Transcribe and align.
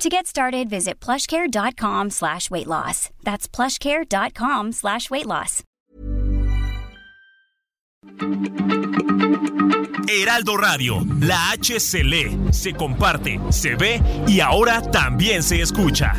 To 0.00 0.08
get 0.08 0.26
started, 0.26 0.70
visit 0.70 0.98
plushcare.com 0.98 2.08
slash 2.08 2.50
weight 2.50 2.66
loss. 2.66 3.10
That's 3.22 3.46
plushcare.com 3.46 4.72
slash 4.72 5.10
weight 5.10 5.26
loss. 5.26 5.62
Heraldo 10.08 10.56
Radio, 10.56 11.04
la 11.20 11.50
H 11.52 11.78
se 11.80 12.02
lee, 12.02 12.34
se 12.50 12.72
comparte, 12.72 13.38
se 13.50 13.74
ve 13.74 14.00
y 14.26 14.40
ahora 14.40 14.80
también 14.80 15.42
se 15.42 15.60
escucha. 15.60 16.14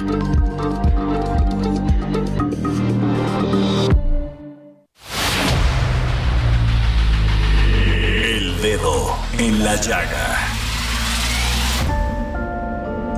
El 8.24 8.62
dedo 8.62 9.18
en 9.40 9.64
la 9.64 9.76
llaga. 9.78 10.51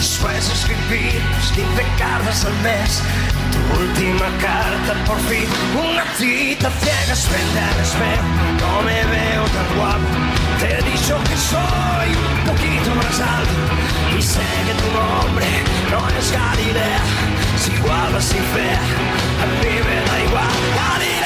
Después 0.00 0.48
de 0.48 0.54
escribir 0.54 1.20
15 1.54 1.84
cartas 1.98 2.46
al 2.46 2.54
mes. 2.62 3.02
Tu 3.52 3.80
última 3.82 4.28
carta, 4.40 4.94
por 5.04 5.20
fin, 5.28 5.46
una 5.76 6.04
cita 6.16 6.70
ciega 6.70 7.68
al 7.68 7.80
espejo. 7.82 8.24
No 8.60 8.80
me 8.80 9.04
veo 9.04 9.44
tan 9.44 9.76
guapo. 9.76 10.08
Te 10.58 10.72
he 10.72 10.82
dicho 10.90 11.18
que 11.28 11.36
soy 11.36 12.08
un 12.16 12.44
poquito 12.48 12.94
más 12.94 13.20
alto. 13.20 13.52
Y 14.18 14.22
sé 14.22 14.40
que 14.66 14.74
tu 14.80 14.88
nombre 14.90 15.46
no 15.90 16.08
es 16.18 16.32
Galilea 16.32 17.00
si 17.58 17.72
igual 17.72 18.14
o 18.14 18.20
si 18.22 18.38
fea, 18.38 18.80
a 19.42 19.46
mí 19.60 19.74
me 19.86 19.96
da 20.08 20.24
igual, 20.24 20.48
Galilea. 20.76 21.19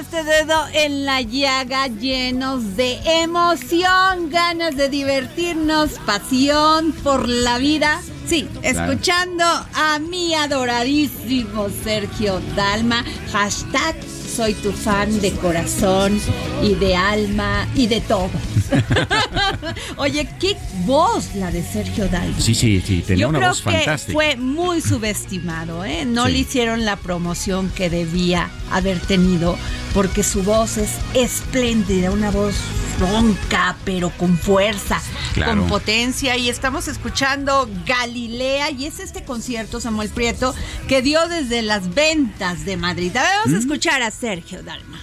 Este 0.00 0.24
dedo 0.24 0.54
en 0.72 1.04
la 1.04 1.20
llaga 1.20 1.86
llenos 1.86 2.74
de 2.76 2.98
emoción, 3.22 4.30
ganas 4.30 4.74
de 4.74 4.88
divertirnos, 4.88 5.90
pasión 6.06 6.92
por 7.04 7.28
la 7.28 7.58
vida. 7.58 8.00
Sí, 8.26 8.48
escuchando 8.62 9.44
a 9.44 9.98
mi 9.98 10.34
adoradísimo 10.34 11.68
Sergio 11.84 12.40
Dalma, 12.56 13.04
hashtag 13.30 13.94
soy 14.30 14.54
tu 14.54 14.72
fan 14.72 15.20
de 15.20 15.32
corazón 15.32 16.18
y 16.62 16.74
de 16.74 16.96
alma 16.96 17.66
y 17.74 17.86
de 17.86 18.00
todo. 18.00 18.30
Oye, 19.96 20.28
qué 20.38 20.56
voz 20.86 21.34
la 21.34 21.50
de 21.50 21.62
Sergio 21.62 22.08
Dalma. 22.08 22.38
Sí, 22.40 22.54
sí, 22.54 22.82
sí, 22.86 23.02
tenía 23.06 23.28
una 23.28 23.48
voz 23.48 23.62
creo 23.62 23.74
fantástica. 23.76 24.12
Fue 24.12 24.36
muy 24.36 24.80
subestimado, 24.80 25.84
¿eh? 25.84 26.04
No 26.04 26.26
Sí. 26.26 26.32
le 26.32 26.38
hicieron 26.38 26.84
la 26.84 26.96
promoción 26.96 27.70
que 27.70 27.90
debía 27.90 28.48
haber 28.70 29.00
tenido, 29.00 29.56
porque 29.94 30.22
su 30.22 30.42
voz 30.42 30.76
es 30.78 30.90
espléndida, 31.14 32.10
una 32.10 32.30
voz 32.30 32.54
ronca, 33.00 33.76
pero 33.84 34.10
con 34.10 34.36
fuerza, 34.36 35.00
Claro. 35.32 35.60
con 35.62 35.68
potencia. 35.68 36.36
Y 36.36 36.50
estamos 36.50 36.86
escuchando 36.86 37.68
Galilea, 37.86 38.70
y 38.72 38.84
es 38.86 39.00
este 39.00 39.24
concierto, 39.24 39.80
Samuel 39.80 40.10
Prieto, 40.10 40.54
que 40.86 41.00
dio 41.00 41.26
desde 41.28 41.62
las 41.62 41.94
ventas 41.94 42.64
de 42.66 42.76
Madrid. 42.76 43.16
A 43.16 43.22
ver, 43.22 43.30
Vamos 43.40 43.54
a 43.54 43.56
Mm. 43.58 43.60
escuchar 43.60 44.02
a 44.02 44.10
Sergio 44.20 44.62
Dalma. 44.62 44.98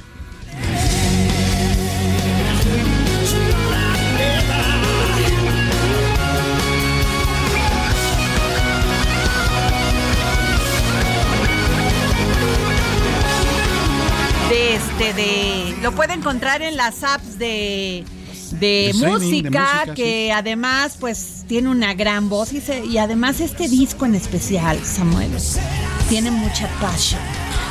de 14.50 14.76
este 14.76 15.14
de 15.14 15.76
lo 15.82 15.92
puede 15.94 16.14
encontrar 16.14 16.62
en 16.62 16.78
las 16.78 17.04
apps 17.04 17.38
de 17.38 18.06
de 18.52 18.58
De 18.60 18.90
streaming, 18.92 19.12
de 19.14 19.20
música, 19.20 19.74
música, 19.80 19.94
que 19.94 20.32
además 20.32 20.96
pues 21.00 21.44
tiene 21.48 21.70
una 21.70 21.94
gran 21.94 22.30
voz 22.30 22.54
y, 22.54 22.62
se- 22.62 22.86
y 22.86 22.98
además 22.98 23.42
este 23.42 23.68
disco 23.68 24.06
en 24.06 24.16
especial 24.16 24.80
Samuel 24.86 25.32
tiene 26.08 26.32
mucha 26.32 26.68
pasión 26.80 27.20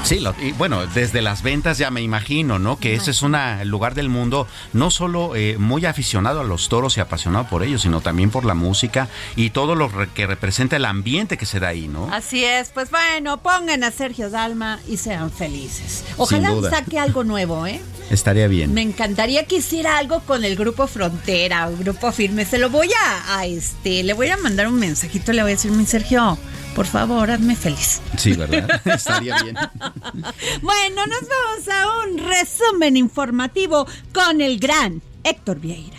Sí, 0.06 0.20
lo- 0.20 0.34
y 0.40 0.52
bueno, 0.52 0.86
desde 0.86 1.20
las 1.20 1.42
ventas 1.42 1.78
ya 1.78 1.90
me 1.90 2.00
imagino, 2.00 2.60
¿no? 2.60 2.78
Que 2.78 2.94
ese 2.94 3.10
es 3.10 3.22
un 3.22 3.36
lugar 3.64 3.94
del 3.96 4.08
mundo 4.08 4.46
no 4.72 4.90
solo 4.92 5.34
eh, 5.34 5.56
muy 5.58 5.84
aficionado 5.84 6.40
a 6.40 6.44
los 6.44 6.68
toros 6.68 6.96
y 6.96 7.00
apasionado 7.00 7.48
por 7.48 7.64
ellos, 7.64 7.82
sino 7.82 8.00
también 8.00 8.30
por 8.30 8.44
la 8.44 8.54
música 8.54 9.08
y 9.34 9.50
todo 9.50 9.74
lo 9.74 9.88
re- 9.88 10.08
que 10.14 10.26
representa 10.28 10.76
el 10.76 10.84
ambiente 10.84 11.36
que 11.36 11.44
se 11.44 11.58
da 11.58 11.68
ahí, 11.68 11.88
¿no? 11.88 12.08
así 12.12 12.44
es 12.44 12.68
pues 12.70 12.90
bueno 12.90 13.38
pongan 13.42 13.82
a 13.82 13.90
Sergio 13.90 14.30
Dalma 14.30 14.78
y 14.88 14.96
sean 14.96 15.30
felices 15.32 16.04
ojalá 16.16 16.50
saque 16.70 16.98
algo 17.00 17.24
nuevo 17.24 17.66
eh 17.66 17.80
Estaría 18.08 18.46
bien. 18.46 18.72
Me 18.72 18.82
encantaría 18.82 19.46
que 19.46 19.56
hiciera 19.56 19.98
algo 19.98 20.20
con 20.20 20.44
el 20.44 20.54
grupo 20.54 20.86
Frontera 20.86 21.68
o 21.68 21.76
Grupo 21.76 22.12
Firme. 22.12 22.44
Se 22.44 22.56
lo 22.56 22.70
voy 22.70 22.88
a, 22.92 23.36
a, 23.38 23.46
este, 23.46 24.04
le 24.04 24.12
voy 24.12 24.28
a 24.28 24.36
mandar 24.36 24.68
un 24.68 24.78
mensajito, 24.78 25.32
le 25.32 25.42
voy 25.42 25.50
a 25.50 25.54
decir, 25.56 25.72
mi 25.72 25.84
Sergio, 25.86 26.38
por 26.76 26.86
favor, 26.86 27.30
hazme 27.30 27.56
feliz. 27.56 28.02
Sí, 28.18 28.34
¿verdad? 28.34 28.82
Estaría 28.84 29.42
bien. 29.42 29.56
Bueno, 30.60 31.06
nos 31.06 31.22
vamos 31.28 31.68
a 31.68 32.06
un 32.06 32.18
resumen 32.18 32.96
informativo 32.96 33.86
con 34.12 34.40
el 34.40 34.58
gran 34.58 35.00
Héctor 35.24 35.58
Vieira. 35.58 35.96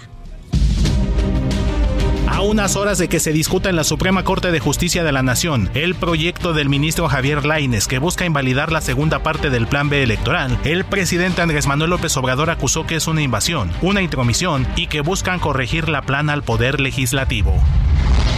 A 2.27 2.41
unas 2.41 2.75
horas 2.75 2.99
de 2.99 3.07
que 3.07 3.19
se 3.19 3.31
discuta 3.31 3.69
en 3.69 3.75
la 3.75 3.83
Suprema 3.83 4.23
Corte 4.23 4.51
de 4.51 4.59
Justicia 4.59 5.03
de 5.03 5.11
la 5.11 5.23
Nación 5.23 5.71
el 5.73 5.95
proyecto 5.95 6.53
del 6.53 6.69
ministro 6.69 7.07
Javier 7.07 7.45
Laines 7.45 7.87
que 7.87 7.99
busca 7.99 8.25
invalidar 8.25 8.71
la 8.71 8.81
segunda 8.81 9.23
parte 9.23 9.49
del 9.49 9.65
Plan 9.65 9.89
B 9.89 10.03
electoral, 10.03 10.59
el 10.63 10.85
presidente 10.85 11.41
Andrés 11.41 11.65
Manuel 11.65 11.89
López 11.91 12.15
Obrador 12.17 12.51
acusó 12.51 12.85
que 12.85 12.97
es 12.97 13.07
una 13.07 13.23
invasión, 13.23 13.71
una 13.81 14.01
intromisión 14.01 14.67
y 14.75 14.87
que 14.87 15.01
buscan 15.01 15.39
corregir 15.39 15.89
la 15.89 16.03
plana 16.03 16.33
al 16.33 16.43
poder 16.43 16.79
legislativo. 16.79 17.55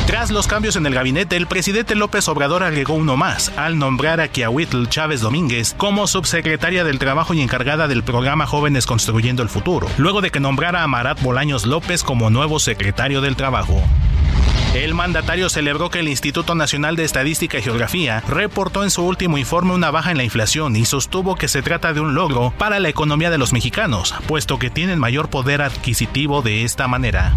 Tras 0.09 0.31
los 0.31 0.47
cambios 0.47 0.75
en 0.75 0.87
el 0.87 0.95
gabinete, 0.95 1.35
el 1.37 1.45
presidente 1.45 1.93
López 1.93 2.27
Obrador 2.29 2.63
agregó 2.63 2.95
uno 2.95 3.15
más 3.15 3.55
al 3.57 3.77
nombrar 3.77 4.19
a 4.19 4.27
Kiahuitl 4.27 4.87
Chávez 4.87 5.21
Domínguez 5.21 5.75
como 5.77 6.07
subsecretaria 6.07 6.83
del 6.83 6.97
Trabajo 6.97 7.35
y 7.35 7.41
encargada 7.41 7.87
del 7.87 8.01
programa 8.01 8.47
Jóvenes 8.47 8.87
Construyendo 8.87 9.43
el 9.43 9.49
Futuro, 9.49 9.87
luego 9.99 10.21
de 10.21 10.31
que 10.31 10.39
nombrara 10.39 10.81
a 10.81 10.87
Marat 10.87 11.21
Bolaños 11.21 11.67
López 11.67 12.01
como 12.01 12.31
nuevo 12.31 12.57
secretario 12.57 13.21
del 13.21 13.35
Trabajo. 13.35 13.83
El 14.73 14.93
mandatario 14.93 15.49
celebró 15.49 15.89
que 15.89 15.99
el 15.99 16.07
Instituto 16.07 16.53
Nacional 16.53 16.95
de 16.95 17.03
Estadística 17.03 17.57
y 17.57 17.63
Geografía 17.63 18.21
reportó 18.27 18.83
en 18.83 18.91
su 18.91 19.03
último 19.03 19.39
informe 19.39 19.73
una 19.73 19.89
baja 19.89 20.11
en 20.11 20.17
la 20.17 20.23
inflación 20.23 20.75
y 20.75 20.85
sostuvo 20.85 21.35
que 21.35 21.47
se 21.47 21.63
trata 21.63 21.91
de 21.91 22.01
un 22.01 22.13
logro 22.13 22.53
para 22.55 22.79
la 22.79 22.89
economía 22.89 23.31
de 23.31 23.39
los 23.39 23.51
mexicanos, 23.51 24.13
puesto 24.27 24.59
que 24.59 24.69
tienen 24.69 24.99
mayor 24.99 25.29
poder 25.29 25.63
adquisitivo 25.63 26.43
de 26.43 26.65
esta 26.65 26.87
manera. 26.87 27.35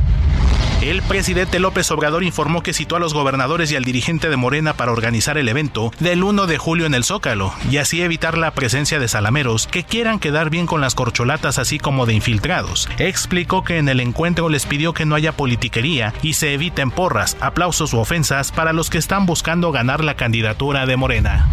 El 0.82 1.00
presidente 1.00 1.60
López 1.60 1.88
Obrador 1.92 2.24
informó 2.24 2.64
que 2.64 2.72
citó 2.72 2.96
a 2.96 2.98
los 2.98 3.14
gobernadores 3.14 3.70
y 3.70 3.76
al 3.76 3.84
dirigente 3.84 4.28
de 4.28 4.36
Morena 4.36 4.72
para 4.72 4.90
organizar 4.90 5.38
el 5.38 5.48
evento 5.48 5.92
del 6.00 6.24
1 6.24 6.48
de 6.48 6.58
julio 6.58 6.86
en 6.86 6.94
el 6.94 7.04
Zócalo 7.04 7.54
y 7.70 7.76
así 7.76 8.02
evitar 8.02 8.36
la 8.36 8.50
presencia 8.50 8.98
de 8.98 9.06
salameros 9.06 9.68
que 9.68 9.84
quieran 9.84 10.18
quedar 10.18 10.50
bien 10.50 10.66
con 10.66 10.80
las 10.80 10.96
corcholatas 10.96 11.60
así 11.60 11.78
como 11.78 12.04
de 12.04 12.14
infiltrados. 12.14 12.88
Explicó 12.98 13.62
que 13.62 13.78
en 13.78 13.88
el 13.88 14.00
encuentro 14.00 14.48
les 14.48 14.66
pidió 14.66 14.92
que 14.92 15.06
no 15.06 15.14
haya 15.14 15.30
politiquería 15.30 16.14
y 16.20 16.32
se 16.32 16.52
eviten 16.52 16.90
porras, 16.90 17.21
aplausos 17.40 17.92
u 17.94 17.98
ofensas 17.98 18.52
para 18.52 18.72
los 18.72 18.90
que 18.90 18.98
están 18.98 19.26
buscando 19.26 19.72
ganar 19.72 20.02
la 20.02 20.14
candidatura 20.14 20.86
de 20.86 20.96
Morena. 20.96 21.48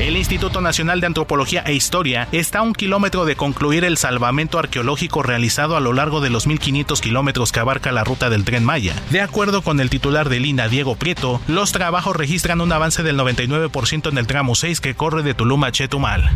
El 0.00 0.16
Instituto 0.16 0.60
Nacional 0.60 1.00
de 1.00 1.06
Antropología 1.06 1.62
e 1.64 1.74
Historia 1.74 2.26
está 2.32 2.58
a 2.58 2.62
un 2.62 2.72
kilómetro 2.72 3.24
de 3.24 3.36
concluir 3.36 3.84
el 3.84 3.96
salvamento 3.96 4.58
arqueológico 4.58 5.22
realizado 5.22 5.76
a 5.76 5.80
lo 5.80 5.92
largo 5.92 6.20
de 6.20 6.30
los 6.30 6.48
1.500 6.48 6.98
kilómetros 7.00 7.52
que 7.52 7.60
abarca 7.60 7.92
la 7.92 8.02
ruta 8.02 8.28
del 8.28 8.44
tren 8.44 8.64
Maya. 8.64 8.94
De 9.10 9.20
acuerdo 9.20 9.62
con 9.62 9.78
el 9.78 9.90
titular 9.90 10.28
de 10.28 10.40
Lina, 10.40 10.68
Diego 10.68 10.96
Prieto, 10.96 11.40
los 11.46 11.70
trabajos 11.70 12.16
registran 12.16 12.60
un 12.60 12.72
avance 12.72 13.02
del 13.02 13.18
99% 13.18 14.08
en 14.08 14.18
el 14.18 14.26
tramo 14.26 14.54
6 14.54 14.80
que 14.80 14.94
corre 14.94 15.22
de 15.22 15.34
Tulum 15.34 15.62
a 15.64 15.70
Chetumal. 15.70 16.30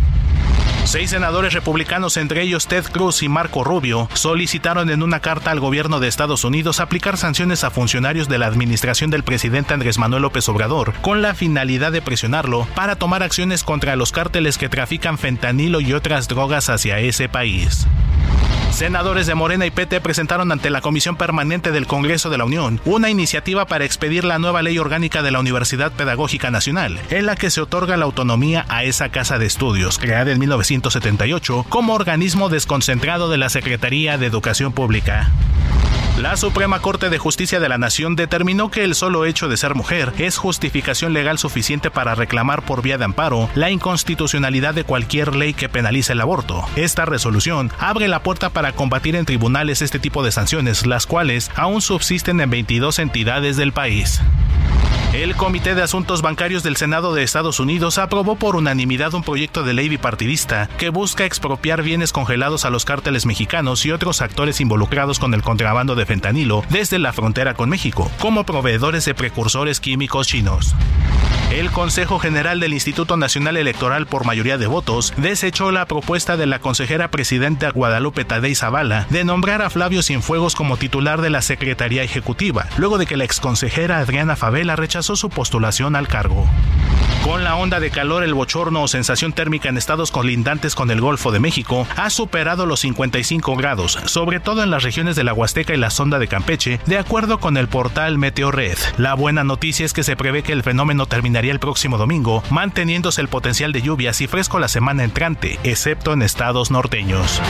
Seis 0.86 1.10
senadores 1.10 1.52
republicanos, 1.52 2.16
entre 2.16 2.42
ellos 2.42 2.68
Ted 2.68 2.84
Cruz 2.84 3.24
y 3.24 3.28
Marco 3.28 3.64
Rubio, 3.64 4.08
solicitaron 4.14 4.88
en 4.88 5.02
una 5.02 5.18
carta 5.18 5.50
al 5.50 5.58
gobierno 5.58 5.98
de 5.98 6.06
Estados 6.06 6.44
Unidos 6.44 6.78
aplicar 6.78 7.16
sanciones 7.16 7.64
a 7.64 7.70
funcionarios 7.70 8.28
de 8.28 8.38
la 8.38 8.46
administración 8.46 9.10
del 9.10 9.24
presidente 9.24 9.74
Andrés 9.74 9.98
Manuel 9.98 10.22
López 10.22 10.48
Obrador, 10.48 10.94
con 11.02 11.22
la 11.22 11.34
finalidad 11.34 11.90
de 11.90 12.02
presionarlo 12.02 12.68
para 12.76 12.94
tomar 12.94 13.24
acciones 13.24 13.64
contra 13.64 13.96
los 13.96 14.12
cárteles 14.12 14.58
que 14.58 14.68
trafican 14.68 15.18
fentanilo 15.18 15.80
y 15.80 15.92
otras 15.92 16.28
drogas 16.28 16.70
hacia 16.70 17.00
ese 17.00 17.28
país. 17.28 17.88
Senadores 18.76 19.26
de 19.26 19.34
Morena 19.34 19.64
y 19.64 19.70
PT 19.70 20.02
presentaron 20.02 20.52
ante 20.52 20.68
la 20.68 20.82
Comisión 20.82 21.16
Permanente 21.16 21.72
del 21.72 21.86
Congreso 21.86 22.28
de 22.28 22.36
la 22.36 22.44
Unión 22.44 22.78
una 22.84 23.08
iniciativa 23.08 23.64
para 23.64 23.86
expedir 23.86 24.22
la 24.22 24.38
nueva 24.38 24.60
ley 24.60 24.78
orgánica 24.78 25.22
de 25.22 25.30
la 25.30 25.40
Universidad 25.40 25.92
Pedagógica 25.92 26.50
Nacional, 26.50 27.00
en 27.08 27.24
la 27.24 27.36
que 27.36 27.48
se 27.48 27.62
otorga 27.62 27.96
la 27.96 28.04
autonomía 28.04 28.66
a 28.68 28.84
esa 28.84 29.08
casa 29.08 29.38
de 29.38 29.46
estudios, 29.46 29.98
creada 29.98 30.30
en 30.30 30.38
1978 30.40 31.64
como 31.70 31.94
organismo 31.94 32.50
desconcentrado 32.50 33.30
de 33.30 33.38
la 33.38 33.48
Secretaría 33.48 34.18
de 34.18 34.26
Educación 34.26 34.74
Pública. 34.74 35.30
La 36.20 36.34
Suprema 36.38 36.80
Corte 36.80 37.10
de 37.10 37.18
Justicia 37.18 37.60
de 37.60 37.68
la 37.68 37.76
Nación 37.76 38.16
determinó 38.16 38.70
que 38.70 38.84
el 38.84 38.94
solo 38.94 39.26
hecho 39.26 39.48
de 39.48 39.58
ser 39.58 39.74
mujer 39.74 40.14
es 40.16 40.38
justificación 40.38 41.12
legal 41.12 41.36
suficiente 41.36 41.90
para 41.90 42.14
reclamar 42.14 42.62
por 42.62 42.80
vía 42.80 42.96
de 42.96 43.04
amparo 43.04 43.50
la 43.54 43.70
inconstitucionalidad 43.70 44.72
de 44.72 44.84
cualquier 44.84 45.36
ley 45.36 45.52
que 45.52 45.68
penalice 45.68 46.14
el 46.14 46.22
aborto. 46.22 46.64
Esta 46.74 47.04
resolución 47.04 47.70
abre 47.78 48.08
la 48.08 48.22
puerta 48.22 48.48
para 48.48 48.72
combatir 48.72 49.14
en 49.14 49.26
tribunales 49.26 49.82
este 49.82 49.98
tipo 49.98 50.24
de 50.24 50.32
sanciones, 50.32 50.86
las 50.86 51.04
cuales 51.04 51.50
aún 51.54 51.82
subsisten 51.82 52.40
en 52.40 52.48
22 52.48 52.98
entidades 52.98 53.58
del 53.58 53.72
país. 53.72 54.22
El 55.16 55.34
Comité 55.34 55.74
de 55.74 55.80
Asuntos 55.80 56.20
Bancarios 56.20 56.62
del 56.62 56.76
Senado 56.76 57.14
de 57.14 57.22
Estados 57.22 57.58
Unidos 57.58 57.96
aprobó 57.96 58.36
por 58.36 58.54
unanimidad 58.54 59.14
un 59.14 59.22
proyecto 59.22 59.62
de 59.62 59.72
ley 59.72 59.88
bipartidista 59.88 60.68
que 60.76 60.90
busca 60.90 61.24
expropiar 61.24 61.82
bienes 61.82 62.12
congelados 62.12 62.66
a 62.66 62.70
los 62.70 62.84
cárteles 62.84 63.24
mexicanos 63.24 63.86
y 63.86 63.92
otros 63.92 64.20
actores 64.20 64.60
involucrados 64.60 65.18
con 65.18 65.32
el 65.32 65.42
contrabando 65.42 65.94
de 65.94 66.04
fentanilo 66.04 66.64
desde 66.68 66.98
la 66.98 67.14
frontera 67.14 67.54
con 67.54 67.70
México, 67.70 68.10
como 68.20 68.44
proveedores 68.44 69.06
de 69.06 69.14
precursores 69.14 69.80
químicos 69.80 70.26
chinos. 70.26 70.74
El 71.50 71.70
Consejo 71.70 72.18
General 72.18 72.58
del 72.58 72.72
Instituto 72.72 73.16
Nacional 73.16 73.56
Electoral 73.56 74.06
por 74.06 74.26
mayoría 74.26 74.58
de 74.58 74.66
votos 74.66 75.14
desechó 75.16 75.70
la 75.70 75.86
propuesta 75.86 76.36
de 76.36 76.46
la 76.46 76.58
consejera 76.58 77.08
presidenta 77.10 77.70
Guadalupe 77.70 78.24
Tadei 78.24 78.56
Zavala 78.56 79.06
de 79.10 79.24
nombrar 79.24 79.62
a 79.62 79.70
Flavio 79.70 80.02
Cienfuegos 80.02 80.56
como 80.56 80.76
titular 80.76 81.20
de 81.20 81.30
la 81.30 81.42
Secretaría 81.42 82.02
Ejecutiva, 82.02 82.66
luego 82.78 82.98
de 82.98 83.06
que 83.06 83.16
la 83.16 83.24
exconsejera 83.24 83.98
Adriana 83.98 84.34
Favela 84.34 84.74
rechazó 84.74 85.14
su 85.14 85.30
postulación 85.30 85.94
al 85.94 86.08
cargo. 86.08 86.46
Con 87.26 87.42
la 87.42 87.56
onda 87.56 87.80
de 87.80 87.90
calor, 87.90 88.22
el 88.22 88.34
bochorno 88.34 88.82
o 88.82 88.88
sensación 88.88 89.32
térmica 89.32 89.68
en 89.68 89.76
estados 89.76 90.12
colindantes 90.12 90.76
con 90.76 90.92
el 90.92 91.00
Golfo 91.00 91.32
de 91.32 91.40
México 91.40 91.86
ha 91.96 92.08
superado 92.08 92.66
los 92.66 92.80
55 92.80 93.56
grados, 93.56 93.98
sobre 94.04 94.38
todo 94.38 94.62
en 94.62 94.70
las 94.70 94.84
regiones 94.84 95.16
de 95.16 95.24
la 95.24 95.34
Huasteca 95.34 95.74
y 95.74 95.76
la 95.76 95.90
sonda 95.90 96.20
de 96.20 96.28
Campeche, 96.28 96.78
de 96.86 96.98
acuerdo 96.98 97.40
con 97.40 97.56
el 97.56 97.66
portal 97.66 98.16
Meteorred. 98.16 98.78
La 98.96 99.14
buena 99.14 99.42
noticia 99.42 99.84
es 99.84 99.92
que 99.92 100.04
se 100.04 100.14
prevé 100.14 100.44
que 100.44 100.52
el 100.52 100.62
fenómeno 100.62 101.06
el 101.44 101.60
próximo 101.60 101.98
domingo, 101.98 102.42
manteniéndose 102.50 103.20
el 103.20 103.28
potencial 103.28 103.72
de 103.72 103.82
lluvias 103.82 104.20
y 104.20 104.26
fresco 104.26 104.58
la 104.58 104.68
semana 104.68 105.04
entrante, 105.04 105.58
excepto 105.64 106.12
en 106.12 106.22
estados 106.22 106.70
norteños. 106.70 107.40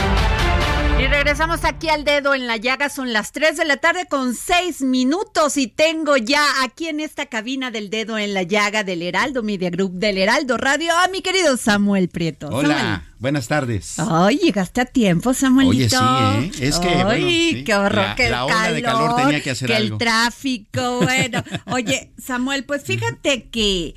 Y 1.07 1.09
regresamos 1.09 1.63
aquí 1.63 1.87
al 1.87 2.03
dedo 2.03 2.35
en 2.35 2.47
la 2.47 2.57
llaga. 2.57 2.89
Son 2.89 3.13
las 3.13 3.31
3 3.31 3.55
de 3.55 3.63
la 3.63 3.77
tarde 3.77 4.07
con 4.09 4.35
6 4.35 4.81
minutos 4.81 5.55
y 5.55 5.67
tengo 5.67 6.17
ya 6.17 6.43
aquí 6.63 6.89
en 6.89 6.99
esta 6.99 7.27
cabina 7.27 7.71
del 7.71 7.89
dedo 7.89 8.17
en 8.17 8.33
la 8.33 8.43
llaga 8.43 8.83
del 8.83 9.01
Heraldo 9.01 9.41
Media 9.41 9.69
Group 9.69 9.93
del 9.93 10.17
Heraldo 10.17 10.57
Radio 10.57 10.91
a 10.97 11.07
mi 11.07 11.21
querido 11.21 11.55
Samuel 11.55 12.09
Prieto. 12.09 12.49
Hola, 12.49 13.05
buenas 13.19 13.47
tardes. 13.47 13.95
Ay, 13.99 14.37
llegaste 14.39 14.81
a 14.81 14.85
tiempo, 14.85 15.33
Samuelito. 15.33 15.97
Oye, 15.97 16.51
sí, 16.51 16.63
¿eh? 16.63 16.67
Es 16.67 16.77
que, 16.77 16.89
Ay, 16.89 17.63
qué 17.63 17.73
horror, 17.73 18.15
que 18.15 18.25
el 18.25 18.31
la 18.31 18.43
ola 18.43 18.55
calor, 18.55 18.75
de 18.75 18.81
calor 18.81 19.15
tenía 19.15 19.41
que 19.41 19.51
hacer 19.51 19.69
que 19.69 19.75
algo. 19.77 19.93
el 19.93 19.99
tráfico, 19.99 20.99
bueno. 21.03 21.41
Oye, 21.67 22.11
Samuel, 22.21 22.65
pues 22.65 22.83
fíjate 22.83 23.47
que 23.47 23.95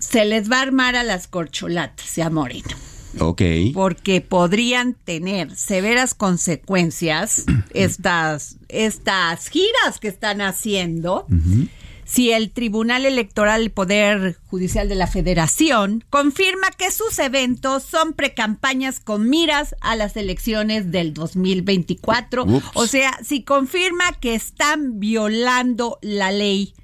se 0.00 0.24
les 0.24 0.50
va 0.50 0.58
a 0.58 0.62
armar 0.62 0.96
a 0.96 1.04
las 1.04 1.28
corcholatas 1.28 2.16
de 2.16 2.28
Moreno 2.30 2.91
Ok. 3.20 3.42
porque 3.74 4.20
podrían 4.20 4.94
tener 4.94 5.54
severas 5.54 6.14
consecuencias 6.14 7.44
estas, 7.74 8.56
estas 8.68 9.48
giras 9.48 9.98
que 10.00 10.08
están 10.08 10.40
haciendo 10.40 11.26
si 12.12 12.30
el 12.30 12.50
Tribunal 12.50 13.06
Electoral, 13.06 13.62
el 13.62 13.70
Poder 13.70 14.36
Judicial 14.48 14.86
de 14.86 14.96
la 14.96 15.06
Federación, 15.06 16.04
confirma 16.10 16.68
que 16.76 16.90
sus 16.90 17.18
eventos 17.18 17.84
son 17.84 18.12
precampañas 18.12 19.00
con 19.00 19.30
miras 19.30 19.74
a 19.80 19.96
las 19.96 20.14
elecciones 20.18 20.90
del 20.90 21.14
2024. 21.14 22.44
Ups. 22.44 22.66
O 22.74 22.86
sea, 22.86 23.18
si 23.24 23.44
confirma 23.44 24.12
que 24.20 24.34
están 24.34 25.00
violando 25.00 25.98
la 26.02 26.32
ley 26.32 26.74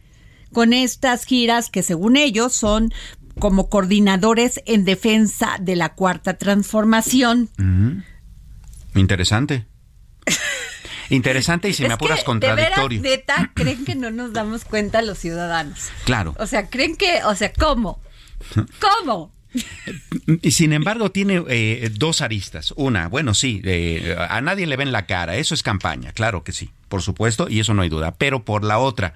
con 0.52 0.72
estas 0.72 1.24
giras 1.24 1.68
que 1.68 1.82
según 1.82 2.16
ellos 2.16 2.54
son 2.54 2.90
como 3.38 3.68
coordinadores 3.68 4.60
en 4.66 4.84
defensa 4.84 5.56
de 5.60 5.76
la 5.76 5.94
cuarta 5.94 6.36
transformación. 6.38 7.48
Interesante. 8.94 9.66
Interesante 11.10 11.68
y 11.68 11.72
si 11.72 11.82
me 11.82 11.88
Es 11.88 11.94
apuras 11.94 12.20
que, 12.20 12.24
contradictorio. 12.24 13.00
De 13.00 13.08
veras, 13.08 13.36
neta, 13.38 13.50
creen 13.54 13.84
que 13.84 13.94
no 13.94 14.10
nos 14.10 14.32
damos 14.32 14.64
cuenta 14.64 15.00
los 15.02 15.18
ciudadanos. 15.18 15.88
Claro. 16.04 16.34
O 16.38 16.46
sea, 16.46 16.68
creen 16.68 16.96
que, 16.96 17.22
o 17.24 17.34
sea, 17.34 17.52
¿cómo? 17.52 18.02
¿Cómo? 18.78 19.32
Y 20.42 20.50
sin 20.50 20.72
embargo 20.74 21.10
tiene 21.10 21.42
eh, 21.48 21.90
dos 21.94 22.20
aristas. 22.20 22.74
Una, 22.76 23.08
bueno, 23.08 23.32
sí, 23.34 23.62
eh, 23.64 24.16
a 24.28 24.40
nadie 24.42 24.66
le 24.66 24.76
ven 24.76 24.92
la 24.92 25.06
cara, 25.06 25.36
eso 25.36 25.54
es 25.54 25.62
campaña, 25.62 26.12
claro 26.12 26.44
que 26.44 26.52
sí, 26.52 26.70
por 26.88 27.02
supuesto, 27.02 27.48
y 27.48 27.60
eso 27.60 27.74
no 27.74 27.82
hay 27.82 27.88
duda. 27.88 28.14
Pero 28.16 28.44
por 28.44 28.64
la 28.64 28.78
otra, 28.78 29.14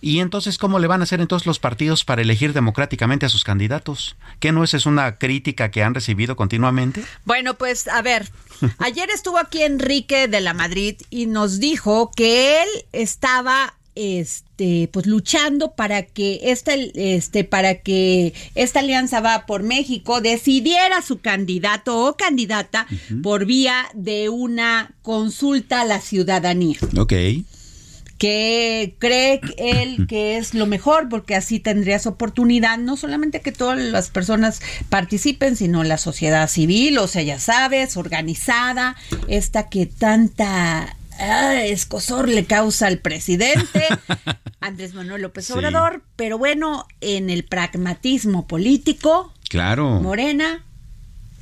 ¿y 0.00 0.20
entonces 0.20 0.58
cómo 0.58 0.78
le 0.78 0.86
van 0.86 1.00
a 1.00 1.04
hacer 1.04 1.20
entonces 1.20 1.46
los 1.46 1.58
partidos 1.58 2.04
para 2.04 2.22
elegir 2.22 2.52
democráticamente 2.52 3.26
a 3.26 3.28
sus 3.28 3.44
candidatos? 3.44 4.16
¿Qué 4.40 4.52
no 4.52 4.64
esa 4.64 4.76
es 4.76 4.86
una 4.86 5.18
crítica 5.18 5.70
que 5.70 5.82
han 5.82 5.94
recibido 5.94 6.36
continuamente? 6.36 7.04
Bueno, 7.24 7.54
pues 7.54 7.88
a 7.88 8.02
ver, 8.02 8.30
ayer 8.78 9.10
estuvo 9.10 9.38
aquí 9.38 9.62
Enrique 9.62 10.28
de 10.28 10.40
la 10.40 10.54
Madrid 10.54 10.96
y 11.10 11.26
nos 11.26 11.58
dijo 11.58 12.10
que 12.14 12.62
él 12.62 12.68
estaba 12.92 13.74
este 13.96 14.88
pues 14.92 15.06
luchando 15.06 15.72
para 15.72 16.02
que 16.02 16.40
esta 16.44 16.74
este 16.74 17.44
para 17.44 17.76
que 17.76 18.34
esta 18.54 18.80
alianza 18.80 19.20
va 19.20 19.46
por 19.46 19.62
México 19.62 20.20
decidiera 20.20 21.00
su 21.02 21.20
candidato 21.20 22.04
o 22.04 22.16
candidata 22.16 22.86
por 23.22 23.46
vía 23.46 23.86
de 23.94 24.28
una 24.28 24.94
consulta 25.02 25.82
a 25.82 25.84
la 25.84 26.00
ciudadanía 26.00 26.78
Ok. 26.96 27.12
que 28.18 28.96
cree 28.98 29.40
él 29.58 30.06
que 30.08 30.36
es 30.38 30.54
lo 30.54 30.66
mejor 30.66 31.08
porque 31.08 31.34
así 31.34 31.60
tendrías 31.60 32.06
oportunidad 32.06 32.78
no 32.78 32.96
solamente 32.96 33.40
que 33.40 33.52
todas 33.52 33.78
las 33.78 34.10
personas 34.10 34.60
participen 34.88 35.56
sino 35.56 35.84
la 35.84 35.98
sociedad 35.98 36.48
civil 36.48 36.98
o 36.98 37.06
sea 37.06 37.22
ya 37.22 37.38
sabes 37.38 37.96
organizada 37.96 38.96
esta 39.28 39.68
que 39.68 39.86
tanta 39.86 40.96
ah, 41.20 41.62
escosor 41.64 42.28
le 42.28 42.44
causa 42.44 42.86
al 42.86 42.98
presidente 42.98 43.86
Andrés 44.60 44.94
Manuel 44.94 45.22
López 45.22 45.46
Sí. 45.46 45.52
Obrador 45.52 46.02
pero 46.16 46.38
bueno 46.38 46.86
en 47.00 47.30
el 47.30 47.44
pragmatismo 47.44 48.46
político 48.46 49.32
Claro. 49.48 50.00
Morena 50.00 50.64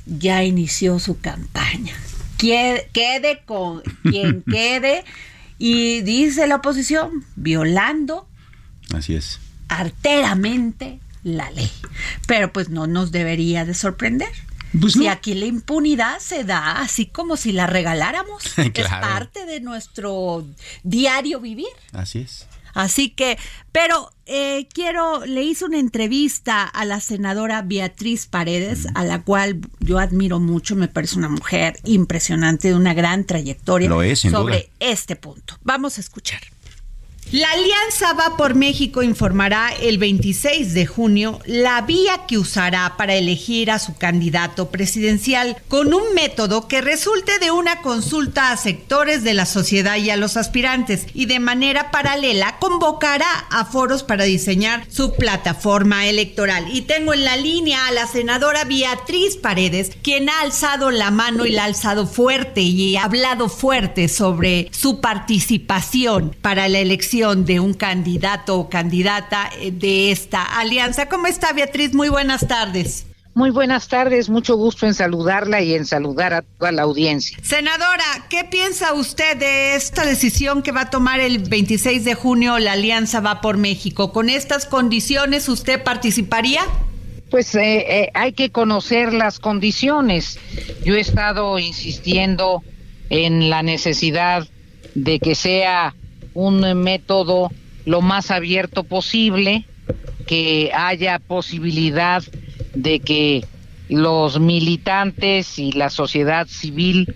ya 0.05 0.43
inició 0.43 0.99
su 0.99 1.19
campaña. 1.19 1.93
Quede, 2.37 2.89
quede 2.93 3.41
con 3.45 3.81
quien 4.03 4.43
quede. 4.43 5.03
Y 5.57 6.01
dice 6.01 6.45
la 6.45 6.57
oposición, 6.57 7.23
violando 7.37 8.27
Así 8.93 9.15
es. 9.15 9.39
arteramente 9.69 10.99
la 11.23 11.49
ley. 11.51 11.71
Pero 12.27 12.51
pues 12.51 12.69
no 12.69 12.85
nos 12.85 13.11
debería 13.11 13.65
de 13.65 13.73
sorprender. 13.73 14.29
Pues 14.79 14.95
y 14.95 15.07
aquí 15.07 15.33
la 15.35 15.45
impunidad 15.45 16.19
se 16.19 16.43
da 16.43 16.79
así 16.79 17.05
como 17.05 17.37
si 17.37 17.51
la 17.51 17.67
regaláramos. 17.67 18.43
Es 18.73 18.87
parte 18.89 19.45
de 19.45 19.59
nuestro 19.59 20.45
diario 20.83 21.39
vivir. 21.39 21.67
Así 21.91 22.19
es. 22.19 22.47
Así 22.73 23.09
que, 23.09 23.37
pero 23.71 24.11
eh, 24.25 24.67
quiero, 24.73 25.25
le 25.25 25.43
hice 25.43 25.65
una 25.65 25.77
entrevista 25.77 26.63
a 26.63 26.85
la 26.85 26.99
senadora 26.99 27.61
Beatriz 27.61 28.25
Paredes, 28.25 28.87
a 28.95 29.03
la 29.03 29.21
cual 29.21 29.61
yo 29.79 29.99
admiro 29.99 30.39
mucho, 30.39 30.75
me 30.75 30.87
parece 30.87 31.17
una 31.17 31.29
mujer 31.29 31.77
impresionante, 31.83 32.69
de 32.69 32.75
una 32.75 32.93
gran 32.93 33.25
trayectoria 33.25 33.89
sobre 34.15 34.69
este 34.79 35.15
punto. 35.15 35.57
Vamos 35.61 35.97
a 35.97 36.01
escuchar. 36.01 36.41
La 37.31 37.49
Alianza 37.51 38.13
Va 38.13 38.37
por 38.37 38.53
México 38.53 39.01
informará 39.01 39.71
el 39.81 39.97
26 39.97 40.73
de 40.73 40.85
junio 40.85 41.39
la 41.45 41.81
vía 41.81 42.25
que 42.27 42.37
usará 42.37 42.95
para 42.97 43.15
elegir 43.15 43.71
a 43.71 43.79
su 43.79 43.95
candidato 43.95 44.69
presidencial 44.69 45.57
con 45.67 45.93
un 45.93 46.13
método 46.13 46.67
que 46.67 46.81
resulte 46.81 47.39
de 47.39 47.49
una 47.49 47.81
consulta 47.81 48.51
a 48.51 48.57
sectores 48.57 49.23
de 49.23 49.33
la 49.33 49.45
sociedad 49.45 49.97
y 49.97 50.09
a 50.09 50.17
los 50.17 50.37
aspirantes 50.37 51.07
y 51.13 51.25
de 51.25 51.39
manera 51.39 51.89
paralela 51.91 52.57
convocará 52.59 53.29
a 53.49 53.65
foros 53.65 54.03
para 54.03 54.25
diseñar 54.25 54.85
su 54.89 55.15
plataforma 55.15 56.05
electoral. 56.07 56.65
Y 56.71 56.81
tengo 56.81 57.13
en 57.13 57.25
la 57.25 57.37
línea 57.37 57.87
a 57.87 57.91
la 57.91 58.05
senadora 58.05 58.63
Beatriz 58.63 59.37
Paredes, 59.37 59.91
quien 60.03 60.29
ha 60.29 60.41
alzado 60.41 60.91
la 60.91 61.09
mano 61.09 61.45
y 61.45 61.51
la 61.51 61.63
ha 61.63 61.65
alzado 61.65 62.05
fuerte 62.05 62.61
y 62.61 62.95
ha 62.95 63.05
hablado 63.05 63.49
fuerte 63.49 64.07
sobre 64.07 64.69
su 64.71 65.01
participación 65.01 66.35
para 66.41 66.67
la 66.67 66.79
elección 66.79 67.12
de 67.13 67.59
un 67.59 67.75
candidato 67.75 68.57
o 68.57 68.69
candidata 68.69 69.47
eh, 69.59 69.69
de 69.71 70.11
esta 70.11 70.41
alianza. 70.41 71.07
¿Cómo 71.09 71.27
está 71.27 71.53
Beatriz? 71.53 71.93
Muy 71.93 72.09
buenas 72.09 72.47
tardes. 72.47 73.05
Muy 73.35 73.51
buenas 73.51 73.87
tardes, 73.87 74.29
mucho 74.29 74.55
gusto 74.55 74.87
en 74.87 74.95
saludarla 74.95 75.61
y 75.61 75.75
en 75.75 75.85
saludar 75.85 76.33
a 76.33 76.41
toda 76.41 76.71
la 76.71 76.81
audiencia. 76.81 77.37
Senadora, 77.43 78.03
¿qué 78.29 78.45
piensa 78.45 78.93
usted 78.93 79.37
de 79.37 79.75
esta 79.75 80.05
decisión 80.05 80.63
que 80.63 80.71
va 80.71 80.81
a 80.81 80.89
tomar 80.89 81.19
el 81.19 81.37
26 81.37 82.03
de 82.03 82.15
junio 82.15 82.57
la 82.57 82.71
Alianza 82.71 83.19
Va 83.19 83.41
por 83.41 83.57
México? 83.57 84.11
¿Con 84.11 84.29
estas 84.29 84.65
condiciones 84.65 85.47
usted 85.49 85.83
participaría? 85.83 86.61
Pues 87.29 87.53
eh, 87.53 87.85
eh, 87.87 88.09
hay 88.15 88.33
que 88.33 88.51
conocer 88.51 89.13
las 89.13 89.39
condiciones. 89.39 90.39
Yo 90.83 90.95
he 90.95 90.99
estado 90.99 91.59
insistiendo 91.59 92.63
en 93.11 93.51
la 93.51 93.61
necesidad 93.61 94.47
de 94.95 95.19
que 95.19 95.35
sea 95.35 95.93
un 96.33 96.61
método 96.81 97.51
lo 97.85 98.01
más 98.01 98.31
abierto 98.31 98.83
posible, 98.83 99.65
que 100.25 100.71
haya 100.73 101.19
posibilidad 101.19 102.23
de 102.73 102.99
que 102.99 103.45
los 103.89 104.39
militantes 104.39 105.59
y 105.59 105.71
la 105.73 105.89
sociedad 105.89 106.47
civil 106.47 107.13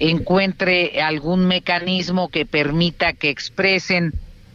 encuentre 0.00 1.00
algún 1.00 1.46
mecanismo 1.46 2.28
que 2.28 2.44
permita 2.44 3.12
que 3.12 3.30
expresen 3.30 4.12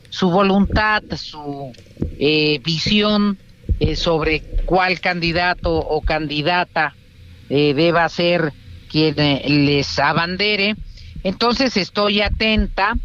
su 0.09 0.29
voluntad, 0.29 1.01
su 1.15 1.71
eh, 2.19 2.59
visión 2.63 3.37
eh, 3.79 3.95
sobre 3.95 4.41
cuál 4.65 4.99
candidato 4.99 5.75
o 5.75 6.01
candidata 6.01 6.95
eh, 7.49 7.73
deba 7.73 8.07
ser 8.09 8.53
quien 8.89 9.15
les 9.65 9.97
abandere. 9.97 10.75
Entonces 11.23 11.77
estoy 11.77 12.21
atenta 12.21 12.95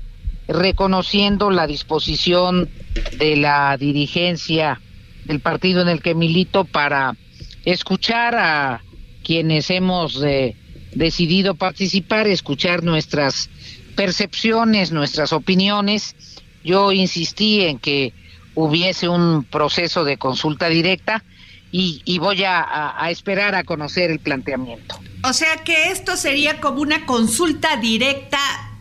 reconociendo 0.49 1.50
la 1.50 1.67
disposición 1.67 2.71
de 3.19 3.37
la 3.37 3.76
dirigencia 3.76 4.81
del 5.25 5.40
partido 5.40 5.83
en 5.83 5.88
el 5.88 6.00
que 6.00 6.14
milito 6.14 6.64
para 6.64 7.17
escuchar 7.64 8.35
a 8.35 8.83
quienes 9.23 9.71
hemos 9.71 10.23
eh, 10.25 10.57
decidido 10.95 11.55
participar, 11.55 12.26
escuchar 12.26 12.83
nuestras 12.83 13.50
percepciones, 13.95 14.90
nuestras 14.90 15.35
opiniones. 15.35 16.17
Yo 16.64 16.93
insistí 16.93 17.62
en 17.62 17.78
que 17.78 18.14
hubiese 18.55 19.09
un 19.09 19.45
proceso 19.45 20.05
de 20.05 20.17
consulta 20.17 20.69
directa 20.69 21.25
y, 21.71 22.19
voy 22.19 22.45
a, 22.45 22.97
a, 22.99 23.11
esperar 23.11 23.55
a 23.55 23.62
conocer 23.62 24.11
el 24.11 24.21
planteamiento. 24.21 24.99
O 25.23 25.35
sea 25.35 25.59
que 25.59 25.90
esto 25.90 26.17
sería 26.17 26.61
como 26.62 26.81
una 26.81 27.05
consulta 27.05 27.76
directa 27.76 28.38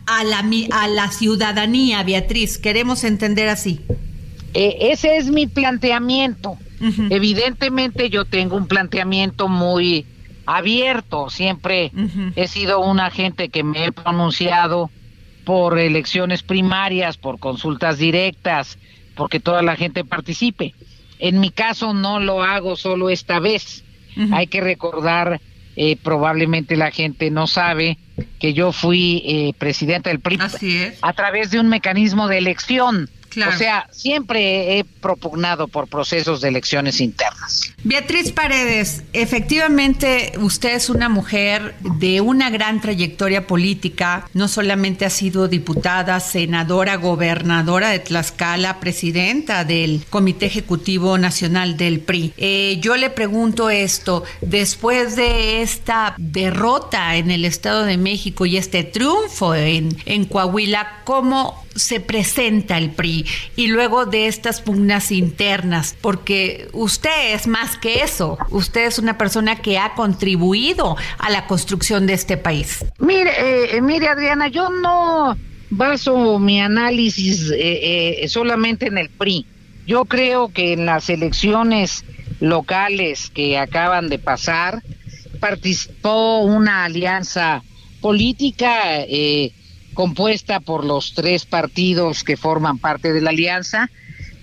a 0.08 0.24
la, 0.24 0.44
a 0.72 0.88
la 0.88 1.10
ciudadanía, 1.10 2.02
Beatriz. 2.02 2.58
Queremos 2.58 3.04
entender 3.04 3.48
así. 3.48 3.80
Eh, 4.54 4.90
ese 4.92 5.18
es 5.18 5.30
mi 5.30 5.46
planteamiento. 5.46 6.56
Evidentemente 7.10 8.08
yo 8.08 8.24
tengo 8.24 8.56
un 8.56 8.68
planteamiento 8.68 9.48
muy 9.48 10.06
abierto. 10.46 11.28
Siempre 11.28 11.92
he 12.36 12.46
sido 12.46 12.80
un 12.80 13.00
agente 13.00 13.48
que 13.48 13.64
me 13.64 13.86
he 13.86 13.92
pronunciado 13.92 14.90
por 15.44 15.78
elecciones 15.78 16.42
primarias, 16.42 17.16
por 17.16 17.40
consultas 17.40 17.98
directas, 17.98 18.78
porque 19.16 19.40
toda 19.40 19.62
la 19.62 19.76
gente 19.76 20.04
participe. 20.04 20.74
En 21.18 21.40
mi 21.40 21.50
caso 21.50 21.94
no 21.94 22.20
lo 22.20 22.42
hago 22.42 22.76
solo 22.76 23.10
esta 23.10 23.40
vez. 23.40 23.84
Hay 24.32 24.46
que 24.46 24.60
recordar 24.60 25.40
eh, 25.80 25.96
probablemente 25.96 26.76
la 26.76 26.90
gente 26.90 27.30
no 27.30 27.46
sabe 27.46 27.98
que 28.40 28.52
yo 28.52 28.72
fui 28.72 29.22
eh, 29.24 29.52
presidenta 29.56 30.10
del 30.10 30.18
PRI 30.18 30.40
a 31.00 31.12
través 31.12 31.52
de 31.52 31.60
un 31.60 31.68
mecanismo 31.68 32.26
de 32.26 32.38
elección 32.38 33.08
o 33.42 33.52
sea, 33.52 33.88
siempre 33.90 34.78
he 34.78 34.84
propugnado 34.84 35.68
por 35.68 35.88
procesos 35.88 36.40
de 36.40 36.48
elecciones 36.48 37.00
internas. 37.00 37.72
Beatriz 37.84 38.32
Paredes, 38.32 39.02
efectivamente 39.12 40.32
usted 40.40 40.74
es 40.74 40.90
una 40.90 41.08
mujer 41.08 41.74
de 41.80 42.20
una 42.20 42.50
gran 42.50 42.80
trayectoria 42.80 43.46
política, 43.46 44.28
no 44.34 44.48
solamente 44.48 45.04
ha 45.04 45.10
sido 45.10 45.48
diputada, 45.48 46.20
senadora, 46.20 46.96
gobernadora 46.96 47.90
de 47.90 47.98
Tlaxcala, 48.00 48.80
presidenta 48.80 49.64
del 49.64 50.04
Comité 50.10 50.46
Ejecutivo 50.46 51.18
Nacional 51.18 51.76
del 51.76 52.00
PRI. 52.00 52.32
Eh, 52.36 52.78
yo 52.80 52.96
le 52.96 53.10
pregunto 53.10 53.70
esto, 53.70 54.24
después 54.40 55.16
de 55.16 55.62
esta 55.62 56.14
derrota 56.18 57.16
en 57.16 57.30
el 57.30 57.44
Estado 57.44 57.84
de 57.84 57.96
México 57.96 58.46
y 58.46 58.56
este 58.56 58.84
triunfo 58.84 59.54
en, 59.54 59.96
en 60.06 60.24
Coahuila, 60.24 61.02
¿cómo 61.04 61.67
se 61.78 62.00
presenta 62.00 62.76
el 62.78 62.90
PRI 62.90 63.26
y 63.56 63.68
luego 63.68 64.06
de 64.06 64.26
estas 64.26 64.60
pugnas 64.60 65.10
internas, 65.10 65.96
porque 66.00 66.68
usted 66.72 67.34
es 67.34 67.46
más 67.46 67.76
que 67.76 68.02
eso, 68.02 68.38
usted 68.50 68.86
es 68.86 68.98
una 68.98 69.16
persona 69.16 69.56
que 69.56 69.78
ha 69.78 69.94
contribuido 69.94 70.96
a 71.18 71.30
la 71.30 71.46
construcción 71.46 72.06
de 72.06 72.14
este 72.14 72.36
país. 72.36 72.84
Mire, 72.98 73.76
eh, 73.76 73.80
mire 73.80 74.08
Adriana, 74.08 74.48
yo 74.48 74.68
no 74.70 75.36
baso 75.70 76.38
mi 76.38 76.60
análisis 76.60 77.50
eh, 77.50 78.22
eh, 78.22 78.28
solamente 78.28 78.86
en 78.86 78.98
el 78.98 79.10
PRI. 79.10 79.46
Yo 79.86 80.04
creo 80.04 80.48
que 80.48 80.74
en 80.74 80.86
las 80.86 81.08
elecciones 81.08 82.04
locales 82.40 83.30
que 83.30 83.58
acaban 83.58 84.08
de 84.08 84.18
pasar 84.18 84.82
participó 85.40 86.40
una 86.40 86.84
alianza 86.84 87.62
política 88.00 89.00
eh, 89.02 89.52
compuesta 89.98 90.60
por 90.60 90.84
los 90.84 91.12
tres 91.12 91.44
partidos 91.44 92.22
que 92.22 92.36
forman 92.36 92.78
parte 92.78 93.12
de 93.12 93.20
la 93.20 93.30
alianza 93.30 93.90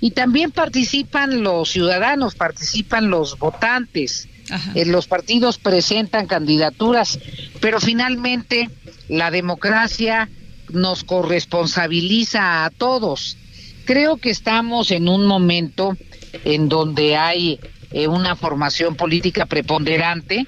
y 0.01 0.11
también 0.11 0.51
participan 0.51 1.43
los 1.43 1.69
ciudadanos, 1.69 2.35
participan 2.35 3.09
los 3.09 3.39
votantes. 3.39 4.27
Eh, 4.73 4.83
los 4.83 5.07
partidos 5.07 5.57
presentan 5.57 6.27
candidaturas, 6.27 7.19
pero 7.61 7.79
finalmente 7.79 8.69
la 9.07 9.31
democracia 9.31 10.29
nos 10.73 11.05
corresponsabiliza 11.05 12.65
a 12.65 12.69
todos. 12.69 13.37
Creo 13.85 14.17
que 14.17 14.31
estamos 14.31 14.91
en 14.91 15.07
un 15.07 15.25
momento 15.25 15.95
en 16.43 16.67
donde 16.67 17.15
hay 17.15 17.61
eh, 17.91 18.09
una 18.09 18.35
formación 18.35 18.95
política 18.95 19.45
preponderante, 19.45 20.47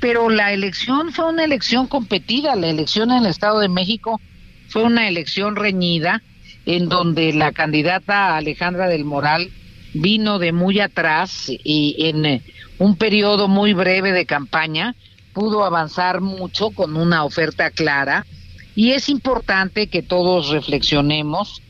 pero 0.00 0.30
la 0.30 0.52
elección 0.52 1.12
fue 1.12 1.28
una 1.28 1.44
elección 1.44 1.86
competida, 1.86 2.56
la 2.56 2.66
elección 2.66 3.12
en 3.12 3.18
el 3.18 3.26
Estado 3.26 3.60
de 3.60 3.68
México 3.68 4.20
fue 4.68 4.82
una 4.82 5.08
elección 5.08 5.56
reñida 5.56 6.22
en 6.66 6.88
donde 6.88 7.32
la 7.32 7.52
candidata 7.52 8.36
Alejandra 8.36 8.88
del 8.88 9.04
Moral 9.04 9.50
vino 9.94 10.38
de 10.38 10.52
muy 10.52 10.80
atrás 10.80 11.46
y 11.48 11.96
en 11.98 12.26
eh, 12.26 12.42
un 12.78 12.96
periodo 12.96 13.48
muy 13.48 13.72
breve 13.72 14.12
de 14.12 14.26
campaña 14.26 14.94
pudo 15.32 15.64
avanzar 15.64 16.20
mucho 16.20 16.70
con 16.70 16.96
una 16.96 17.24
oferta 17.24 17.70
clara. 17.70 18.26
Y 18.74 18.92
es 18.92 19.08
importante 19.08 19.88
que 19.88 20.02
todos 20.02 20.50
reflexionemos 20.50 21.62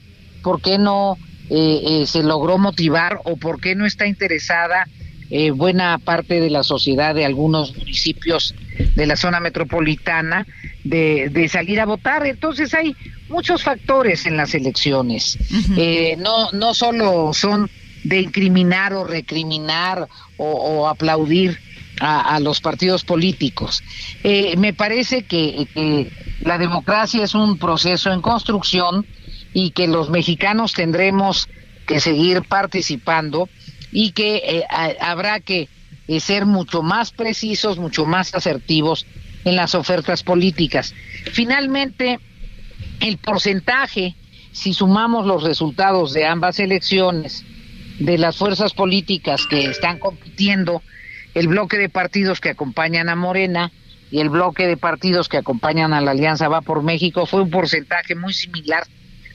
por 0.42 0.60
qué 0.60 0.78
no 0.78 1.16
eh, 1.50 1.80
eh, 2.02 2.06
se 2.06 2.22
logró 2.22 2.58
motivar 2.58 3.20
o 3.24 3.36
por 3.36 3.60
qué 3.60 3.74
no 3.74 3.86
está 3.86 4.06
interesada 4.06 4.86
buena 5.54 5.98
parte 5.98 6.40
de 6.40 6.48
la 6.48 6.62
sociedad 6.62 7.14
de 7.14 7.24
algunos 7.24 7.76
municipios 7.76 8.54
de 8.94 9.06
la 9.06 9.16
zona 9.16 9.40
metropolitana 9.40 10.46
de, 10.84 11.28
de 11.30 11.48
salir 11.48 11.80
a 11.80 11.86
votar. 11.86 12.26
Entonces 12.26 12.72
hay 12.74 12.96
muchos 13.28 13.62
factores 13.62 14.26
en 14.26 14.36
las 14.36 14.54
elecciones. 14.54 15.38
eh, 15.76 16.16
no, 16.18 16.50
no 16.52 16.74
solo 16.74 17.32
son 17.32 17.70
de 18.04 18.20
incriminar 18.20 18.94
o 18.94 19.04
recriminar 19.04 20.08
o, 20.36 20.88
aplaudir 20.88 21.58
a, 22.00 22.38
los 22.38 22.60
partidos 22.60 23.04
políticos. 23.04 23.82
Eh, 24.22 24.56
me 24.56 24.72
parece 24.72 25.24
que, 25.24 26.10
la 26.40 26.56
democracia 26.56 27.24
es 27.24 27.34
un 27.34 27.58
proceso 27.58 28.12
en 28.12 28.20
construcción 28.20 29.04
y 29.52 29.72
que 29.72 29.88
los 29.88 30.08
mexicanos 30.08 30.72
tendremos 30.72 31.48
que 31.86 31.98
seguir 31.98 32.42
participando 32.42 33.48
y 33.92 34.12
que 34.12 34.36
eh, 34.36 34.64
habrá 35.00 35.40
que 35.40 35.68
eh, 36.08 36.20
ser 36.20 36.46
mucho 36.46 36.82
más 36.82 37.10
precisos, 37.10 37.78
mucho 37.78 38.06
más 38.06 38.34
asertivos 38.34 39.06
en 39.44 39.56
las 39.56 39.74
ofertas 39.74 40.22
políticas. 40.22 40.94
Finalmente, 41.32 42.18
el 43.00 43.18
porcentaje, 43.18 44.14
si 44.52 44.72
sumamos 44.74 45.26
los 45.26 45.42
resultados 45.42 46.12
de 46.12 46.26
ambas 46.26 46.58
elecciones, 46.60 47.44
de 47.98 48.16
las 48.16 48.36
fuerzas 48.36 48.74
políticas 48.74 49.46
que 49.46 49.66
están 49.66 49.98
compitiendo, 49.98 50.82
el 51.34 51.48
bloque 51.48 51.78
de 51.78 51.88
partidos 51.88 52.40
que 52.40 52.50
acompañan 52.50 53.08
a 53.08 53.16
Morena 53.16 53.72
y 54.10 54.20
el 54.20 54.30
bloque 54.30 54.66
de 54.66 54.76
partidos 54.76 55.28
que 55.28 55.36
acompañan 55.36 55.92
a 55.92 56.00
la 56.00 56.12
Alianza 56.12 56.48
Va 56.48 56.62
por 56.62 56.82
México 56.82 57.26
fue 57.26 57.42
un 57.42 57.50
porcentaje 57.50 58.14
muy 58.14 58.32
similar, 58.32 58.84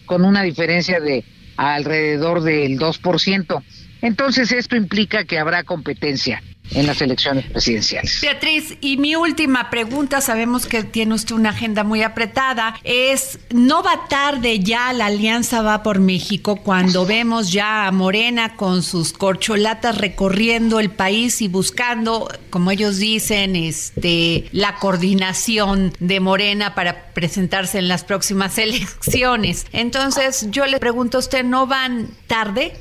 con 0.05 0.25
una 0.25 0.41
diferencia 0.41 0.99
de 0.99 1.23
alrededor 1.57 2.41
del 2.41 2.79
2%. 2.79 3.63
Entonces 4.03 4.51
esto 4.51 4.75
implica 4.75 5.23
que 5.23 5.39
habrá 5.39 5.63
competencia 5.63 6.43
en 6.71 6.87
las 6.87 7.01
elecciones 7.01 7.45
presidenciales. 7.45 8.19
Beatriz, 8.21 8.77
y 8.81 8.97
mi 8.97 9.15
última 9.15 9.69
pregunta, 9.69 10.19
sabemos 10.19 10.65
que 10.65 10.83
tiene 10.83 11.13
usted 11.13 11.35
una 11.35 11.51
agenda 11.51 11.85
muy 11.85 12.01
apretada, 12.01 12.75
es, 12.83 13.39
¿no 13.51 13.81
va 13.81 14.07
tarde 14.09 14.59
ya 14.59 14.91
la 14.91 15.05
Alianza 15.05 15.61
Va 15.61 15.83
por 15.83 15.99
México 15.99 16.57
cuando 16.57 17.05
vemos 17.05 17.51
ya 17.51 17.87
a 17.87 17.91
Morena 17.91 18.55
con 18.57 18.83
sus 18.83 19.13
corcholatas 19.13 19.97
recorriendo 19.97 20.81
el 20.81 20.89
país 20.89 21.41
y 21.41 21.47
buscando, 21.47 22.29
como 22.49 22.71
ellos 22.71 22.97
dicen, 22.97 23.55
este, 23.55 24.49
la 24.51 24.75
coordinación 24.75 25.93
de 25.99 26.19
Morena 26.19 26.75
para 26.75 27.13
presentarse 27.13 27.79
en 27.79 27.87
las 27.87 28.03
próximas 28.03 28.57
elecciones? 28.57 29.65
Entonces, 29.71 30.47
yo 30.49 30.65
le 30.65 30.79
pregunto 30.79 31.17
a 31.17 31.19
usted, 31.19 31.45
¿no 31.45 31.67
van 31.67 32.09
tarde? 32.27 32.73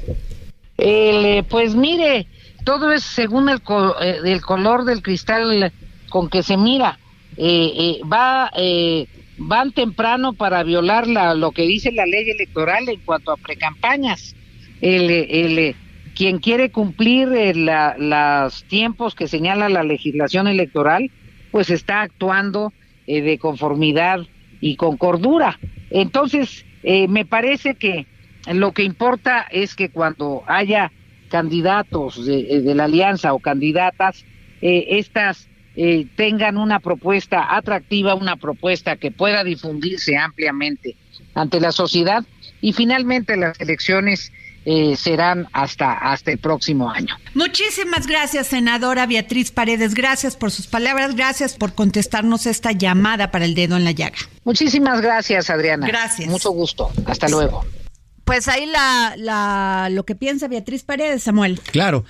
Eh, 0.85 1.45
pues 1.49 1.77
mire, 1.77 2.27
todo 2.65 2.91
es 2.91 3.05
según 3.05 3.49
el, 3.49 3.61
eh, 4.01 4.41
color 4.41 4.85
del 4.85 5.01
cristal 5.01 5.73
con 6.09 6.29
que 6.29 6.43
se 6.43 6.57
mira. 6.57 6.99
Eh, 7.37 7.73
eh, 7.77 8.01
va 8.05 8.51
van 9.39 9.73
temprano 9.73 10.35
para 10.35 10.63
violar 10.63 11.07
la, 11.07 11.35
lo 11.35 11.53
que 11.53 11.63
dice 11.63 11.91
la 11.93 12.05
ley 12.05 12.29
electoral 12.31 12.89
en 12.89 13.01
cuanto 13.01 13.31
a 13.31 13.37
precampañas. 13.37 14.35
El, 14.81 15.11
el, 15.11 15.77
quien 16.17 16.39
quiere 16.39 16.71
cumplir 16.71 17.29
los 17.57 18.65
tiempos 18.65 19.15
que 19.15 19.29
señala 19.29 19.69
la 19.69 19.85
legislación 19.85 20.49
electoral, 20.49 21.11
pues 21.53 21.71
está 21.71 22.03
actuando 22.03 22.73
de 23.07 23.39
conformidad 23.39 24.21
y 24.61 24.77
con 24.77 24.97
cordura. 24.97 25.59
Entonces, 25.91 26.67
me 26.83 27.25
parece 27.25 27.75
que 27.75 28.07
lo 28.47 28.73
que 28.73 28.83
importa 28.83 29.47
es 29.51 29.75
que 29.75 29.91
cuando 29.91 30.43
haya 30.47 30.91
candidatos 31.33 32.25
de, 32.27 32.41
eh, 32.41 32.61
de 32.61 32.75
la 32.75 32.85
alianza 32.85 33.33
o 33.33 33.39
candidatas, 33.39 34.25
eh, 34.61 34.99
estas 34.99 35.49
eh, 35.77 36.07
tengan 36.15 36.59
una 36.59 36.79
propuesta 36.79 37.57
atractiva, 37.57 38.15
una 38.15 38.37
propuesta 38.37 38.97
que 38.97 39.11
pueda 39.11 39.43
difundirse 39.43 40.17
ampliamente 40.17 40.97
ante 41.35 41.59
la 41.61 41.73
sociedad 41.73 42.25
y 42.61 42.75
finalmente 42.75 43.37
las 43.37 43.59
elecciones 43.61 44.31
serán 44.97 45.49
hasta, 45.53 45.93
hasta 45.93 46.31
el 46.31 46.39
próximo 46.39 46.89
año. 46.89 47.17
Muchísimas 47.35 48.07
gracias, 48.07 48.47
senadora 48.47 49.07
Beatriz 49.07 49.51
Paredes. 49.51 49.93
Gracias 49.93 50.37
por 50.37 50.53
sus 50.53 50.69
palabras, 50.69 51.17
gracias 51.17 51.55
por 51.55 51.75
contestarnos 51.75 52.47
esta 52.47 52.71
llamada 52.71 53.33
para 53.33 53.45
el 53.45 53.57
dedo 53.57 53.77
en 53.77 53.83
la 53.83 53.91
llaga. 53.91 54.19
Muchísimas 54.45 55.01
gracias, 55.01 55.51
Adriana. 55.51 55.85
Gracias. 55.89 56.29
Mucho 56.29 56.53
gusto. 56.53 56.93
Hasta 57.07 57.29
luego. 57.29 57.65
Pues 58.33 58.49
ahí 58.49 58.65
la, 58.65 59.13
la, 59.19 59.89
lo 59.91 60.07
que 60.07 60.15
piensa 60.15 60.49
Beatriz 60.49 60.85
Paredes, 60.85 61.23
Samuel. 61.23 61.61
Claro, 61.71 62.07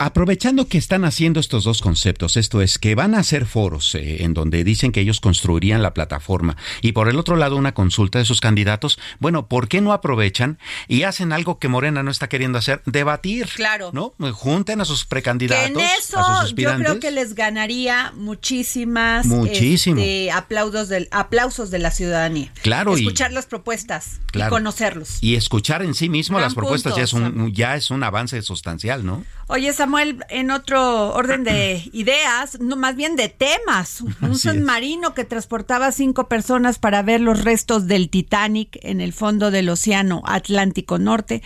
Aprovechando 0.00 0.68
que 0.68 0.78
están 0.78 1.04
haciendo 1.04 1.40
estos 1.40 1.64
dos 1.64 1.82
conceptos, 1.82 2.36
esto 2.36 2.62
es 2.62 2.78
que 2.78 2.94
van 2.94 3.16
a 3.16 3.18
hacer 3.18 3.46
foros 3.46 3.96
eh, 3.96 4.22
en 4.22 4.32
donde 4.32 4.62
dicen 4.62 4.92
que 4.92 5.00
ellos 5.00 5.20
construirían 5.20 5.82
la 5.82 5.92
plataforma 5.92 6.56
y 6.82 6.92
por 6.92 7.08
el 7.08 7.18
otro 7.18 7.34
lado 7.34 7.56
una 7.56 7.74
consulta 7.74 8.20
de 8.20 8.24
sus 8.24 8.40
candidatos, 8.40 8.98
bueno, 9.18 9.48
¿por 9.48 9.66
qué 9.66 9.80
no 9.80 9.92
aprovechan 9.92 10.58
y 10.86 11.02
hacen 11.02 11.32
algo 11.32 11.58
que 11.58 11.66
Morena 11.66 12.04
no 12.04 12.12
está 12.12 12.28
queriendo 12.28 12.58
hacer? 12.58 12.80
Debatir. 12.86 13.48
Claro. 13.56 13.90
¿No? 13.92 14.14
Junten 14.32 14.80
a 14.80 14.84
sus 14.84 15.04
precandidatos. 15.04 15.68
en 15.68 15.80
eso 15.98 16.18
a 16.18 16.42
sus 16.42 16.54
yo 16.54 16.76
creo 16.76 17.00
que 17.00 17.10
les 17.10 17.34
ganaría 17.34 18.12
muchísimas 18.14 19.26
Muchísimo. 19.26 20.00
Este, 20.00 20.30
aplausos, 20.30 20.88
del, 20.88 21.08
aplausos 21.10 21.70
de 21.70 21.78
la 21.80 21.90
ciudadanía. 21.90 22.52
Claro. 22.62 22.94
Escuchar 22.94 23.32
las 23.32 23.46
propuestas 23.46 24.20
y 24.32 24.40
conocerlos. 24.48 25.18
Y 25.20 25.34
escuchar 25.34 25.82
en 25.82 25.94
sí 25.94 26.08
mismo 26.08 26.38
las 26.38 26.54
propuestas 26.54 26.96
ya 26.96 27.02
es 27.02 27.12
un, 27.12 27.52
ya 27.52 27.74
es 27.74 27.90
un 27.90 28.04
avance 28.04 28.40
sustancial, 28.42 29.04
¿no? 29.04 29.24
Oye, 29.50 29.72
Samuel, 29.72 30.24
en 30.28 30.50
otro 30.50 31.14
orden 31.14 31.42
de 31.42 31.82
ideas, 31.92 32.60
no 32.60 32.76
más 32.76 32.96
bien 32.96 33.16
de 33.16 33.30
temas, 33.30 34.02
un 34.20 34.38
submarino 34.38 35.14
que 35.14 35.24
transportaba 35.24 35.90
cinco 35.90 36.28
personas 36.28 36.78
para 36.78 37.02
ver 37.02 37.22
los 37.22 37.42
restos 37.44 37.86
del 37.86 38.10
Titanic 38.10 38.78
en 38.82 39.00
el 39.00 39.14
fondo 39.14 39.50
del 39.50 39.70
Océano 39.70 40.22
Atlántico 40.26 40.98
Norte, 40.98 41.42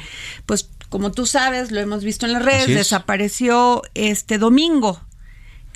pues 0.47 0.69
como 0.88 1.12
tú 1.12 1.27
sabes, 1.27 1.71
lo 1.71 1.81
hemos 1.81 2.05
visto 2.05 2.27
en 2.27 2.35
las 2.35 2.45
redes, 2.45 2.67
desapareció 2.67 3.83
este 3.95 4.37
domingo 4.37 5.01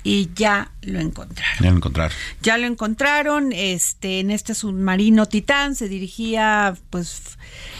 y 0.03 0.29
ya 0.35 0.71
lo 0.81 0.99
encontraron. 0.99 1.63
Ya 1.63 1.69
lo 1.69 1.75
encontraron. 1.75 2.17
Ya 2.41 2.57
lo 2.57 2.67
encontraron, 2.67 3.51
este, 3.51 4.19
en 4.19 4.31
este 4.31 4.53
submarino 4.53 5.25
Titán 5.25 5.75
se 5.75 5.89
dirigía 5.89 6.77
pues 6.89 7.37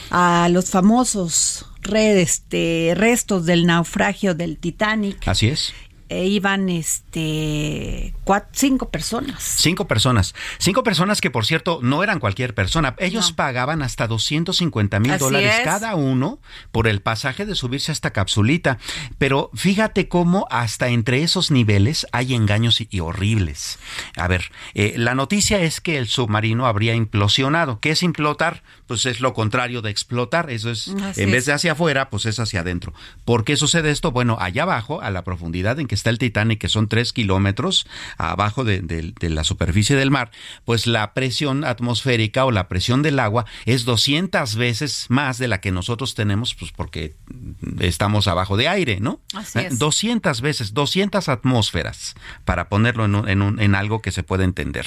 a 0.09 0.49
los 0.49 0.71
famosos 0.71 1.67
de 1.87 2.93
restos 2.95 3.45
del 3.45 3.65
naufragio 3.65 4.35
del 4.35 4.57
Titanic. 4.57 5.27
Así 5.27 5.47
es 5.47 5.73
e 6.09 6.25
iban 6.25 6.69
este 6.69 8.13
cinco 8.53 8.89
personas. 8.89 9.43
Cinco 9.43 9.87
personas. 9.87 10.35
Cinco 10.57 10.83
personas 10.83 11.21
que, 11.21 11.31
por 11.31 11.45
cierto, 11.45 11.79
no 11.81 12.03
eran 12.03 12.19
cualquier 12.19 12.53
persona. 12.53 12.95
Ellos 12.97 13.31
pagaban 13.31 13.81
hasta 13.81 14.07
250 14.07 14.99
mil 14.99 15.17
dólares 15.17 15.61
cada 15.63 15.95
uno 15.95 16.39
por 16.71 16.87
el 16.87 17.01
pasaje 17.01 17.45
de 17.45 17.55
subirse 17.55 17.91
a 17.91 17.93
esta 17.93 18.11
capsulita. 18.11 18.77
Pero 19.17 19.49
fíjate 19.53 20.07
cómo 20.07 20.47
hasta 20.49 20.89
entre 20.89 21.23
esos 21.23 21.51
niveles 21.51 22.07
hay 22.11 22.33
engaños 22.33 22.81
y, 22.81 22.99
horribles. 22.99 23.79
A 24.15 24.27
ver, 24.27 24.51
eh, 24.73 24.95
la 24.97 25.15
noticia 25.15 25.61
es 25.61 25.81
que 25.81 25.97
el 25.97 26.07
submarino 26.07 26.65
habría 26.65 26.95
implosionado. 26.95 27.79
¿Qué 27.79 27.91
es 27.91 28.03
implotar? 28.03 28.63
Pues 28.87 29.05
es 29.05 29.19
lo 29.19 29.33
contrario 29.33 29.81
de 29.81 29.91
explotar. 29.91 30.49
Eso 30.49 30.71
es, 30.71 30.87
en 31.15 31.31
vez 31.31 31.45
de 31.45 31.53
hacia 31.53 31.73
afuera, 31.73 32.09
pues 32.09 32.25
es 32.25 32.39
hacia 32.39 32.61
adentro. 32.61 32.93
¿Por 33.25 33.43
qué 33.43 33.57
sucede 33.57 33.91
esto? 33.91 34.11
Bueno, 34.11 34.37
allá 34.39 34.63
abajo, 34.63 35.01
a 35.01 35.11
la 35.11 35.23
profundidad 35.23 35.79
en 35.79 35.87
que 35.87 35.96
está 35.97 36.09
el 36.09 36.17
Titanic, 36.17 36.59
que 36.59 36.69
son 36.69 36.87
tres 36.87 37.11
kilómetros 37.11 37.85
abajo 38.17 38.63
de, 38.63 39.13
la 39.19 39.43
superficie 39.43 39.95
del 39.95 40.11
mar, 40.11 40.31
pues 40.65 40.87
la 40.87 41.13
presión 41.13 41.63
atmosférica 41.63 42.45
o 42.45 42.51
la 42.51 42.67
presión 42.67 43.01
del 43.01 43.19
agua 43.19 43.45
es 43.65 43.85
200 43.85 44.55
veces 44.55 45.07
más 45.09 45.37
de 45.37 45.47
la 45.47 45.59
que 45.59 45.71
nosotros 45.71 46.15
tenemos, 46.15 46.55
pues 46.55 46.71
porque 46.71 47.15
estamos 47.79 48.27
abajo 48.27 48.57
de 48.57 48.67
aire, 48.67 48.99
¿no? 48.99 49.19
Así 49.33 49.59
es. 49.59 49.79
200 49.79 50.41
veces, 50.41 50.73
200 50.73 51.27
atmósferas, 51.29 52.15
para 52.45 52.69
ponerlo 52.69 53.05
en, 53.27 53.59
en 53.59 53.75
algo 53.75 54.01
que 54.01 54.11
se 54.11 54.23
pueda 54.23 54.43
entender. 54.43 54.85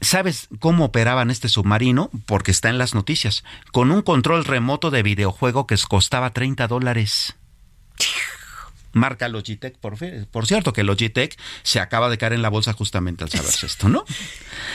¿Sabes 0.00 0.48
cómo 0.58 0.84
operaban 0.84 1.30
este 1.30 1.48
submarino? 1.48 2.10
Porque 2.26 2.50
está 2.50 2.68
en 2.68 2.78
las 2.78 2.94
noticias. 2.94 3.42
Con 3.72 3.90
un 3.90 4.02
control 4.02 4.44
remoto 4.44 4.90
de 4.90 5.02
videojuego 5.02 5.66
que 5.66 5.76
costaba 5.88 6.30
30 6.30 6.68
dólares 6.68 7.36
marca 8.94 9.28
Logitech, 9.28 9.76
por, 9.76 9.96
por 10.30 10.46
cierto, 10.46 10.72
que 10.72 10.82
Logitech 10.82 11.38
se 11.62 11.80
acaba 11.80 12.08
de 12.08 12.18
caer 12.18 12.32
en 12.32 12.42
la 12.42 12.48
bolsa 12.48 12.72
justamente 12.72 13.24
al 13.24 13.30
saberse 13.30 13.66
esto, 13.66 13.88
¿no? 13.88 14.04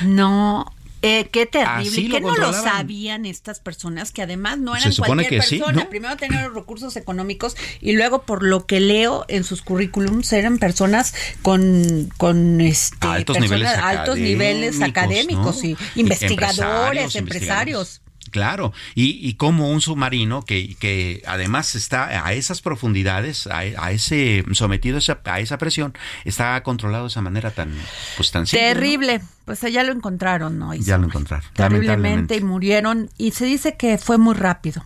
No, 0.04 0.66
eh, 1.02 1.30
qué 1.32 1.46
terrible. 1.46 2.10
¿Qué 2.10 2.20
no 2.22 2.36
lo 2.36 2.52
sabían 2.52 3.26
estas 3.26 3.62
personas 3.62 4.12
que 4.12 4.22
además 4.22 4.58
no 4.58 4.76
eran 4.76 4.94
cualquier 4.94 5.42
persona? 5.42 5.90
Primero 5.90 6.18
tener 6.18 6.44
los 6.44 6.54
recursos 6.54 6.96
económicos 6.98 7.56
y 7.80 7.94
luego, 7.94 8.24
por 8.24 8.44
lo 8.44 8.66
que 8.66 8.82
leo 8.82 9.24
en 9.30 9.46
sus 9.46 9.62
currículums, 9.62 10.32
eran 10.34 10.58
personas 10.58 11.14
con, 11.42 12.12
con 12.18 12.60
este, 12.60 13.08
altos, 13.08 13.40
niveles 13.40 13.70
altos 13.70 14.18
niveles 14.18 14.82
académicos 14.82 15.64
y 15.64 15.78
investigadores, 15.96 17.16
empresarios. 17.16 18.02
Claro, 18.30 18.74
y, 18.96 19.28
y 19.28 19.34
como 19.34 19.70
un 19.70 19.82
submarino 19.82 20.44
que, 20.44 20.76
que 20.76 21.22
además 21.26 21.76
está 21.76 22.26
a 22.26 22.34
esas 22.34 22.62
profundidades, 22.62 23.48
a, 23.48 23.92
ese 23.92 24.44
sometido 24.54 24.98
a 24.98 25.00
esa, 25.00 25.20
a 25.26 25.40
esa, 25.40 25.58
presión, 25.58 25.94
está 26.26 26.62
controlado 26.64 27.06
de 27.06 27.10
esa 27.10 27.22
manera 27.22 27.52
tan, 27.52 27.74
pues, 28.18 28.32
tan 28.32 28.46
Terrible. 28.46 29.22
Pues 29.46 29.62
ya 29.62 29.84
lo 29.84 29.92
encontraron, 29.92 30.60
¿no? 30.60 30.74
Ya 30.76 30.98
lo 30.98 31.08
encontraron. 31.08 31.46
Terriblemente 31.54 32.36
y 32.36 32.42
murieron. 32.42 33.10
Y 33.18 33.32
se 33.32 33.46
dice 33.46 33.76
que 33.78 33.98
fue 33.98 34.18
muy 34.18 34.36
rápido 34.36 34.86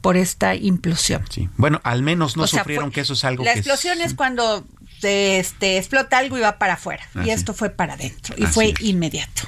por 0.00 0.16
esta 0.16 0.54
implosión. 0.54 1.24
Sí. 1.28 1.48
Bueno, 1.56 1.80
al 1.82 2.02
menos 2.02 2.36
no 2.36 2.46
sufrieron 2.46 2.90
que 2.90 3.00
eso 3.00 3.14
es 3.14 3.24
algo 3.24 3.44
la 3.44 3.54
que... 3.54 3.58
explosión 3.58 4.00
es 4.00 4.14
cuando 4.14 4.64
este, 5.02 5.78
explota 5.78 6.18
algo 6.18 6.38
y 6.38 6.40
va 6.40 6.58
para 6.58 6.74
afuera. 6.74 7.08
y 7.24 7.30
esto 7.30 7.54
fue 7.54 7.70
para 7.70 7.94
adentro 7.94 8.34
y 8.38 8.46
fue 8.46 8.74
inmediato. 8.80 9.42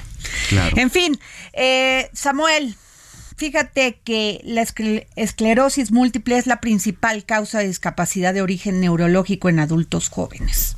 En 0.75 0.91
fin, 0.91 1.19
eh, 1.53 2.09
Samuel, 2.13 2.75
Fíjate 3.41 3.99
que 4.03 4.39
la 4.43 4.63
esclerosis 5.15 5.91
múltiple 5.91 6.37
es 6.37 6.45
la 6.45 6.61
principal 6.61 7.25
causa 7.25 7.57
de 7.57 7.65
discapacidad 7.65 8.35
de 8.35 8.43
origen 8.43 8.79
neurológico 8.79 9.49
en 9.49 9.57
adultos 9.57 10.09
jóvenes. 10.09 10.75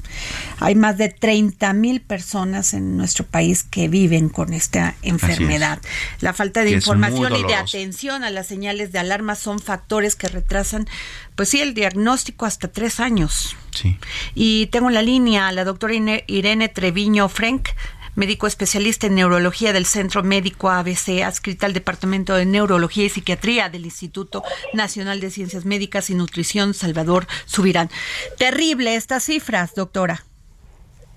Hay 0.62 0.74
más 0.74 0.98
de 0.98 1.10
30 1.10 1.74
mil 1.74 2.00
personas 2.00 2.74
en 2.74 2.96
nuestro 2.96 3.26
país 3.26 3.64
que 3.64 3.90
viven 3.90 4.30
con 4.30 4.54
esta 4.54 4.96
enfermedad. 5.02 5.82
La 6.22 6.32
falta 6.32 6.64
de 6.64 6.72
información 6.72 7.36
y 7.36 7.44
de 7.44 7.56
atención 7.56 8.24
a 8.24 8.30
las 8.30 8.48
señales 8.48 8.94
de 8.94 9.00
alarma 9.00 9.36
son 9.36 9.60
factores 9.60 10.16
que 10.16 10.30
retrasan, 10.30 10.88
pues 11.36 11.50
sí, 11.50 11.60
el 11.60 11.74
diagnóstico 11.74 12.46
hasta 12.46 12.70
tres 12.70 13.02
años. 13.02 13.58
Sí. 13.72 13.98
Y 14.36 14.68
tengo 14.68 14.88
en 14.88 14.94
la 14.94 15.02
línea 15.02 15.50
a 15.50 15.52
la 15.52 15.66
doctora 15.66 15.96
Irene 16.28 16.70
Treviño 16.70 17.28
Frank 17.28 17.68
médico 18.16 18.48
especialista 18.48 19.08
en 19.08 19.16
neurología 19.16 19.74
del 19.74 19.86
Centro 19.86 20.24
Médico 20.24 20.70
ABC, 20.70 21.24
adscrita 21.24 21.66
al 21.66 21.74
Departamento 21.74 22.36
de 22.36 22.46
Neurología 22.46 23.06
y 23.06 23.10
Psiquiatría 23.10 23.70
del 23.70 23.86
Instituto 23.86 24.44
Nacional 24.74 25.20
de 25.20 25.30
Ciencias 25.30 25.66
Médicas 25.66 26.10
y 26.10 26.16
Nutrición, 26.16 26.74
Salvador 26.74 27.26
Subirán. 27.46 27.90
Terrible 28.38 28.96
estas 28.96 29.24
cifras, 29.24 29.74
doctora. 29.76 30.24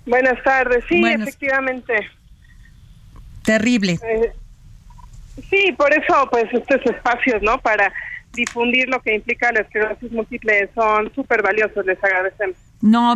Buenas 0.05 0.41
tardes, 0.43 0.83
sí, 0.87 1.03
efectivamente. 1.05 2.09
Terrible. 3.43 3.99
Eh, 4.03 4.31
sí, 5.49 5.71
por 5.77 5.93
eso, 5.93 6.27
pues, 6.31 6.45
estos 6.53 6.85
espacios, 6.85 7.41
¿no? 7.41 7.57
Para 7.59 7.93
difundir 8.33 8.87
lo 8.87 9.01
que 9.01 9.15
implica 9.15 9.51
la 9.51 9.61
esclerosis 9.61 10.11
múltiple 10.11 10.69
son 10.73 11.13
súper 11.13 11.41
valiosos, 11.41 11.85
les 11.85 12.01
agradecemos. 12.03 12.57
No, 12.81 13.15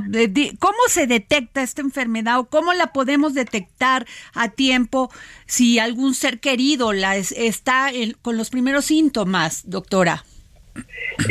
¿cómo 0.60 0.78
se 0.88 1.06
detecta 1.08 1.62
esta 1.62 1.82
enfermedad 1.82 2.40
o 2.40 2.50
cómo 2.50 2.74
la 2.74 2.88
podemos 2.88 3.34
detectar 3.34 4.06
a 4.34 4.50
tiempo 4.50 5.12
si 5.46 5.78
algún 5.78 6.16
ser 6.16 6.40
querido 6.40 6.94
la 6.94 7.16
está 7.16 7.92
con 8.22 8.38
los 8.38 8.50
primeros 8.50 8.86
síntomas, 8.86 9.70
doctora? 9.70 10.24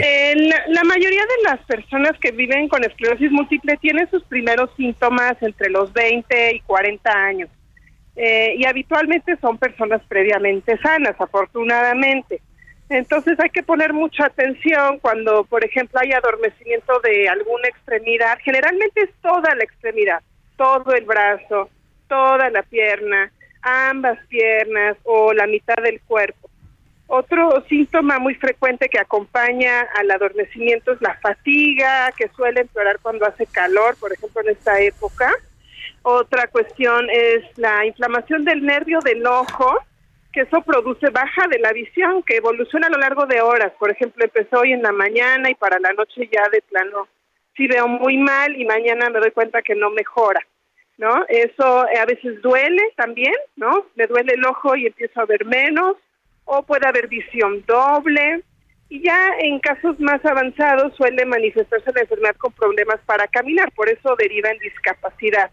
Eh, 0.02 0.34
la, 0.68 0.84
mayoría 0.84 1.22
de 1.22 1.50
las 1.50 1.60
personas 1.64 2.12
que 2.20 2.30
viven 2.30 2.68
con 2.68 2.84
esclerosis 2.84 3.30
múltiple 3.30 3.76
tienen 3.78 4.08
sus 4.10 4.22
primeros 4.24 4.70
síntomas 4.76 5.36
entre 5.40 5.70
los 5.70 5.92
20 5.92 6.56
y 6.56 6.60
40 6.60 7.10
años. 7.10 7.50
Eh, 8.16 8.54
y 8.58 8.66
habitualmente 8.66 9.36
son 9.40 9.58
personas 9.58 10.02
previamente 10.08 10.78
sanas, 10.78 11.14
afortunadamente. 11.18 12.42
Entonces 12.90 13.38
hay 13.38 13.50
que 13.50 13.62
poner 13.62 13.92
mucha 13.92 14.26
atención 14.26 14.98
cuando, 14.98 15.44
por 15.44 15.64
ejemplo, 15.64 16.00
hay 16.03 16.11
adormecimiento 16.12 16.98
de 17.00 17.29
alguna 17.29 17.68
extremidad. 17.68 18.37
Generalmente 18.42 19.03
es 19.03 19.11
toda 19.22 19.55
la 19.55 19.62
extremidad, 19.62 20.20
todo 20.57 20.92
el 20.92 21.05
brazo, 21.05 21.70
toda 22.09 22.50
la 22.50 22.64
pierna, 22.64 23.31
ambas 23.62 24.18
piernas 24.26 24.96
o 25.05 25.33
la 25.33 25.46
mitad 25.46 25.76
del 25.76 26.00
cuerpo. 26.00 26.50
Otro 27.07 27.64
síntoma 27.68 28.18
muy 28.18 28.35
frecuente 28.35 28.88
que 28.88 28.98
acompaña 28.98 29.83
al 29.94 30.11
adormecimiento 30.11 30.92
es 30.92 31.00
la 31.00 31.14
fatiga, 31.20 32.11
que 32.16 32.29
suele 32.31 32.62
empeorar 32.62 32.98
cuando 33.00 33.24
hace 33.24 33.46
calor, 33.46 33.96
por 34.00 34.12
ejemplo, 34.12 34.42
en 34.42 34.48
esta 34.48 34.81
época. 34.81 35.33
Otra 36.03 36.48
cuestión 36.48 37.09
es 37.09 37.44
la 37.57 37.87
inflamación 37.87 38.44
del 38.44 38.64
nervio 38.64 38.98
del 39.00 39.24
ojo, 39.26 39.79
que 40.32 40.42
eso 40.42 40.62
produce 40.62 41.10
baja 41.10 41.48
de 41.48 41.58
la 41.58 41.72
visión, 41.72 42.22
que 42.22 42.36
evoluciona 42.36 42.86
a 42.86 42.90
lo 42.90 42.98
largo 42.98 43.26
de 43.26 43.40
horas. 43.40 43.72
Por 43.78 43.90
ejemplo, 43.90 44.24
empezó 44.24 44.60
hoy 44.60 44.72
en 44.72 44.82
la 44.82 44.92
mañana 44.92 45.50
y 45.50 45.54
para 45.54 45.78
la 45.80 45.92
noche 45.92 46.28
ya 46.32 46.48
de 46.50 46.62
plano 46.62 47.08
sí 47.56 47.66
veo 47.66 47.88
muy 47.88 48.16
mal 48.16 48.56
y 48.56 48.64
mañana 48.64 49.10
me 49.10 49.18
doy 49.18 49.32
cuenta 49.32 49.62
que 49.62 49.74
no 49.74 49.90
mejora, 49.90 50.40
¿no? 50.98 51.24
Eso 51.28 51.80
a 51.80 52.04
veces 52.06 52.40
duele 52.42 52.82
también, 52.96 53.34
¿no? 53.56 53.86
Me 53.96 54.06
duele 54.06 54.34
el 54.34 54.44
ojo 54.46 54.76
y 54.76 54.86
empiezo 54.86 55.20
a 55.20 55.26
ver 55.26 55.44
menos, 55.44 55.96
o 56.44 56.62
puede 56.62 56.86
haber 56.86 57.08
visión 57.08 57.64
doble, 57.66 58.42
y 58.88 59.02
ya 59.02 59.34
en 59.38 59.60
casos 59.60 59.98
más 60.00 60.24
avanzados 60.24 60.94
suele 60.96 61.24
manifestarse 61.24 61.92
la 61.94 62.00
enfermedad 62.02 62.36
con 62.36 62.52
problemas 62.52 62.98
para 63.06 63.26
caminar, 63.28 63.70
por 63.72 63.88
eso 63.88 64.16
deriva 64.16 64.50
en 64.50 64.58
discapacidad. 64.58 65.50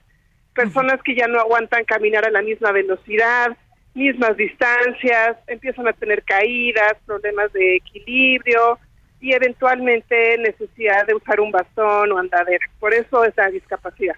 Personas 0.56 1.02
que 1.04 1.14
ya 1.14 1.28
no 1.28 1.40
aguantan 1.40 1.86
caminar 1.86 2.26
a 2.26 2.32
la 2.32 2.42
misma 2.42 2.72
velocidad, 2.72 3.56
mismas 3.98 4.38
distancias, 4.38 5.38
empiezan 5.48 5.88
a 5.88 5.94
tener 5.94 6.24
caídas, 6.24 6.94
problemas 7.06 7.52
de 7.52 7.78
equilibrio 7.78 8.80
y 9.20 9.34
eventualmente 9.34 10.38
necesidad 10.38 11.08
de 11.08 11.16
usar 11.16 11.40
un 11.40 11.52
bastón 11.52 12.12
o 12.12 12.20
andadera. 12.20 12.66
Por 12.80 12.94
eso 12.94 13.24
es 13.24 13.34
la 13.36 13.50
discapacidad. 13.50 14.16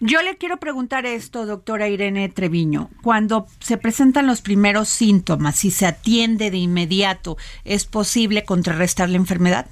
Yo 0.00 0.22
le 0.22 0.36
quiero 0.36 0.56
preguntar 0.56 1.04
esto, 1.04 1.44
doctora 1.44 1.88
Irene 1.88 2.28
Treviño. 2.30 2.88
Cuando 3.02 3.46
se 3.60 3.76
presentan 3.76 4.26
los 4.26 4.40
primeros 4.40 4.88
síntomas, 4.88 5.56
si 5.56 5.70
se 5.70 5.86
atiende 5.86 6.50
de 6.50 6.56
inmediato, 6.56 7.36
¿es 7.64 7.84
posible 7.84 8.44
contrarrestar 8.44 9.10
la 9.10 9.18
enfermedad? 9.18 9.66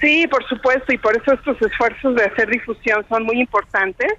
Sí, 0.00 0.26
por 0.28 0.46
supuesto, 0.48 0.92
y 0.94 0.98
por 0.98 1.14
eso 1.14 1.34
estos 1.34 1.60
esfuerzos 1.60 2.14
de 2.14 2.24
hacer 2.24 2.48
difusión 2.48 3.04
son 3.08 3.24
muy 3.24 3.38
importantes 3.38 4.14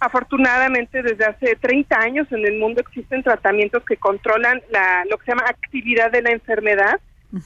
Afortunadamente, 0.00 1.02
desde 1.02 1.24
hace 1.24 1.56
30 1.56 1.98
años 1.98 2.26
en 2.30 2.44
el 2.44 2.58
mundo 2.58 2.80
existen 2.80 3.22
tratamientos 3.22 3.84
que 3.84 3.96
controlan 3.96 4.60
la, 4.70 5.04
lo 5.08 5.16
que 5.18 5.24
se 5.24 5.32
llama 5.32 5.44
actividad 5.46 6.10
de 6.10 6.22
la 6.22 6.30
enfermedad, 6.30 7.00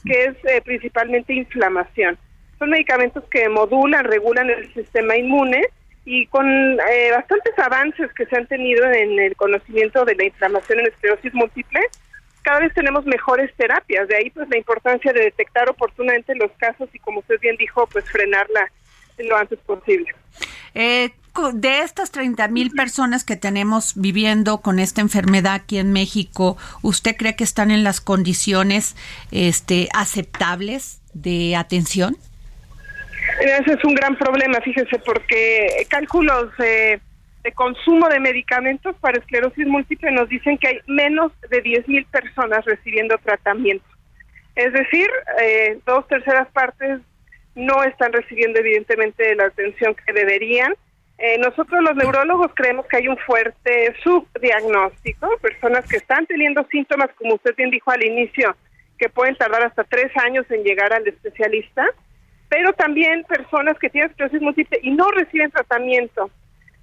que 0.05 0.25
es 0.25 0.35
eh, 0.45 0.61
principalmente 0.63 1.33
inflamación. 1.33 2.17
Son 2.57 2.69
medicamentos 2.69 3.23
que 3.31 3.47
modulan, 3.49 4.03
regulan 4.03 4.49
el 4.49 4.71
sistema 4.73 5.15
inmune 5.15 5.63
y 6.05 6.25
con 6.27 6.47
eh, 6.47 7.11
bastantes 7.11 7.57
avances 7.57 8.11
que 8.13 8.25
se 8.25 8.35
han 8.35 8.47
tenido 8.47 8.85
en 8.91 9.19
el 9.19 9.35
conocimiento 9.35 10.05
de 10.05 10.15
la 10.15 10.25
inflamación 10.25 10.79
en 10.79 10.87
esclerosis 10.87 11.33
múltiple, 11.33 11.81
cada 12.41 12.61
vez 12.61 12.73
tenemos 12.73 13.05
mejores 13.05 13.53
terapias. 13.55 14.07
De 14.07 14.15
ahí, 14.15 14.29
pues, 14.29 14.49
la 14.49 14.57
importancia 14.57 15.13
de 15.13 15.21
detectar 15.21 15.69
oportunamente 15.69 16.33
los 16.35 16.51
casos 16.53 16.89
y, 16.93 16.99
como 16.99 17.19
usted 17.19 17.39
bien 17.39 17.55
dijo, 17.57 17.85
pues, 17.87 18.09
frenarla 18.09 18.71
lo 19.19 19.35
antes 19.35 19.59
posible. 19.59 20.07
Eh, 20.73 21.09
de 21.53 21.81
estas 21.81 22.11
30 22.11 22.47
mil 22.49 22.71
personas 22.71 23.23
que 23.23 23.35
tenemos 23.35 23.93
viviendo 23.95 24.59
con 24.59 24.79
esta 24.79 25.01
enfermedad 25.01 25.53
aquí 25.53 25.77
en 25.77 25.91
México, 25.93 26.57
¿usted 26.81 27.15
cree 27.15 27.35
que 27.35 27.43
están 27.43 27.71
en 27.71 27.83
las 27.83 28.01
condiciones 28.01 28.95
este, 29.31 29.89
aceptables 29.93 31.01
de 31.13 31.55
atención? 31.55 32.17
Ese 33.41 33.73
es 33.73 33.83
un 33.83 33.95
gran 33.95 34.17
problema, 34.17 34.59
fíjese, 34.61 34.99
porque 34.99 35.85
cálculos 35.89 36.49
de 36.57 36.99
consumo 37.55 38.07
de 38.09 38.19
medicamentos 38.19 38.95
para 38.97 39.17
esclerosis 39.17 39.65
múltiple 39.65 40.11
nos 40.11 40.29
dicen 40.29 40.57
que 40.57 40.67
hay 40.67 40.79
menos 40.87 41.31
de 41.49 41.61
10 41.61 41.87
mil 41.87 42.05
personas 42.05 42.63
recibiendo 42.65 43.17
tratamiento. 43.17 43.85
Es 44.55 44.73
decir, 44.73 45.07
eh, 45.41 45.79
dos 45.85 46.07
terceras 46.07 46.47
partes 46.51 46.99
no 47.55 47.83
están 47.83 48.11
recibiendo 48.11 48.59
evidentemente 48.59 49.33
la 49.35 49.45
atención 49.45 49.95
que 50.05 50.13
deberían 50.13 50.73
eh, 51.19 51.37
nosotros 51.37 51.83
los 51.83 51.95
neurólogos 51.95 52.51
creemos 52.55 52.85
que 52.87 52.97
hay 52.97 53.07
un 53.09 53.17
fuerte 53.17 53.93
subdiagnóstico, 54.03 55.29
personas 55.41 55.85
que 55.85 55.97
están 55.97 56.25
teniendo 56.25 56.65
síntomas, 56.71 57.09
como 57.15 57.35
usted 57.35 57.55
bien 57.57 57.69
dijo 57.71 57.91
al 57.91 58.03
inicio, 58.05 58.55
que 58.97 59.09
pueden 59.09 59.35
tardar 59.35 59.63
hasta 59.63 59.83
tres 59.83 60.11
años 60.17 60.45
en 60.49 60.63
llegar 60.63 60.93
al 60.93 61.05
especialista, 61.07 61.85
pero 62.47 62.71
también 62.73 63.25
personas 63.25 63.77
que 63.79 63.89
tienen 63.89 64.09
esclerosis 64.09 64.41
múltiple 64.41 64.79
y 64.81 64.91
no 64.91 65.11
reciben 65.11 65.51
tratamiento, 65.51 66.31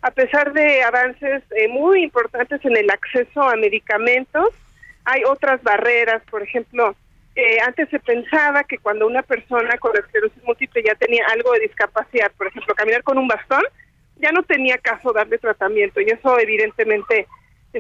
a 0.03 0.11
pesar 0.11 0.53
de 0.53 0.83
avances 0.83 1.43
eh, 1.57 1.69
muy 1.69 2.05
importantes 2.05 2.63
en 2.65 2.77
el 2.77 2.91
acceso 2.91 3.43
a 3.43 3.57
medicamentos, 3.57 4.51
hay 5.07 5.23
otras 5.25 5.63
barreras, 5.63 6.23
por 6.31 6.43
ejemplo, 6.43 6.95
eh, 7.37 7.59
antes 7.67 7.89
se 7.91 8.01
pensaba 8.01 8.65
que 8.65 8.79
cuando 8.79 9.07
una 9.07 9.23
persona 9.23 9.77
con 9.79 9.97
esclerosis 9.97 10.43
múltiple 10.45 10.83
ya 10.85 10.95
tenía 10.95 11.25
algo 11.33 11.53
de 11.53 11.61
discapacidad, 11.61 12.31
por 12.37 12.49
ejemplo, 12.49 12.75
caminar 12.75 13.03
con 13.03 13.19
un 13.19 13.29
bastón, 13.29 13.63
ya 14.17 14.33
no 14.33 14.43
tenía 14.43 14.79
caso 14.79 15.13
darle 15.13 15.39
tratamiento 15.39 16.01
y 16.01 16.07
eso 16.07 16.39
evidentemente 16.39 17.27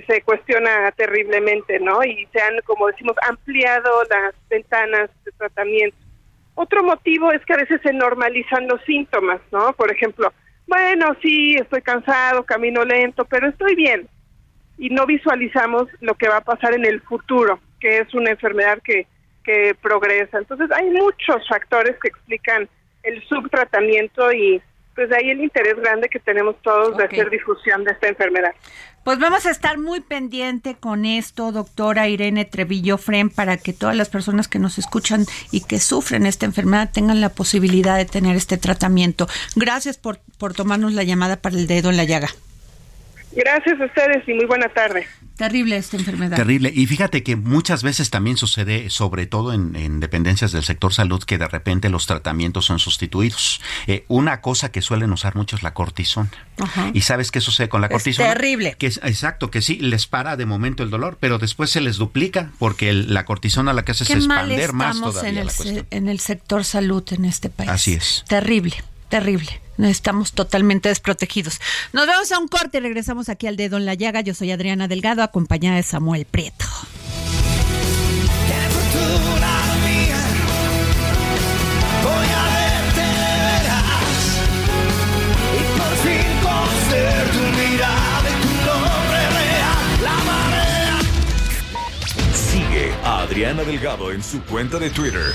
se 0.06 0.22
cuestiona 0.22 0.90
terriblemente, 0.92 1.80
¿no? 1.80 2.02
Y 2.04 2.28
se 2.32 2.40
han, 2.40 2.58
como 2.64 2.88
decimos, 2.88 3.16
ampliado 3.26 3.90
las 4.10 4.34
ventanas 4.48 5.10
de 5.24 5.32
tratamiento. 5.32 5.96
Otro 6.54 6.82
motivo 6.82 7.32
es 7.32 7.44
que 7.44 7.54
a 7.54 7.58
veces 7.58 7.80
se 7.82 7.92
normalizan 7.92 8.66
los 8.66 8.82
síntomas, 8.84 9.40
¿no? 9.52 9.72
Por 9.72 9.90
ejemplo, 9.90 10.32
bueno, 10.66 11.16
sí, 11.22 11.54
estoy 11.54 11.82
cansado, 11.82 12.44
camino 12.44 12.84
lento, 12.84 13.24
pero 13.24 13.48
estoy 13.48 13.74
bien. 13.74 14.08
Y 14.78 14.90
no 14.90 15.06
visualizamos 15.06 15.88
lo 16.00 16.14
que 16.14 16.28
va 16.28 16.38
a 16.38 16.44
pasar 16.44 16.74
en 16.74 16.84
el 16.84 17.00
futuro, 17.02 17.60
que 17.80 17.98
es 17.98 18.12
una 18.14 18.30
enfermedad 18.30 18.78
que, 18.82 19.06
que 19.44 19.74
progresa. 19.80 20.38
Entonces, 20.38 20.70
hay 20.72 20.90
muchos 20.90 21.46
factores 21.48 21.96
que 22.00 22.08
explican 22.08 22.68
el 23.02 23.22
subtratamiento 23.28 24.32
y 24.32 24.60
pues 24.96 25.12
ahí 25.12 25.30
el 25.30 25.40
interés 25.40 25.76
grande 25.76 26.08
que 26.08 26.18
tenemos 26.18 26.56
todos 26.62 26.96
de 26.96 27.04
hacer 27.04 27.30
difusión 27.30 27.84
de 27.84 27.92
esta 27.92 28.08
enfermedad. 28.08 28.52
Pues 29.04 29.20
vamos 29.20 29.46
a 29.46 29.50
estar 29.52 29.78
muy 29.78 30.00
pendiente 30.00 30.74
con 30.74 31.04
esto, 31.04 31.52
doctora 31.52 32.08
Irene 32.08 32.44
Trevillo 32.44 32.98
Fren, 32.98 33.30
para 33.30 33.56
que 33.56 33.72
todas 33.72 33.94
las 33.94 34.08
personas 34.08 34.48
que 34.48 34.58
nos 34.58 34.78
escuchan 34.78 35.26
y 35.52 35.60
que 35.60 35.78
sufren 35.78 36.26
esta 36.26 36.46
enfermedad 36.46 36.90
tengan 36.92 37.20
la 37.20 37.28
posibilidad 37.28 37.96
de 37.96 38.06
tener 38.06 38.34
este 38.34 38.56
tratamiento. 38.56 39.28
Gracias 39.54 39.96
por 39.96 40.18
por 40.38 40.54
tomarnos 40.54 40.92
la 40.92 41.02
llamada 41.02 41.36
para 41.36 41.56
el 41.56 41.66
dedo 41.66 41.90
en 41.90 41.96
la 41.96 42.04
llaga. 42.04 42.28
Gracias 43.36 43.78
a 43.78 43.84
ustedes 43.84 44.26
y 44.26 44.32
muy 44.32 44.46
buena 44.46 44.68
tarde. 44.70 45.06
Terrible 45.36 45.76
esta 45.76 45.98
enfermedad. 45.98 46.36
Terrible. 46.36 46.72
Y 46.74 46.86
fíjate 46.86 47.22
que 47.22 47.36
muchas 47.36 47.82
veces 47.82 48.08
también 48.08 48.38
sucede, 48.38 48.88
sobre 48.88 49.26
todo 49.26 49.52
en, 49.52 50.00
dependencias 50.00 50.52
del 50.52 50.64
sector 50.64 50.94
salud, 50.94 51.22
que 51.22 51.36
de 51.36 51.46
repente 51.46 51.90
los 51.90 52.06
tratamientos 52.06 52.64
son 52.64 52.78
sustituidos. 52.78 53.60
Eh, 53.86 54.06
una 54.08 54.40
cosa 54.40 54.72
que 54.72 54.80
suelen 54.80 55.12
usar 55.12 55.36
mucho 55.36 55.54
es 55.54 55.62
la 55.62 55.74
cortisona. 55.74 56.30
¿Y 56.94 57.02
sabes 57.02 57.30
qué 57.30 57.42
sucede 57.42 57.68
con 57.68 57.82
la 57.82 57.90
cortisona? 57.90 58.28
Es 58.28 58.34
terrible. 58.34 58.76
Que 58.78 58.86
es, 58.86 58.98
exacto, 59.04 59.50
que 59.50 59.60
sí, 59.60 59.78
les 59.78 60.06
para 60.06 60.36
de 60.36 60.46
momento 60.46 60.82
el 60.82 60.88
dolor, 60.88 61.18
pero 61.20 61.38
después 61.38 61.68
se 61.68 61.82
les 61.82 61.96
duplica 61.96 62.52
porque 62.58 62.94
la 62.94 63.26
cortisona 63.26 63.74
la 63.74 63.84
que 63.84 63.92
hace 63.92 64.04
es 64.04 64.10
expander 64.10 64.72
más 64.72 64.98
todavía 64.98 65.28
en 65.28 65.36
el, 65.36 65.46
la 65.46 65.52
cuestión. 65.52 65.86
en 65.90 66.08
el 66.08 66.20
sector 66.20 66.64
salud 66.64 67.04
en 67.12 67.26
este 67.26 67.50
país. 67.50 67.68
Así 67.68 67.92
es. 67.92 68.24
Terrible, 68.26 68.76
terrible. 69.08 69.60
Estamos 69.78 70.32
totalmente 70.32 70.88
desprotegidos. 70.88 71.60
Nos 71.92 72.06
vemos 72.06 72.32
a 72.32 72.38
un 72.38 72.48
corte 72.48 72.78
y 72.78 72.80
regresamos 72.80 73.28
aquí 73.28 73.46
al 73.46 73.56
dedo 73.56 73.76
en 73.76 73.84
la 73.84 73.94
llaga. 73.94 74.20
Yo 74.22 74.34
soy 74.34 74.50
Adriana 74.50 74.88
Delgado, 74.88 75.22
acompañada 75.22 75.76
de 75.76 75.82
Samuel 75.82 76.24
Prieto. 76.24 76.64
Voy 82.02 82.12
a 82.12 82.44
verte, 82.54 83.06
verás. 83.46 84.24
Y 85.52 85.62
por 85.76 85.94
fin 86.04 86.28
conocer 86.42 87.30
tu 87.32 87.44
mirada 87.58 88.28
y 88.30 88.32
tu 88.42 88.52
nombre 88.64 89.20
real, 89.36 89.86
la 90.02 90.16
marea. 90.24 90.98
Sigue 92.32 92.94
a 93.04 93.22
Adriana 93.22 93.62
Delgado 93.64 94.12
en 94.12 94.22
su 94.22 94.40
cuenta 94.42 94.78
de 94.78 94.88
Twitter 94.90 95.34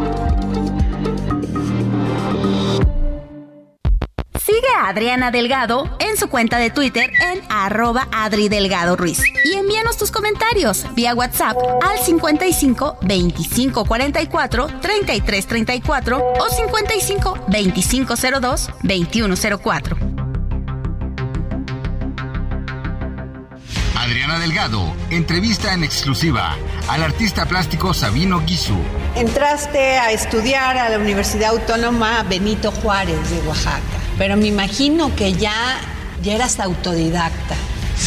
Sigue 4.51 4.67
a 4.77 4.89
Adriana 4.89 5.31
Delgado 5.31 5.95
en 5.99 6.17
su 6.17 6.27
cuenta 6.27 6.57
de 6.57 6.71
Twitter 6.71 7.09
en 7.21 7.41
arroba 7.47 8.09
Adri 8.11 8.49
Delgado 8.49 8.97
Ruiz. 8.97 9.23
Y 9.45 9.53
envíanos 9.53 9.95
tus 9.95 10.11
comentarios 10.11 10.85
vía 10.93 11.15
WhatsApp 11.15 11.55
al 11.81 11.97
55 11.97 12.97
25 13.01 13.85
44 13.85 14.67
33 14.81 15.47
34 15.47 16.33
o 16.37 16.49
55 16.49 17.45
25 17.47 18.13
02 18.41 18.69
21 18.83 19.35
04. 19.63 20.21
Adriana 23.95 24.39
Delgado 24.39 24.93
entrevista 25.11 25.73
en 25.73 25.83
exclusiva 25.83 26.57
al 26.89 27.03
artista 27.03 27.45
plástico 27.45 27.93
Sabino 27.93 28.41
Guisu. 28.45 28.77
Entraste 29.15 29.99
a 29.99 30.11
estudiar 30.11 30.77
a 30.77 30.89
la 30.89 30.97
Universidad 30.97 31.51
Autónoma 31.51 32.23
Benito 32.23 32.71
Juárez 32.71 33.29
de 33.29 33.47
Oaxaca, 33.47 33.81
pero 34.21 34.37
me 34.37 34.45
imagino 34.45 35.15
que 35.15 35.33
ya, 35.33 35.51
ya 36.21 36.33
eras 36.35 36.59
autodidacta. 36.59 37.55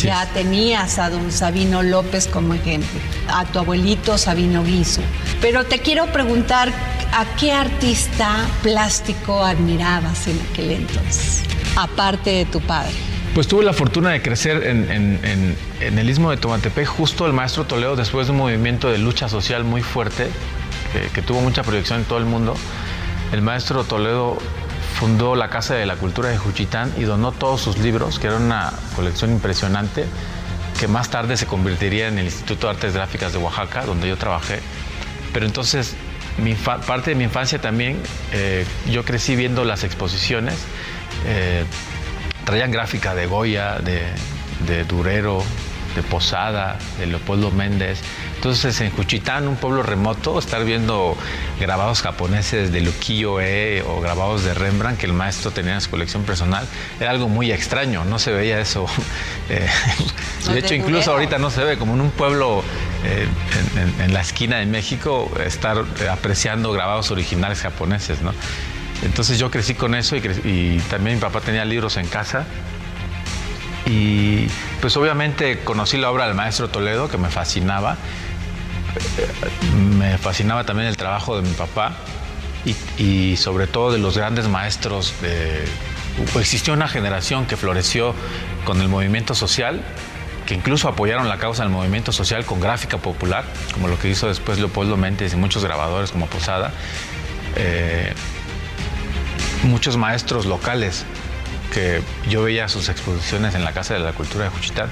Ya 0.01 0.27
tenías 0.33 1.01
a 1.01 1.11
don 1.11 1.33
Sabino 1.33 1.83
López 1.83 2.29
como 2.29 2.55
ejemplo, 2.55 3.01
a 3.29 3.45
tu 3.47 3.59
abuelito 3.59 4.17
Sabino 4.17 4.63
Guisu. 4.63 5.01
Pero 5.41 5.65
te 5.65 5.81
quiero 5.81 6.07
preguntar, 6.13 6.69
¿a 7.13 7.25
qué 7.37 7.51
artista 7.51 8.47
plástico 8.63 9.43
admirabas 9.45 10.29
en 10.29 10.41
aquel 10.53 10.71
entonces? 10.71 11.43
Aparte 11.75 12.31
de 12.31 12.45
tu 12.45 12.61
padre. 12.61 12.93
Pues 13.35 13.49
tuve 13.49 13.65
la 13.65 13.73
fortuna 13.73 14.11
de 14.11 14.23
crecer 14.23 14.65
en, 14.69 14.89
en- 14.93 15.21
en- 15.25 15.57
en 15.81 15.99
el 15.99 16.09
istmo 16.09 16.31
de 16.31 16.37
Tomatepec, 16.37 16.87
justo 16.87 17.27
el 17.27 17.33
maestro 17.33 17.65
Toledo, 17.65 17.97
después 17.97 18.29
de 18.29 18.33
un 18.35 18.39
movimiento 18.39 18.89
de 18.93 18.99
lucha 18.99 19.29
social 19.29 19.65
muy 19.65 19.83
fuerte, 19.83 20.29
que, 20.93 21.09
que 21.13 21.23
tuvo 21.23 21.41
mucha 21.41 21.65
proyección 21.65 21.99
en 22.01 22.05
todo 22.05 22.19
el 22.19 22.25
mundo. 22.25 22.55
El 23.33 23.43
maestro 23.43 23.83
Toledo 23.83 24.39
fundó 24.95 25.35
la 25.35 25.49
Casa 25.49 25.75
de 25.75 25.87
la 25.87 25.97
Cultura 25.97 26.29
de 26.29 26.39
Juchitán 26.39 26.93
y 26.97 27.03
donó 27.03 27.33
todos 27.33 27.61
sus 27.61 27.79
libros, 27.79 28.19
que 28.19 28.29
era 28.29 28.37
una 28.37 28.73
colección 28.95 29.31
impresionante, 29.33 30.07
que 30.79 30.89
más 30.89 31.11
tarde 31.11 31.37
se 31.37 31.47
convertiría 31.47 32.09
en 32.09 32.19
el 32.19 32.27
Instituto 32.27 32.67
de 32.67 32.75
Artes 32.75 32.95
Gráficas 32.95 33.33
de 33.33 33.39
Oaxaca, 33.39 33.85
donde 33.85 34.09
yo 34.09 34.17
trabajé. 34.17 34.61
Pero 35.33 35.47
entonces, 35.47 35.95
mi 36.39 36.55
parte 36.55 37.11
de 37.11 37.17
mi 37.17 37.25
infancia 37.25 37.61
también, 37.61 38.01
eh, 38.33 38.65
yo 38.91 39.05
crecí 39.05 39.37
viendo 39.37 39.65
las 39.65 39.85
exposiciones. 39.85 40.55
eh, 41.27 41.65
traían 42.45 42.71
gráfica 42.71 43.15
de 43.15 43.27
Goya, 43.27 43.79
de, 43.79 44.03
de 44.67 44.85
Durero, 44.85 45.43
de 45.95 46.03
Posada, 46.03 46.79
de 46.99 47.07
Leopoldo 47.07 47.51
Méndez. 47.51 48.01
Entonces 48.45 48.79
en 48.83 48.91
Juchitán, 48.91 49.49
un 49.49 49.57
pueblo 49.57 49.83
remoto, 49.83 50.39
estar 50.39 50.63
viendo 50.67 51.17
grabados 51.59 52.03
japoneses 52.03 52.71
de 52.73 52.83
Lukiyo-e 52.83 53.83
o 53.87 54.03
grabados 54.03 54.45
de 54.45 54.53
Rembrandt 54.53 55.01
que 55.01 55.07
el 55.07 55.15
maestro 55.15 55.51
tenía 55.51 55.73
en 55.73 55.81
su 55.81 55.89
colección 55.89 56.25
personal, 56.25 56.69
era 57.01 57.11
algo 57.11 57.31
muy 57.31 57.51
extraño, 57.51 58.05
no 58.05 58.19
se 58.19 58.33
veía 58.33 58.61
eso. 58.61 58.85
Eh, 59.51 59.67
de 60.53 60.59
hecho, 60.59 60.75
incluso 60.75 61.13
ahorita 61.13 61.39
no 61.39 61.51
se 61.51 61.63
ve 61.65 61.77
como 61.79 61.93
en 61.95 62.01
un 62.03 62.11
pueblo 62.11 62.63
eh, 63.05 63.27
en, 63.77 63.83
en- 63.89 64.01
en 64.01 64.15
la 64.15 64.21
esquina 64.23 64.57
de 64.57 64.65
México 64.67 65.31
estar 65.45 65.85
apreciando 66.11 66.73
grabados 66.73 67.11
originales 67.11 67.61
japoneses, 67.61 68.21
¿no? 68.23 68.33
Entonces 69.03 69.39
yo 69.39 69.51
crecí 69.51 69.75
con 69.75 69.95
eso 69.95 70.17
y, 70.17 70.21
y 70.45 70.79
también 70.91 71.17
mi 71.17 71.21
papá 71.21 71.41
tenía 71.43 71.65
libros 71.67 71.97
en 71.99 72.07
casa. 72.07 72.45
Y 73.87 74.47
pues 74.81 74.97
obviamente 74.97 75.59
conocí 75.61 75.99
la 75.99 76.11
obra 76.11 76.27
del 76.27 76.35
maestro 76.35 76.69
Toledo 76.69 77.09
que 77.11 77.19
me 77.19 77.29
fascinaba. 77.29 77.99
Me 79.99 80.19
fascinaba 80.19 80.65
también 80.65 80.89
el 80.89 80.97
trabajo 80.97 81.37
de 81.37 81.43
mi 81.43 81.55
papá 81.55 81.97
y, 82.99 83.37
sobre 83.37 83.67
todo 83.67 83.93
de 83.93 83.99
los 83.99 84.17
grandes 84.17 84.49
maestros. 84.49 85.15
Existió 86.39 86.73
una 86.73 86.89
generación 86.89 87.47
que 87.47 87.57
floreció 87.57 88.15
con 88.65 88.81
el 88.81 88.89
movimiento 88.89 89.35
social, 89.35 89.83
que 90.47 90.55
incluso 90.55 90.89
apoyaron 90.89 91.29
la 91.29 91.39
causa 91.39 91.63
del 91.63 91.73
movimiento 91.73 92.13
social 92.13 92.45
con 92.45 92.61
gráfica 92.61 92.99
popular, 92.99 93.45
como 93.73 93.89
lo 93.89 93.99
que 93.99 94.09
hizo 94.09 94.29
después 94.29 94.59
Leopoldo 94.59 94.97
Méndez 94.97 95.33
y 95.33 95.37
muchos 95.37 95.65
grabadores 95.65 96.11
como 96.11 96.27
Posada. 96.27 96.73
Eh, 97.57 98.13
muchos 99.65 99.97
maestros 99.97 100.47
locales 100.47 101.05
que 101.73 102.03
yo 102.29 102.43
veía 102.43 102.69
sus 102.69 102.89
exposiciones 102.89 103.55
en 103.55 103.65
la 103.65 103.73
Casa 103.73 103.95
de 103.95 104.01
la 104.01 104.13
Cultura 104.13 104.45
de 104.45 104.51
Juchitán. 104.51 104.89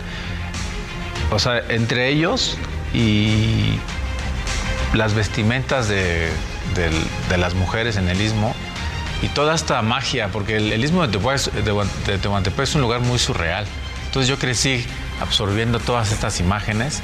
O 1.31 1.39
sea, 1.39 1.63
entre 1.69 2.09
ellos 2.09 2.59
y 2.95 3.79
las 4.95 5.15
vestimentas 5.15 5.89
de, 5.89 6.31
del- 6.75 7.05
de 7.29 7.37
las 7.39 7.55
mujeres 7.55 7.97
en 7.97 8.09
el 8.09 8.21
istmo 8.21 8.55
y 9.23 9.29
toda 9.29 9.55
esta 9.55 9.81
magia, 9.83 10.29
porque 10.29 10.57
el, 10.57 10.73
el 10.73 10.85
istmo 10.85 11.07
de 11.07 11.17
de, 11.19 11.87
de 12.13 12.19
Tehuantepec 12.19 12.61
es 12.65 12.75
un 12.75 12.81
lugar 12.83 13.01
muy 13.01 13.19
surreal. 13.19 13.65
Entonces 14.07 14.29
yo 14.29 14.39
crecí 14.39 14.85
absorbiendo 15.23 15.79
todas 15.79 16.11
estas 16.13 16.41
imágenes 16.41 17.01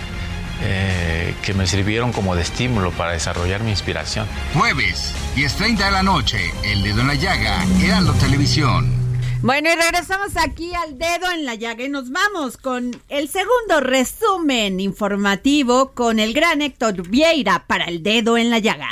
eh, 0.63 1.35
que 1.43 1.55
me 1.55 1.67
sirvieron 1.69 2.13
como 2.13 2.35
de 2.35 2.43
estímulo 2.43 2.91
para 2.91 3.13
desarrollar 3.13 3.63
mi 3.63 3.71
inspiración. 3.71 4.27
Jueves, 4.55 5.15
10.30 5.37 5.77
de 5.85 5.91
la 5.93 6.03
noche, 6.03 6.39
El 6.65 6.83
Dedo 6.83 7.01
en 7.03 7.07
la 7.07 7.15
Llaga, 7.15 7.65
Heraldo 7.81 8.13
Televisión. 8.15 8.93
Bueno, 9.41 9.69
y 9.73 9.77
regresamos 9.77 10.37
aquí 10.37 10.73
al 10.75 10.99
dedo 10.99 11.31
en 11.33 11.45
la 11.45 11.55
llaga 11.55 11.85
y 11.85 11.89
nos 11.89 12.11
vamos 12.11 12.57
con 12.57 12.91
el 13.09 13.29
segundo 13.29 13.81
resumen 13.81 14.81
informativo 14.81 15.93
con 15.93 16.19
el 16.19 16.35
gran 16.35 16.61
Héctor 16.61 17.09
Vieira 17.09 17.65
para 17.69 17.85
el 17.85 18.03
dedo 18.03 18.37
en 18.37 18.51
la 18.51 18.59
llaga. 18.59 18.89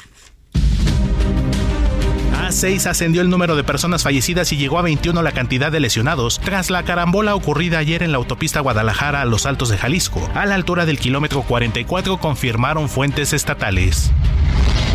A 2.33 2.53
6 2.53 2.87
ascendió 2.87 3.23
el 3.23 3.29
número 3.29 3.57
de 3.57 3.65
personas 3.65 4.05
fallecidas 4.05 4.53
y 4.53 4.57
llegó 4.57 4.79
a 4.79 4.83
21 4.83 5.21
la 5.21 5.33
cantidad 5.33 5.73
de 5.73 5.81
lesionados 5.81 6.39
tras 6.39 6.71
la 6.71 6.85
carambola 6.85 7.35
ocurrida 7.35 7.79
ayer 7.79 8.05
en 8.05 8.13
la 8.13 8.19
autopista 8.19 8.61
Guadalajara 8.61 9.23
a 9.23 9.25
los 9.25 9.47
Altos 9.47 9.69
de 9.69 9.79
Jalisco. 9.79 10.31
A 10.33 10.47
la 10.47 10.55
altura 10.55 10.87
del 10.87 11.01
kilómetro 11.01 11.43
44 11.43 12.19
confirmaron 12.19 12.89
fuentes 12.89 13.33
estatales. 13.33 14.13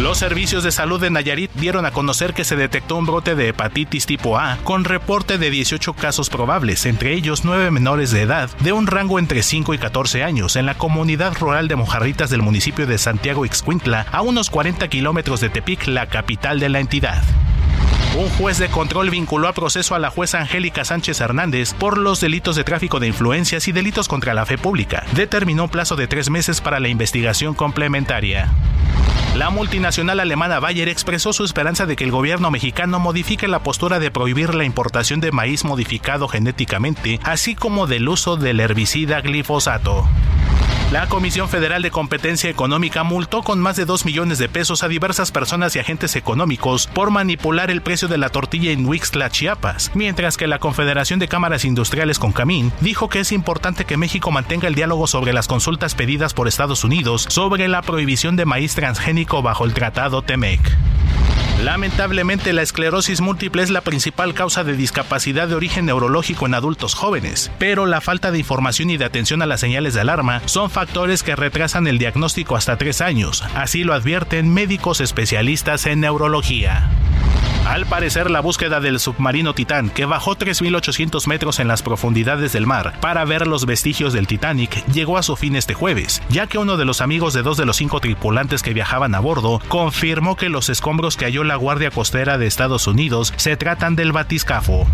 Los 0.01 0.17
servicios 0.17 0.63
de 0.63 0.71
salud 0.71 0.99
de 0.99 1.11
Nayarit 1.11 1.51
dieron 1.53 1.85
a 1.85 1.91
conocer 1.91 2.33
que 2.33 2.43
se 2.43 2.55
detectó 2.55 2.95
un 2.95 3.05
brote 3.05 3.35
de 3.35 3.49
hepatitis 3.49 4.07
tipo 4.07 4.39
A 4.39 4.57
con 4.63 4.83
reporte 4.83 5.37
de 5.37 5.51
18 5.51 5.93
casos 5.93 6.31
probables, 6.31 6.87
entre 6.87 7.13
ellos 7.13 7.45
9 7.45 7.69
menores 7.69 8.09
de 8.09 8.23
edad 8.23 8.49
de 8.61 8.71
un 8.71 8.87
rango 8.87 9.19
entre 9.19 9.43
5 9.43 9.75
y 9.75 9.77
14 9.77 10.23
años 10.23 10.55
en 10.55 10.65
la 10.65 10.73
comunidad 10.73 11.37
rural 11.37 11.67
de 11.67 11.75
Mojarritas 11.75 12.31
del 12.31 12.41
municipio 12.41 12.87
de 12.87 12.97
Santiago 12.97 13.45
Ixcuintla, 13.45 14.07
a 14.11 14.23
unos 14.23 14.49
40 14.49 14.87
kilómetros 14.87 15.39
de 15.39 15.49
Tepic, 15.49 15.85
la 15.85 16.07
capital 16.07 16.59
de 16.59 16.69
la 16.69 16.79
entidad. 16.79 17.21
Un 18.17 18.27
juez 18.29 18.57
de 18.57 18.69
control 18.69 19.11
vinculó 19.11 19.49
a 19.49 19.53
proceso 19.53 19.93
a 19.93 19.99
la 19.99 20.09
jueza 20.09 20.39
Angélica 20.39 20.83
Sánchez 20.83 21.21
Hernández 21.21 21.75
por 21.75 21.99
los 21.99 22.19
delitos 22.19 22.55
de 22.55 22.63
tráfico 22.63 22.99
de 22.99 23.07
influencias 23.07 23.67
y 23.67 23.71
delitos 23.71 24.07
contra 24.07 24.33
la 24.33 24.47
fe 24.47 24.57
pública. 24.57 25.05
Determinó 25.13 25.67
plazo 25.67 25.95
de 25.95 26.07
tres 26.07 26.31
meses 26.31 26.59
para 26.59 26.79
la 26.79 26.89
investigación 26.89 27.53
complementaria. 27.53 28.51
La 29.41 29.49
multinacional 29.49 30.19
alemana 30.19 30.59
Bayer 30.59 30.87
expresó 30.87 31.33
su 31.33 31.43
esperanza 31.43 31.87
de 31.87 31.95
que 31.95 32.03
el 32.03 32.11
gobierno 32.11 32.51
mexicano 32.51 32.99
modifique 32.99 33.47
la 33.47 33.63
postura 33.63 33.97
de 33.97 34.11
prohibir 34.11 34.53
la 34.53 34.65
importación 34.65 35.19
de 35.19 35.31
maíz 35.31 35.65
modificado 35.65 36.27
genéticamente, 36.27 37.19
así 37.23 37.55
como 37.55 37.87
del 37.87 38.07
uso 38.07 38.37
del 38.37 38.59
herbicida 38.59 39.19
glifosato. 39.21 40.07
La 40.91 41.07
Comisión 41.07 41.47
Federal 41.47 41.81
de 41.81 41.89
Competencia 41.89 42.49
Económica 42.49 43.03
multó 43.03 43.43
con 43.43 43.61
más 43.61 43.77
de 43.77 43.85
2 43.85 44.03
millones 44.03 44.39
de 44.39 44.49
pesos 44.49 44.83
a 44.83 44.89
diversas 44.89 45.31
personas 45.31 45.73
y 45.73 45.79
agentes 45.79 46.17
económicos 46.17 46.87
por 46.87 47.11
manipular 47.11 47.71
el 47.71 47.81
precio 47.81 48.09
de 48.09 48.17
la 48.17 48.27
tortilla 48.27 48.71
en 48.71 48.85
Huixtla, 48.85 49.29
Chiapas, 49.29 49.91
mientras 49.93 50.35
que 50.35 50.47
la 50.47 50.59
Confederación 50.59 51.17
de 51.19 51.29
Cámaras 51.29 51.63
Industriales 51.63 52.19
Concamín 52.19 52.73
dijo 52.81 53.07
que 53.07 53.21
es 53.21 53.31
importante 53.31 53.85
que 53.85 53.95
México 53.95 54.31
mantenga 54.31 54.67
el 54.67 54.75
diálogo 54.75 55.07
sobre 55.07 55.31
las 55.31 55.47
consultas 55.47 55.95
pedidas 55.95 56.33
por 56.33 56.49
Estados 56.49 56.83
Unidos 56.83 57.25
sobre 57.29 57.69
la 57.69 57.83
prohibición 57.83 58.35
de 58.35 58.43
maíz 58.43 58.75
transgénico 58.75 59.41
bajo 59.41 59.63
el 59.63 59.73
Tratado 59.73 60.23
TEMEC. 60.23 60.59
Lamentablemente 61.63 62.53
la 62.53 62.63
esclerosis 62.63 63.21
múltiple 63.21 63.61
es 63.61 63.69
la 63.69 63.81
principal 63.81 64.33
causa 64.33 64.63
de 64.63 64.75
discapacidad 64.75 65.47
de 65.47 65.53
origen 65.53 65.85
neurológico 65.85 66.47
en 66.47 66.55
adultos 66.55 66.95
jóvenes, 66.95 67.51
pero 67.59 67.85
la 67.85 68.01
falta 68.01 68.31
de 68.31 68.39
información 68.39 68.89
y 68.89 68.97
de 68.97 69.05
atención 69.05 69.43
a 69.43 69.45
las 69.45 69.59
señales 69.59 69.93
de 69.93 70.01
alarma 70.01 70.41
son 70.45 70.71
factores 70.71 71.21
que 71.21 71.35
retrasan 71.35 71.85
el 71.85 71.99
diagnóstico 71.99 72.55
hasta 72.55 72.77
tres 72.77 72.99
años, 72.99 73.43
así 73.53 73.83
lo 73.83 73.93
advierten 73.93 74.51
médicos 74.51 75.01
especialistas 75.01 75.85
en 75.85 75.99
neurología. 75.99 76.89
Al 77.65 77.85
parecer, 77.85 78.29
la 78.29 78.41
búsqueda 78.41 78.79
del 78.79 78.99
submarino 78.99 79.53
Titán, 79.53 79.89
que 79.89 80.05
bajó 80.05 80.35
3.800 80.35 81.27
metros 81.27 81.59
en 81.59 81.67
las 81.67 81.81
profundidades 81.81 82.51
del 82.53 82.67
mar 82.67 82.93
para 82.99 83.23
ver 83.23 83.47
los 83.47 83.65
vestigios 83.65 84.13
del 84.13 84.27
Titanic, 84.27 84.85
llegó 84.87 85.17
a 85.17 85.23
su 85.23 85.35
fin 85.35 85.55
este 85.55 85.73
jueves, 85.73 86.21
ya 86.29 86.47
que 86.47 86.57
uno 86.57 86.75
de 86.75 86.85
los 86.85 87.01
amigos 87.01 87.33
de 87.33 87.43
dos 87.43 87.57
de 87.57 87.65
los 87.65 87.77
cinco 87.77 87.99
tripulantes 87.99 88.61
que 88.61 88.73
viajaban 88.73 89.15
a 89.15 89.19
bordo 89.19 89.61
confirmó 89.69 90.35
que 90.35 90.49
los 90.49 90.69
escombros 90.69 91.15
que 91.15 91.25
halló 91.25 91.43
la 91.43 91.55
Guardia 91.55 91.91
Costera 91.91 92.37
de 92.37 92.47
Estados 92.47 92.87
Unidos 92.87 93.33
se 93.37 93.55
tratan 93.57 93.95
del 93.95 94.11
batiscafo. 94.11 94.87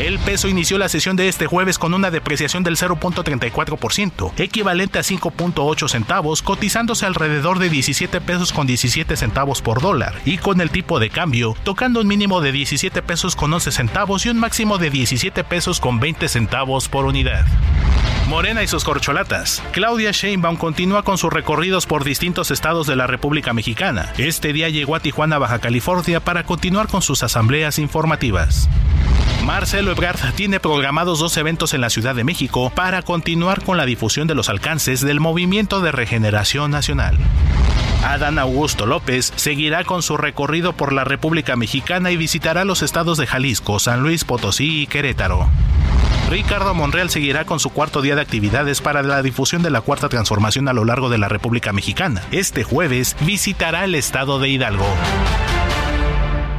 El 0.00 0.18
peso 0.18 0.48
inició 0.48 0.78
la 0.78 0.88
sesión 0.88 1.14
de 1.14 1.28
este 1.28 1.46
jueves 1.46 1.78
con 1.78 1.92
una 1.92 2.10
depreciación 2.10 2.62
del 2.62 2.78
0.34%, 2.78 4.32
equivalente 4.38 4.98
a 4.98 5.02
5.8 5.02 5.88
centavos, 5.90 6.40
cotizándose 6.40 7.04
alrededor 7.04 7.58
de 7.58 7.68
17 7.68 8.22
pesos 8.22 8.50
con 8.50 8.66
17 8.66 9.14
centavos 9.14 9.60
por 9.60 9.82
dólar, 9.82 10.14
y 10.24 10.38
con 10.38 10.62
el 10.62 10.70
tipo 10.70 11.00
de 11.00 11.10
cambio 11.10 11.54
tocando 11.64 12.00
un 12.00 12.06
mínimo 12.06 12.40
de 12.40 12.50
17 12.50 13.02
pesos 13.02 13.36
con 13.36 13.52
11 13.52 13.72
centavos 13.72 14.24
y 14.24 14.30
un 14.30 14.38
máximo 14.38 14.78
de 14.78 14.88
17 14.88 15.44
pesos 15.44 15.80
con 15.80 16.00
20 16.00 16.28
centavos 16.28 16.88
por 16.88 17.04
unidad. 17.04 17.44
Morena 18.30 18.62
y 18.62 18.68
sus 18.68 18.84
corcholatas. 18.84 19.60
Claudia 19.72 20.12
Sheinbaum 20.12 20.56
continúa 20.56 21.02
con 21.02 21.18
sus 21.18 21.32
recorridos 21.32 21.86
por 21.86 22.04
distintos 22.04 22.52
estados 22.52 22.86
de 22.86 22.94
la 22.94 23.08
República 23.08 23.52
Mexicana. 23.52 24.12
Este 24.18 24.52
día 24.52 24.68
llegó 24.68 24.94
a 24.94 25.00
Tijuana, 25.00 25.38
Baja 25.38 25.58
California, 25.58 26.20
para 26.20 26.44
continuar 26.44 26.86
con 26.86 27.02
sus 27.02 27.24
asambleas 27.24 27.80
informativas. 27.80 28.68
Marcelo 29.44 29.90
Ebrard 29.90 30.32
tiene 30.36 30.60
programados 30.60 31.18
dos 31.18 31.36
eventos 31.38 31.74
en 31.74 31.80
la 31.80 31.90
Ciudad 31.90 32.14
de 32.14 32.22
México 32.22 32.70
para 32.72 33.02
continuar 33.02 33.64
con 33.64 33.76
la 33.76 33.84
difusión 33.84 34.28
de 34.28 34.36
los 34.36 34.48
alcances 34.48 35.00
del 35.00 35.18
Movimiento 35.18 35.80
de 35.80 35.90
Regeneración 35.90 36.70
Nacional. 36.70 37.18
Adán 38.04 38.38
Augusto 38.38 38.86
López 38.86 39.32
seguirá 39.34 39.82
con 39.82 40.02
su 40.02 40.16
recorrido 40.16 40.72
por 40.72 40.92
la 40.92 41.02
República 41.02 41.56
Mexicana 41.56 42.12
y 42.12 42.16
visitará 42.16 42.64
los 42.64 42.82
estados 42.82 43.18
de 43.18 43.26
Jalisco, 43.26 43.80
San 43.80 44.04
Luis 44.04 44.24
Potosí 44.24 44.82
y 44.82 44.86
Querétaro. 44.86 45.48
Ricardo 46.30 46.74
Monreal 46.74 47.10
seguirá 47.10 47.44
con 47.44 47.58
su 47.58 47.70
cuarto 47.70 48.02
día 48.02 48.14
de 48.14 48.20
actividades 48.20 48.80
para 48.80 49.02
la 49.02 49.20
difusión 49.20 49.64
de 49.64 49.70
la 49.70 49.80
cuarta 49.80 50.08
transformación 50.08 50.68
a 50.68 50.72
lo 50.72 50.84
largo 50.84 51.10
de 51.10 51.18
la 51.18 51.28
República 51.28 51.72
Mexicana. 51.72 52.22
Este 52.30 52.62
jueves 52.62 53.16
visitará 53.22 53.84
el 53.84 53.96
estado 53.96 54.38
de 54.38 54.48
Hidalgo. 54.48 54.86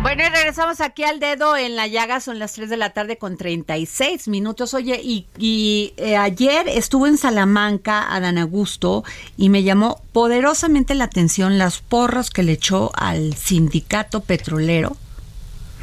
Bueno, 0.02 0.24
y 0.26 0.30
regresamos 0.30 0.82
aquí 0.82 1.04
al 1.04 1.22
dedo 1.22 1.56
en 1.56 1.78
la 1.78 1.88
llaga, 1.88 2.20
son 2.20 2.38
las 2.38 2.52
3 2.52 2.70
de 2.70 2.76
la 2.76 2.90
tarde 2.90 3.18
con 3.18 3.38
36 3.38 4.28
minutos. 4.28 4.74
Oye, 4.74 5.00
y, 5.02 5.94
eh, 5.96 6.18
ayer 6.18 6.68
estuvo 6.68 7.08
en 7.08 7.18
Salamanca 7.18 8.14
Adán 8.14 8.40
Augusto 8.40 9.06
y 9.38 9.48
me 9.48 9.64
llamó 9.64 10.02
poderosamente 10.12 10.96
la 10.96 11.06
atención 11.06 11.58
las 11.58 11.80
porras 11.80 12.30
que 12.30 12.44
le 12.44 12.52
echó 12.52 12.92
al 12.94 13.36
sindicato 13.36 14.20
petrolero. 14.20 14.98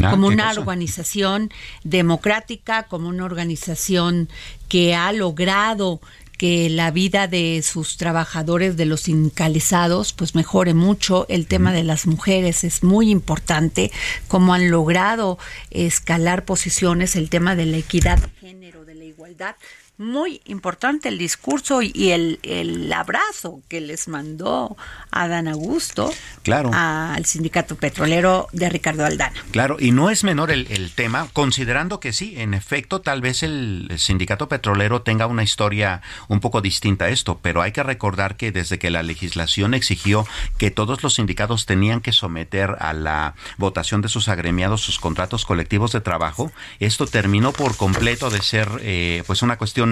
Ah, 0.01 0.11
como 0.11 0.29
¿qué 0.29 0.35
una 0.35 0.49
cosa? 0.49 0.61
organización 0.61 1.51
democrática, 1.85 2.85
como 2.85 3.09
una 3.09 3.25
organización 3.25 4.29
que 4.69 4.95
ha 4.95 5.13
logrado 5.13 6.01
que 6.39 6.71
la 6.71 6.93
vida 6.93 7.27
de 7.27 7.61
sus 7.63 7.97
trabajadores, 7.97 8.77
de 8.77 8.87
los 8.87 9.03
sindicalizados, 9.03 10.13
pues 10.13 10.37
mejore 10.37 10.73
mucho. 10.73 11.27
El 11.29 11.49
tema 11.49 11.73
de 11.73 11.83
las 11.83 12.07
mujeres 12.07 12.63
es 12.63 12.85
muy 12.85 13.11
importante, 13.11 13.91
cómo 14.29 14.55
han 14.55 14.71
logrado 14.71 15.37
escalar 15.71 16.45
posiciones, 16.45 17.17
el 17.17 17.29
tema 17.29 17.57
de 17.57 17.67
la 17.67 17.79
equidad 17.79 18.19
de 18.19 18.49
género, 18.49 18.85
de 18.85 18.95
la 18.95 19.05
igualdad. 19.05 19.57
Muy 19.99 20.41
importante 20.45 21.09
el 21.09 21.19
discurso 21.19 21.83
y 21.83 22.11
el, 22.13 22.39
el 22.45 22.93
abrazo 22.93 23.61
que 23.69 23.81
les 23.81 24.07
mandó 24.07 24.77
Adán 25.11 25.49
Augusto 25.49 26.13
Claro. 26.45 26.71
al 26.73 27.25
sindicato 27.25 27.75
petrolero 27.75 28.47
de 28.53 28.69
Ricardo 28.69 29.05
Aldana. 29.05 29.35
Claro, 29.51 29.77
y 29.81 29.91
no 29.91 30.09
es 30.11 30.23
menor 30.23 30.53
el, 30.53 30.69
el 30.71 30.93
tema, 30.93 31.29
considerando 31.33 31.99
que 31.99 32.13
sí, 32.13 32.35
en 32.37 32.55
efecto, 32.55 33.01
tal 33.01 33.21
vez 33.21 33.43
el 33.43 33.91
sindicato 33.99 34.49
petrolero 34.49 35.03
tenga 35.03 35.27
una 35.27 35.43
historia 35.43 36.01
un 36.29 36.39
poco 36.39 36.61
distinta 36.61 37.07
a 37.07 37.09
esto, 37.09 37.41
pero 37.43 37.61
hay 37.61 37.73
que 37.73 37.83
recordar 37.83 38.37
que 38.37 38.53
desde 38.53 38.79
que 38.79 38.91
la 38.91 39.03
legislación 39.03 39.75
exigió 39.75 40.27
que 40.59 40.71
todos 40.71 41.03
los 41.03 41.15
sindicatos 41.15 41.67
tenían 41.67 42.01
que 42.01 42.13
someter 42.13 42.77
a 42.79 42.93
la 42.93 43.35
votación 43.57 44.01
de 44.01 44.09
sus 44.09 44.29
agremiados 44.29 44.81
sus 44.81 45.01
contratos 45.01 45.45
colectivos 45.45 45.91
de 45.91 46.01
trabajo, 46.01 46.53
esto 46.79 47.07
terminó 47.07 47.53
por 47.53 47.77
completo 47.77 48.31
de 48.31 48.43
ser 48.43 48.69
eh, 48.83 49.25
pues 49.27 49.43
una 49.43 49.59
cuestión 49.59 49.88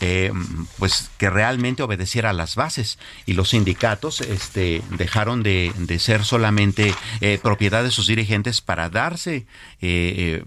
eh, 0.00 0.32
pues 0.78 1.10
que 1.18 1.30
realmente 1.30 1.82
obedeciera 1.82 2.30
a 2.30 2.32
las 2.32 2.54
bases 2.54 2.98
y 3.26 3.32
los 3.32 3.50
sindicatos 3.50 4.20
este 4.20 4.82
dejaron 4.90 5.42
de, 5.42 5.72
de 5.78 5.98
ser 5.98 6.24
solamente 6.24 6.94
eh, 7.20 7.38
propiedad 7.42 7.82
de 7.82 7.90
sus 7.90 8.06
dirigentes 8.06 8.60
para 8.60 8.90
darse 8.90 9.36
eh, 9.36 9.44
eh, 9.80 10.44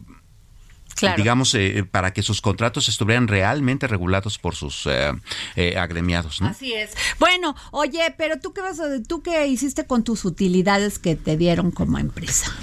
Claro. 0.95 1.17
digamos 1.17 1.55
eh, 1.55 1.83
para 1.89 2.13
que 2.13 2.21
sus 2.21 2.39
contratos 2.39 2.87
estuvieran 2.87 3.27
realmente 3.27 3.87
regulados 3.87 4.37
por 4.37 4.53
sus 4.55 4.85
eh, 4.85 5.11
eh, 5.55 5.75
agremiados 5.75 6.39
¿no? 6.39 6.47
Así 6.49 6.71
es. 6.73 6.91
Bueno, 7.19 7.55
oye, 7.71 8.13
pero 8.15 8.39
tú 8.39 8.53
qué 8.53 8.61
vas 8.61 8.79
a, 8.79 9.01
tú 9.01 9.23
qué 9.23 9.47
hiciste 9.47 9.87
con 9.87 10.03
tus 10.03 10.23
utilidades 10.23 10.99
que 10.99 11.15
te 11.15 11.35
dieron 11.35 11.71
como 11.71 11.97
empresa? 11.97 12.55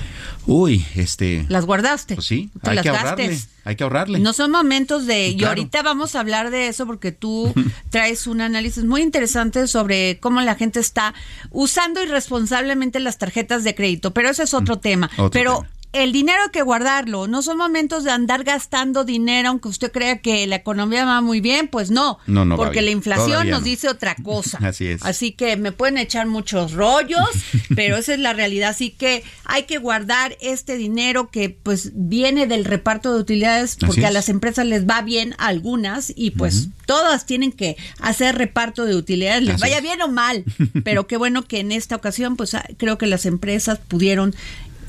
Uy 0.52 0.84
este 0.96 1.46
¿Las 1.48 1.64
guardaste? 1.64 2.16
pues 2.16 2.26
sí 2.26 2.50
¿Te 2.62 2.70
hay 2.70 2.76
las 2.76 2.82
que 2.82 2.90
gastes? 2.90 3.08
ahorrarle 3.10 3.38
hay 3.64 3.76
que 3.76 3.84
ahorrarle 3.84 4.18
No 4.18 4.32
son 4.32 4.50
momentos 4.50 5.06
de... 5.06 5.28
Y 5.28 5.44
ahorita 5.44 5.82
vamos 5.82 6.14
a 6.16 6.20
hablar 6.20 6.50
de 6.50 6.66
eso 6.68 6.86
porque 6.86 7.12
tú 7.12 7.52
traes 7.90 8.26
un 8.26 8.40
análisis 8.40 8.84
muy 8.84 9.02
interesante 9.02 9.66
sobre 9.68 10.18
cómo 10.18 10.40
la 10.40 10.54
gente 10.56 10.80
está 10.80 11.14
usando 11.50 12.02
irresponsablemente 12.02 12.98
las 13.00 13.18
tarjetas 13.18 13.62
de 13.64 13.74
crédito, 13.74 14.12
pero 14.12 14.28
ese 14.30 14.42
es 14.42 14.54
otro 14.54 14.78
tema. 14.78 15.08
otro 15.12 15.30
pero 15.30 15.56
tema. 15.58 15.70
El 15.92 16.12
dinero 16.12 16.42
hay 16.44 16.50
que 16.50 16.62
guardarlo. 16.62 17.26
No 17.26 17.42
son 17.42 17.58
momentos 17.58 18.04
de 18.04 18.12
andar 18.12 18.44
gastando 18.44 19.04
dinero, 19.04 19.48
aunque 19.48 19.68
usted 19.68 19.90
crea 19.90 20.18
que 20.18 20.46
la 20.46 20.56
economía 20.56 21.04
va 21.04 21.20
muy 21.20 21.40
bien, 21.40 21.66
pues 21.66 21.90
no. 21.90 22.18
No, 22.26 22.44
no 22.44 22.56
porque 22.56 22.80
la 22.80 22.90
inflación 22.90 23.48
nos 23.50 23.60
no. 23.60 23.64
dice 23.64 23.88
otra 23.88 24.14
cosa. 24.14 24.58
Así 24.62 24.86
es. 24.86 25.02
Así 25.04 25.32
que 25.32 25.56
me 25.56 25.72
pueden 25.72 25.98
echar 25.98 26.26
muchos 26.28 26.72
rollos, 26.72 27.28
pero 27.74 27.96
esa 27.96 28.14
es 28.14 28.20
la 28.20 28.32
realidad. 28.32 28.70
Así 28.70 28.90
que 28.90 29.24
hay 29.44 29.64
que 29.64 29.78
guardar 29.78 30.36
este 30.40 30.76
dinero 30.76 31.28
que 31.30 31.50
pues 31.50 31.90
viene 31.94 32.46
del 32.46 32.64
reparto 32.64 33.12
de 33.12 33.20
utilidades, 33.20 33.76
porque 33.76 34.06
a 34.06 34.12
las 34.12 34.28
empresas 34.28 34.66
les 34.66 34.86
va 34.88 35.02
bien 35.02 35.34
a 35.38 35.48
algunas 35.48 36.12
y 36.14 36.30
pues 36.30 36.68
todas 36.86 37.26
tienen 37.26 37.50
que 37.50 37.76
hacer 37.98 38.36
reparto 38.36 38.84
de 38.84 38.94
utilidades, 38.94 39.42
les 39.42 39.54
Así 39.56 39.62
vaya 39.62 39.78
es. 39.78 39.82
bien 39.82 40.00
o 40.02 40.08
mal. 40.08 40.44
Pero 40.84 41.08
qué 41.08 41.16
bueno 41.16 41.42
que 41.42 41.58
en 41.58 41.72
esta 41.72 41.96
ocasión 41.96 42.36
pues 42.36 42.54
ah, 42.54 42.64
creo 42.76 42.96
que 42.96 43.06
las 43.06 43.26
empresas 43.26 43.80
pudieron 43.88 44.34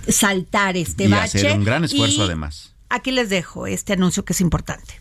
saltar 0.08 0.78
este 0.78 1.06
y 1.06 1.08
bache. 1.08 1.40
hacer 1.40 1.58
un 1.58 1.64
gran 1.64 1.84
esfuerzo 1.84 2.22
Y 2.22 2.26
además. 2.26 2.74
Aquí 2.90 3.12
les 3.12 3.30
dejo 3.30 3.68
este 3.68 3.94
anuncio 3.94 4.26
que 4.26 4.34
es 4.34 4.42
importante. 4.42 5.00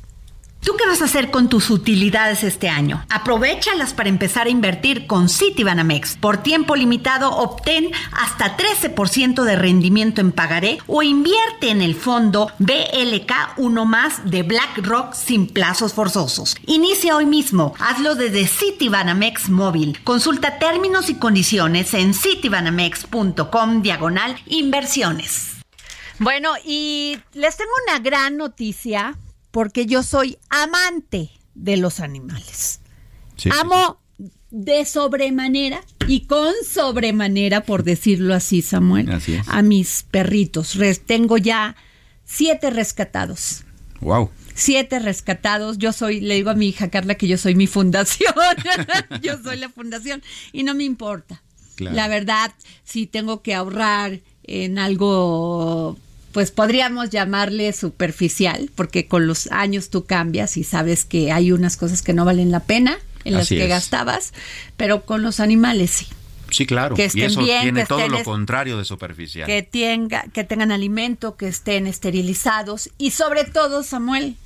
¿Tú 0.63 0.77
qué 0.77 0.87
vas 0.87 1.01
a 1.01 1.07
hacer 1.07 1.31
con 1.31 1.49
tus 1.49 1.71
utilidades 1.71 2.45
este 2.45 2.69
año? 2.69 3.03
Aprovechalas 3.09 3.95
para 3.95 4.11
empezar 4.11 4.47
a 4.47 4.51
invertir 4.51 5.07
con 5.07 5.31
Citibanamex. 5.31 6.19
Por 6.19 6.43
tiempo 6.43 6.77
limitado, 6.77 7.31
obtén 7.35 7.91
hasta 8.13 8.59
13% 8.59 9.43
de 9.45 9.57
rendimiento 9.57 10.21
en 10.21 10.33
pagaré 10.33 10.79
o 10.87 11.03
invierte 11.03 11.71
en 11.71 11.81
el 11.81 11.95
fondo 11.95 12.53
BLK 12.59 13.33
1 13.57 13.85
más 13.87 14.31
de 14.31 14.43
BlackRock 14.43 15.15
sin 15.15 15.47
plazos 15.47 15.95
forzosos. 15.95 16.57
Inicia 16.67 17.17
hoy 17.17 17.25
mismo. 17.25 17.75
Hazlo 17.79 18.15
desde 18.15 18.47
Citibanamex 18.47 19.49
móvil. 19.49 19.99
Consulta 20.05 20.59
términos 20.59 21.09
y 21.09 21.15
condiciones 21.15 21.95
en 21.95 22.13
citibanamex.com 22.13 23.81
diagonal 23.81 24.37
inversiones. 24.45 25.57
Bueno, 26.19 26.53
y 26.67 27.19
les 27.33 27.57
tengo 27.57 27.71
una 27.89 27.99
gran 27.99 28.37
noticia 28.37 29.17
porque 29.51 29.87
yo 29.87 30.03
soy 30.03 30.39
amante 30.49 31.31
de 31.55 31.77
los 31.77 32.01
animales. 32.01 32.81
Amo 33.59 34.01
de 34.51 34.85
sobremanera 34.85 35.83
y 36.09 36.27
con 36.27 36.53
sobremanera, 36.69 37.63
por 37.63 37.85
decirlo 37.85 38.35
así, 38.35 38.63
Samuel, 38.63 39.11
Así 39.11 39.35
es. 39.35 39.49
a 39.49 39.63
mis 39.63 40.05
perritos. 40.11 40.77
Tengo 41.07 41.39
ya 41.39 41.77
siete 42.25 42.71
rescatados. 42.71 43.65
Wow. 44.01 44.31
Siete 44.55 44.99
rescatados. 44.99 45.79
Yo 45.79 45.93
soy, 45.93 46.21
le 46.21 46.35
digo 46.35 46.51
a 46.51 46.55
mi 46.55 46.69
hija 46.69 46.91
Carla 46.91 47.15
que 47.15 47.29
yo 47.29 47.39
soy 47.39 47.55
mi 47.55 47.67
fundación. 47.67 48.35
yo 49.23 49.41
soy 49.43 49.59
la 49.59 49.69
fundación 49.69 50.23
y 50.53 50.63
no 50.63 50.75
me 50.75 50.85
importa. 50.85 51.43
Claro. 51.77 51.97
La 51.97 52.09
verdad, 52.09 52.53
si 52.85 53.07
tengo 53.07 53.43
que 53.43 53.55
ahorrar 53.55 54.21
en 54.43 54.79
algo, 54.79 55.97
pues 56.33 56.51
podríamos 56.51 57.11
llamarle 57.11 57.73
superficial, 57.73 58.71
porque 58.75 59.07
con 59.07 59.27
los 59.27 59.49
años 59.49 59.91
tú 59.91 60.05
cambias 60.05 60.57
y 60.57 60.65
sabes 60.65 61.05
que 61.05 61.33
hay 61.33 61.53
unas 61.53 61.77
cosas 61.77 62.03
que 62.03 62.13
no 62.13 62.25
valen 62.25 62.51
la 62.51 62.61
pena 62.61 62.99
en 63.25 63.35
las 63.35 63.43
Así 63.43 63.57
que 63.57 63.65
es. 63.65 63.69
gastabas, 63.69 64.33
pero 64.77 65.05
con 65.05 65.23
los 65.23 65.41
animales 65.41 65.91
sí. 65.91 66.07
Sí, 66.51 66.67
claro. 66.67 66.97
Que 66.97 67.03
y 67.03 67.07
estén 67.07 67.25
eso 67.27 67.43
bien, 67.43 67.63
tiene 67.63 67.81
que 67.83 67.87
todo 67.87 68.01
estén 68.01 68.13
lo 68.13 68.25
contrario 68.25 68.77
de 68.77 68.85
superficial. 68.85 69.47
Que, 69.47 69.63
tenga, 69.63 70.25
que 70.33 70.43
tengan 70.43 70.73
alimento, 70.73 71.37
que 71.37 71.47
estén 71.47 71.87
esterilizados 71.87 72.91
y 72.99 73.13
sobre 73.13 73.45
todo, 73.45 73.85
Samuel, 73.85 74.37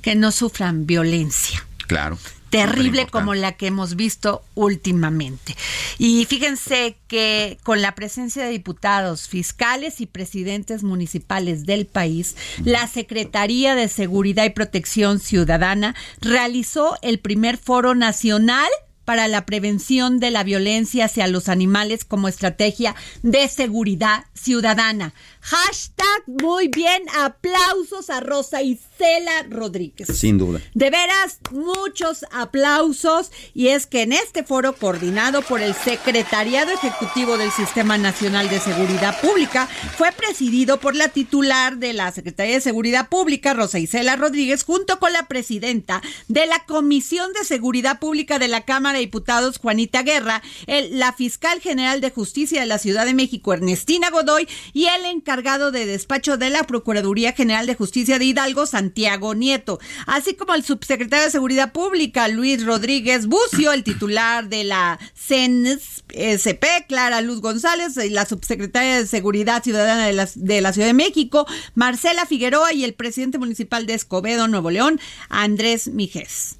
que 0.00 0.16
no 0.16 0.32
sufran 0.32 0.86
violencia 0.86 1.64
Claro. 1.86 2.18
Terrible 2.52 3.06
como 3.06 3.34
la 3.34 3.52
que 3.52 3.68
hemos 3.68 3.96
visto 3.96 4.42
últimamente. 4.54 5.56
Y 5.96 6.26
fíjense 6.26 6.96
que 7.08 7.58
con 7.62 7.80
la 7.80 7.94
presencia 7.94 8.44
de 8.44 8.50
diputados, 8.50 9.26
fiscales 9.26 10.02
y 10.02 10.06
presidentes 10.06 10.82
municipales 10.82 11.64
del 11.64 11.86
país, 11.86 12.36
la 12.62 12.86
Secretaría 12.88 13.74
de 13.74 13.88
Seguridad 13.88 14.44
y 14.44 14.50
Protección 14.50 15.18
Ciudadana 15.18 15.94
realizó 16.20 16.98
el 17.00 17.20
primer 17.20 17.56
foro 17.56 17.94
nacional 17.94 18.68
para 19.04 19.28
la 19.28 19.46
prevención 19.46 20.20
de 20.20 20.30
la 20.30 20.44
violencia 20.44 21.06
hacia 21.06 21.26
los 21.26 21.48
animales 21.48 22.04
como 22.04 22.28
estrategia 22.28 22.94
de 23.22 23.48
seguridad 23.48 24.26
ciudadana. 24.34 25.14
Hashtag 25.42 26.22
muy 26.26 26.68
bien, 26.68 27.02
aplausos 27.18 28.10
a 28.10 28.20
Rosa 28.20 28.62
Isela 28.62 29.42
Rodríguez. 29.50 30.06
Sin 30.16 30.38
duda. 30.38 30.60
De 30.72 30.88
veras, 30.88 31.38
muchos 31.50 32.24
aplausos. 32.30 33.32
Y 33.52 33.68
es 33.68 33.86
que 33.86 34.02
en 34.02 34.12
este 34.12 34.44
foro 34.44 34.72
coordinado 34.74 35.42
por 35.42 35.60
el 35.60 35.74
Secretariado 35.74 36.70
Ejecutivo 36.70 37.36
del 37.38 37.50
Sistema 37.50 37.98
Nacional 37.98 38.48
de 38.48 38.60
Seguridad 38.60 39.20
Pública, 39.20 39.68
fue 39.98 40.12
presidido 40.12 40.78
por 40.78 40.94
la 40.94 41.08
titular 41.08 41.76
de 41.78 41.92
la 41.92 42.12
Secretaría 42.12 42.54
de 42.54 42.60
Seguridad 42.60 43.08
Pública, 43.08 43.52
Rosa 43.52 43.80
Isela 43.80 44.14
Rodríguez, 44.14 44.62
junto 44.62 45.00
con 45.00 45.12
la 45.12 45.26
presidenta 45.26 46.02
de 46.28 46.46
la 46.46 46.64
Comisión 46.66 47.32
de 47.32 47.44
Seguridad 47.44 47.98
Pública 47.98 48.38
de 48.38 48.46
la 48.46 48.60
Cámara 48.64 48.98
de 48.98 49.04
Diputados, 49.06 49.58
Juanita 49.58 50.04
Guerra, 50.04 50.40
el- 50.68 51.00
la 51.00 51.12
fiscal 51.12 51.60
general 51.60 52.00
de 52.00 52.10
Justicia 52.12 52.60
de 52.60 52.66
la 52.66 52.78
Ciudad 52.78 53.04
de 53.06 53.14
México, 53.14 53.52
Ernestina 53.52 54.08
Godoy, 54.10 54.46
y 54.72 54.84
el 54.86 55.04
encargado 55.06 55.31
de 55.32 55.86
despacho 55.86 56.36
de 56.36 56.50
la 56.50 56.64
Procuraduría 56.64 57.32
General 57.32 57.66
de 57.66 57.74
Justicia 57.74 58.18
de 58.18 58.26
Hidalgo, 58.26 58.66
Santiago 58.66 59.34
Nieto, 59.34 59.80
así 60.06 60.34
como 60.34 60.54
el 60.54 60.62
subsecretario 60.62 61.24
de 61.24 61.30
Seguridad 61.30 61.72
Pública, 61.72 62.28
Luis 62.28 62.66
Rodríguez 62.66 63.26
Bucio, 63.26 63.72
el 63.72 63.82
titular 63.82 64.50
de 64.50 64.64
la 64.64 64.98
CNSP, 65.14 66.86
Clara 66.86 67.22
Luz 67.22 67.40
González, 67.40 67.96
y 67.96 68.10
la 68.10 68.26
subsecretaria 68.26 68.98
de 68.98 69.06
Seguridad 69.06 69.62
Ciudadana 69.62 70.06
de 70.06 70.12
la, 70.12 70.28
de 70.34 70.60
la 70.60 70.74
Ciudad 70.74 70.88
de 70.88 70.92
México, 70.92 71.46
Marcela 71.74 72.26
Figueroa, 72.26 72.74
y 72.74 72.84
el 72.84 72.92
presidente 72.92 73.38
municipal 73.38 73.86
de 73.86 73.94
Escobedo, 73.94 74.48
Nuevo 74.48 74.70
León, 74.70 75.00
Andrés 75.30 75.88
Mijés. 75.88 76.58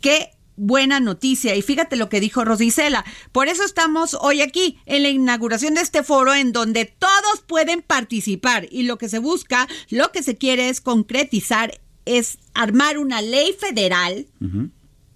Qué 0.00 0.37
buena 0.58 1.00
noticia. 1.00 1.54
Y 1.56 1.62
fíjate 1.62 1.96
lo 1.96 2.08
que 2.08 2.20
dijo 2.20 2.44
Rosicela. 2.44 3.04
Por 3.32 3.48
eso 3.48 3.64
estamos 3.64 4.16
hoy 4.20 4.42
aquí, 4.42 4.78
en 4.86 5.02
la 5.02 5.08
inauguración 5.08 5.74
de 5.74 5.80
este 5.80 6.02
foro, 6.02 6.34
en 6.34 6.52
donde 6.52 6.84
todos 6.84 7.42
pueden 7.46 7.82
participar. 7.82 8.66
Y 8.70 8.82
lo 8.82 8.98
que 8.98 9.08
se 9.08 9.18
busca, 9.18 9.68
lo 9.88 10.12
que 10.12 10.22
se 10.22 10.36
quiere 10.36 10.68
es 10.68 10.80
concretizar, 10.80 11.80
es 12.04 12.38
armar 12.54 12.98
una 12.98 13.22
ley 13.22 13.54
federal 13.58 14.26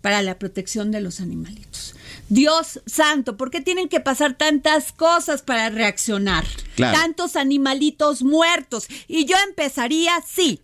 para 0.00 0.22
la 0.22 0.38
protección 0.38 0.90
de 0.90 1.00
los 1.00 1.20
animalitos. 1.20 1.94
Dios 2.28 2.80
santo, 2.86 3.36
¿por 3.36 3.50
qué 3.50 3.60
tienen 3.60 3.88
que 3.88 4.00
pasar 4.00 4.34
tantas 4.34 4.92
cosas 4.92 5.42
para 5.42 5.68
reaccionar? 5.68 6.46
Claro. 6.76 6.98
Tantos 6.98 7.36
animalitos 7.36 8.22
muertos. 8.22 8.86
Y 9.06 9.26
yo 9.26 9.36
empezaría, 9.46 10.12
sí, 10.26 10.60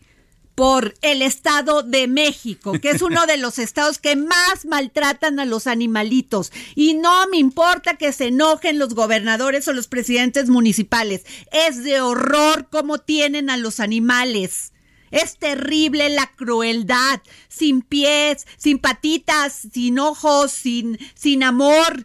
por 0.58 0.96
el 1.02 1.22
Estado 1.22 1.84
de 1.84 2.08
México, 2.08 2.72
que 2.80 2.90
es 2.90 3.00
uno 3.00 3.26
de 3.26 3.36
los 3.36 3.60
estados 3.60 3.98
que 3.98 4.16
más 4.16 4.66
maltratan 4.66 5.38
a 5.38 5.44
los 5.44 5.68
animalitos. 5.68 6.50
Y 6.74 6.94
no 6.94 7.28
me 7.28 7.36
importa 7.36 7.94
que 7.94 8.12
se 8.12 8.26
enojen 8.26 8.76
los 8.76 8.94
gobernadores 8.94 9.68
o 9.68 9.72
los 9.72 9.86
presidentes 9.86 10.48
municipales. 10.48 11.24
Es 11.52 11.84
de 11.84 12.00
horror 12.00 12.66
cómo 12.72 12.98
tienen 12.98 13.50
a 13.50 13.56
los 13.56 13.78
animales. 13.78 14.72
Es 15.12 15.38
terrible 15.38 16.08
la 16.08 16.26
crueldad, 16.34 17.20
sin 17.46 17.80
pies, 17.80 18.44
sin 18.56 18.80
patitas, 18.80 19.68
sin 19.72 20.00
ojos, 20.00 20.50
sin, 20.50 20.98
sin 21.14 21.44
amor, 21.44 22.04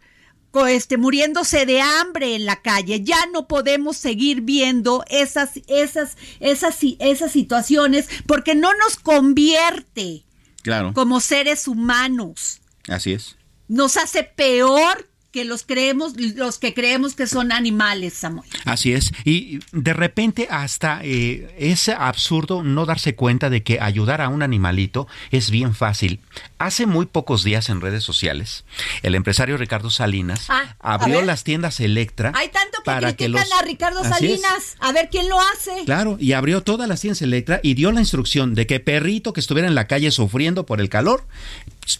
este, 0.67 0.97
muriéndose 0.97 1.65
de 1.65 1.81
hambre 1.81 2.35
en 2.35 2.45
la 2.45 2.61
calle. 2.61 3.01
Ya 3.03 3.17
no 3.33 3.47
podemos 3.47 3.97
seguir 3.97 4.41
viendo 4.41 5.03
esas, 5.09 5.51
esas, 5.67 6.15
esas, 6.39 6.77
esas 6.99 7.31
situaciones 7.31 8.07
porque 8.27 8.55
no 8.55 8.69
nos 8.75 8.97
convierte 8.97 10.23
Claro. 10.61 10.93
como 10.93 11.19
seres 11.19 11.67
humanos. 11.67 12.61
Así 12.87 13.13
es. 13.13 13.35
Nos 13.67 13.97
hace 13.97 14.23
peor 14.23 15.09
que 15.33 15.43
los 15.45 15.63
creemos, 15.63 16.13
los 16.15 16.59
que 16.59 16.75
creemos 16.75 17.15
que 17.15 17.25
son 17.25 17.51
animales, 17.51 18.13
Samuel. 18.13 18.47
Así 18.65 18.93
es. 18.93 19.11
Y 19.25 19.59
de 19.71 19.93
repente 19.93 20.47
hasta 20.49 21.01
eh, 21.03 21.53
es 21.57 21.89
absurdo 21.89 22.61
no 22.63 22.85
darse 22.85 23.15
cuenta 23.15 23.49
de 23.49 23.63
que 23.63 23.79
ayudar 23.81 24.21
a 24.21 24.29
un 24.29 24.43
animalito 24.43 25.07
es 25.31 25.49
bien 25.49 25.73
fácil. 25.73 26.19
Hace 26.59 26.85
muy 26.85 27.07
pocos 27.07 27.43
días 27.43 27.69
en 27.69 27.81
redes 27.81 28.03
sociales, 28.03 28.63
el 29.01 29.15
empresario 29.15 29.57
Ricardo 29.57 29.89
Salinas 29.89 30.45
Ah, 30.49 30.75
abrió 30.79 31.21
las 31.23 31.43
tiendas 31.43 31.79
Electra. 31.79 32.31
Hay 32.35 32.49
tanto 32.49 32.77
que 32.77 32.83
para 32.85 33.13
que 33.15 33.25
critican 33.25 33.49
los- 33.49 33.59
a 33.59 33.65
Ricardo. 33.65 34.03
Salinas. 34.03 34.75
A 34.79 34.91
ver 34.91 35.09
quién 35.11 35.27
lo 35.29 35.39
hace. 35.41 35.83
Claro, 35.85 36.17
y 36.19 36.33
abrió 36.33 36.61
todas 36.61 36.87
las 36.87 37.01
tiendas 37.01 37.23
Electra 37.23 37.59
y 37.63 37.73
dio 37.73 37.91
la 37.91 38.01
instrucción 38.01 38.53
de 38.53 38.67
que 38.67 38.79
perrito 38.79 39.33
que 39.33 39.39
estuviera 39.39 39.67
en 39.67 39.73
la 39.73 39.87
calle 39.87 40.11
sufriendo 40.11 40.67
por 40.67 40.79
el 40.79 40.89
calor 40.89 41.25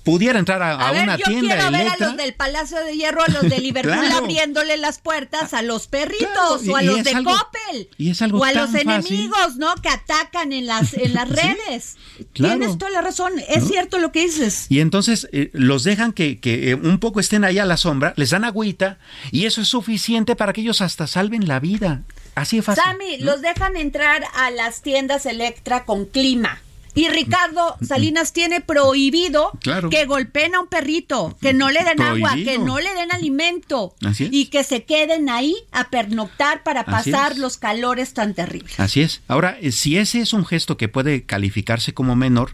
pudiera 0.03 0.39
entrar 0.39 0.61
a, 0.61 0.71
a 0.73 0.89
A 0.89 0.91
ver, 0.91 1.03
una 1.03 1.17
yo 1.17 1.25
tienda 1.25 1.55
quiero 1.55 1.71
ver 1.71 1.87
a 1.87 1.97
los 1.97 2.17
del 2.17 2.33
Palacio 2.33 2.79
de 2.83 2.95
Hierro, 2.95 3.23
a 3.23 3.27
los 3.27 3.41
de 3.43 3.59
Liverpool 3.61 3.93
Claro. 3.93 4.17
abriéndole 4.17 4.77
las 4.77 4.99
puertas 4.99 5.53
a 5.53 5.61
los 5.61 5.87
perritos 5.87 6.27
Claro, 6.31 6.59
y- 6.63 6.69
o 6.69 6.75
a 6.75 6.81
los 6.81 7.03
de 7.03 7.11
algo- 7.11 7.31
Coppel 7.37 7.89
y 7.97 8.11
es 8.11 8.21
algo 8.21 8.39
o 8.39 8.43
a 8.45 8.51
tan 8.51 8.61
los 8.61 8.71
fácil. 8.83 8.89
enemigos, 8.89 9.55
¿no? 9.57 9.73
Que 9.75 9.89
atacan 9.89 10.53
en 10.53 10.65
las 10.67 10.93
en 10.93 11.13
las 11.13 11.27
Sí, 11.33 11.35
redes. 11.35 11.95
claro. 12.33 12.57
Tienes 12.59 12.77
toda 12.77 12.91
la 12.91 13.01
razón, 13.01 13.33
es 13.49 13.63
¿No? 13.63 13.69
cierto 13.69 13.97
lo 13.99 14.11
que 14.11 14.21
dices. 14.25 14.67
Y 14.69 14.79
entonces 14.79 15.27
eh, 15.31 15.49
los 15.53 15.83
dejan 15.83 16.13
que, 16.13 16.39
que, 16.39 16.71
eh, 16.71 16.75
un 16.75 16.99
poco 16.99 17.19
estén 17.19 17.43
ahí 17.43 17.59
a 17.59 17.65
la 17.65 17.77
sombra, 17.77 18.13
les 18.17 18.29
dan 18.31 18.43
agüita 18.45 18.97
y 19.31 19.45
eso 19.45 19.61
es 19.61 19.67
suficiente 19.67 20.35
para 20.35 20.53
que 20.53 20.61
ellos 20.61 20.81
hasta 20.81 21.07
salven 21.07 21.47
la 21.47 21.59
vida. 21.59 22.01
así 22.35 22.57
de 22.57 22.61
fácil. 22.63 22.83
Sammy, 22.83 23.17
los 23.17 23.41
dejan 23.41 23.75
entrar 23.77 24.23
a 24.35 24.49
las 24.51 24.81
tiendas 24.81 25.25
Electra 25.25 25.85
con 25.85 26.05
clima. 26.05 26.61
Y 26.95 27.09
Ricardo 27.09 27.75
Salinas 27.81 28.33
tiene 28.33 28.61
prohibido 28.61 29.51
Claro. 29.61 29.89
que 29.89 30.05
golpeen 30.05 30.55
a 30.55 30.59
un 30.61 30.67
perrito, 30.67 31.35
que 31.41 31.53
no 31.53 31.69
le 31.71 31.83
den 31.83 32.01
agua, 32.01 32.35
que 32.35 32.57
no 32.59 32.79
le 32.79 32.93
den 32.93 33.11
alimento 33.11 33.95
y 34.31 34.45
que 34.47 34.63
se 34.63 34.83
queden 34.83 35.29
ahí 35.29 35.55
a 35.71 35.89
pernoctar 35.89 36.63
para 36.63 36.85
pasar 36.85 37.37
los 37.37 37.57
calores 37.57 38.13
tan 38.13 38.33
terribles. 38.33 38.79
Así 38.79 39.01
es. 39.01 39.21
Ahora, 39.27 39.57
eh, 39.61 39.71
si 39.71 39.97
ese 39.97 40.21
es 40.21 40.33
un 40.33 40.45
gesto 40.45 40.77
que 40.77 40.87
puede 40.87 41.23
calificarse 41.23 41.93
como 41.93 42.15
menor 42.15 42.51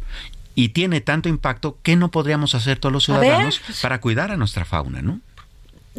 y 0.55 0.69
tiene 0.69 1.01
tanto 1.01 1.29
impacto, 1.29 1.77
¿qué 1.83 1.95
no 1.95 2.11
podríamos 2.11 2.55
hacer 2.55 2.79
todos 2.79 2.93
los 2.93 3.05
ciudadanos 3.05 3.61
para 3.81 4.01
cuidar 4.01 4.31
a 4.31 4.37
nuestra 4.37 4.65
fauna, 4.65 5.01
no? 5.01 5.19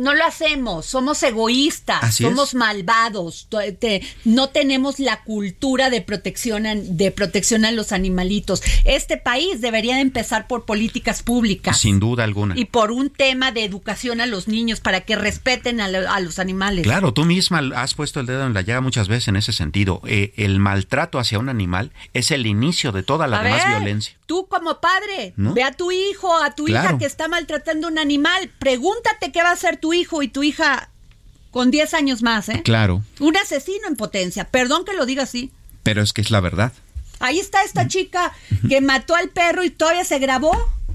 No 0.01 0.15
lo 0.15 0.25
hacemos, 0.25 0.87
somos 0.87 1.23
egoístas, 1.23 2.03
Así 2.03 2.25
somos 2.25 2.51
es. 2.51 2.55
malvados, 2.55 3.49
te- 3.79 4.03
no 4.25 4.49
tenemos 4.49 4.99
la 4.99 5.23
cultura 5.25 5.91
de 5.91 6.01
protección, 6.01 6.67
a- 6.67 6.75
de 6.75 7.11
protección 7.11 7.65
a 7.65 7.71
los 7.71 7.93
animalitos. 7.93 8.63
Este 8.85 9.17
país 9.17 9.61
debería 9.61 9.97
de 9.97 10.01
empezar 10.01 10.47
por 10.47 10.65
políticas 10.65 11.23
públicas. 11.23 11.79
Sin 11.79 12.01
duda 12.01 12.25
alguna. 12.25 12.55
Y 12.59 12.65
por 12.65 12.93
un 12.93 13.11
tema 13.11 13.53
de 13.53 13.65
educación 13.65 14.21
a 14.21 14.27
los 14.27 14.49
niños 14.49 14.81
para 14.81 15.03
que 15.03 15.17
respeten 15.17 15.81
a, 15.81 15.89
lo- 15.89 16.11
a 16.11 16.19
los 16.21 16.39
animales. 16.39 16.85
Claro, 16.85 17.13
tú 17.13 17.25
misma 17.25 17.61
has 17.77 17.95
puesto 17.95 18.21
el 18.21 18.27
dedo 18.27 18.47
en 18.47 18.55
la 18.55 18.63
llaga 18.63 18.81
muchas 18.81 19.09
veces 19.09 19.29
en 19.29 19.37
ese 19.37 19.53
sentido. 19.53 20.01
Eh, 20.07 20.33
el 20.37 20.59
maltrato 20.59 21.19
hacia 21.19 21.39
un 21.39 21.49
animal 21.49 21.93
es 22.15 22.31
el 22.31 22.47
inicio 22.47 22.93
de 22.93 23.03
toda 23.03 23.27
la 23.27 23.41
A 23.41 23.43
demás 23.45 23.65
ver, 23.67 23.77
violencia. 23.77 24.17
Tú 24.27 24.47
como 24.49 24.81
padre, 24.81 25.35
¿No? 25.37 25.55
ve 25.55 25.63
a 25.65 25.73
tu 25.73 25.91
hijo, 25.91 26.35
a 26.41 26.55
tu 26.55 26.69
hija 26.69 26.97
que 26.99 27.05
está 27.05 27.27
maltratando 27.29 27.89
un 27.89 27.99
animal, 27.99 28.51
pregúntate 28.61 29.33
qué 29.33 29.43
va 29.43 29.51
a 29.51 29.53
hacer 29.55 29.77
tu 29.77 29.90
hijo 29.93 30.23
y 30.23 30.29
tu 30.29 30.43
hija 30.43 30.91
con 31.51 31.71
10 31.71 31.95
años 31.95 32.23
más, 32.23 32.49
¿eh? 32.49 32.63
Claro, 32.65 33.03
Un 33.19 33.37
asesino 33.37 33.89
en 33.89 33.97
potencia, 33.97 34.49
perdón 34.49 34.85
que 34.85 34.93
lo 34.95 35.05
diga 35.07 35.25
así. 35.25 35.51
pero 35.83 36.03
es 36.03 36.13
que 36.13 36.21
es 36.21 36.31
la 36.31 36.41
verdad. 36.41 36.73
Ahí 37.19 37.39
está 37.39 37.63
esta 37.65 37.87
chica 37.89 38.33
que 38.69 38.81
mató 38.81 39.15
al 39.15 39.29
perro 39.29 39.63
y 39.65 39.71
todavía 39.71 40.05
se 40.05 40.19
grabó. 40.19 40.53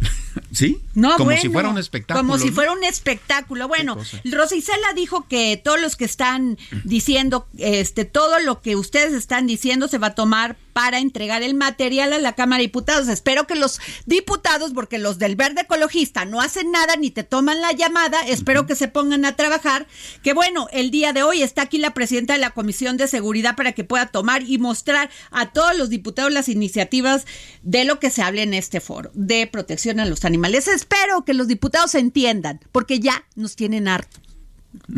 ¿Sí? 0.52 0.80
No, 0.94 1.12
Como 1.18 1.26
bueno, 1.26 1.42
si 1.42 1.50
fuera 1.50 1.70
un 1.70 1.78
espectáculo. 1.78 2.20
Como 2.28 2.38
si 2.40 2.50
fuera 2.52 2.72
un 2.72 2.84
espectáculo. 2.84 3.68
Bueno, 3.68 3.98
cosa. 3.98 4.22
Rosicela 4.26 4.94
dijo 4.96 5.28
que 5.28 5.60
todos 5.64 5.80
los 5.80 5.96
que 5.96 6.06
están 6.06 6.58
diciendo, 6.84 7.48
este, 7.58 8.06
todo 8.06 8.40
lo 8.40 8.62
que 8.62 8.76
ustedes 8.76 9.14
están 9.14 9.46
diciendo 9.48 9.88
se 9.88 9.98
va 9.98 10.08
a 10.08 10.16
tomar 10.16 10.56
para 10.76 11.00
entregar 11.00 11.42
el 11.42 11.54
material 11.54 12.12
a 12.12 12.20
la 12.20 12.34
Cámara 12.34 12.58
de 12.58 12.68
Diputados. 12.68 13.08
Espero 13.08 13.48
que 13.48 13.56
los 13.56 13.80
diputados, 14.06 14.74
porque 14.74 15.00
los 15.00 15.18
del 15.20 15.38
Verde 15.38 15.62
Ecologista 15.62 16.26
no 16.26 16.42
hacen 16.42 16.70
nada 16.70 16.98
ni 16.98 17.12
te 17.12 17.24
toman 17.24 17.62
la 17.62 17.72
llamada, 17.72 18.20
espero 18.28 18.66
que 18.66 18.76
se 18.76 18.90
pongan 18.90 19.24
a 19.24 19.38
trabajar. 19.38 19.88
Que 20.22 20.34
bueno, 20.34 20.68
el 20.74 20.92
día 20.92 21.14
de 21.14 21.24
hoy 21.24 21.44
está 21.44 21.62
aquí 21.62 21.78
la 21.78 21.94
presidenta 21.94 22.34
de 22.34 22.40
la 22.40 22.50
Comisión 22.50 22.98
de 22.98 23.08
Seguridad 23.08 23.56
para 23.56 23.72
que 23.72 23.86
pueda 23.86 24.08
tomar 24.08 24.44
y 24.44 24.58
mostrar 24.58 25.10
a 25.32 25.54
todos 25.54 25.78
los 25.78 25.90
diputados 25.90 26.34
las 26.34 26.50
iniciativas 26.50 27.26
de 27.64 27.86
lo 27.86 28.02
que 28.02 28.10
se 28.10 28.22
hable 28.22 28.44
en 28.44 28.54
este 28.54 28.82
foro, 28.82 29.12
de 29.14 29.48
protección 29.48 30.02
a 30.02 30.06
los 30.06 30.26
animales. 30.26 30.68
Espero 30.68 31.24
que 31.24 31.34
los 31.34 31.48
diputados 31.48 31.96
entiendan, 31.96 32.60
porque 32.74 33.00
ya 33.00 33.24
nos 33.36 33.56
tienen 33.56 33.88
hartos 33.88 34.20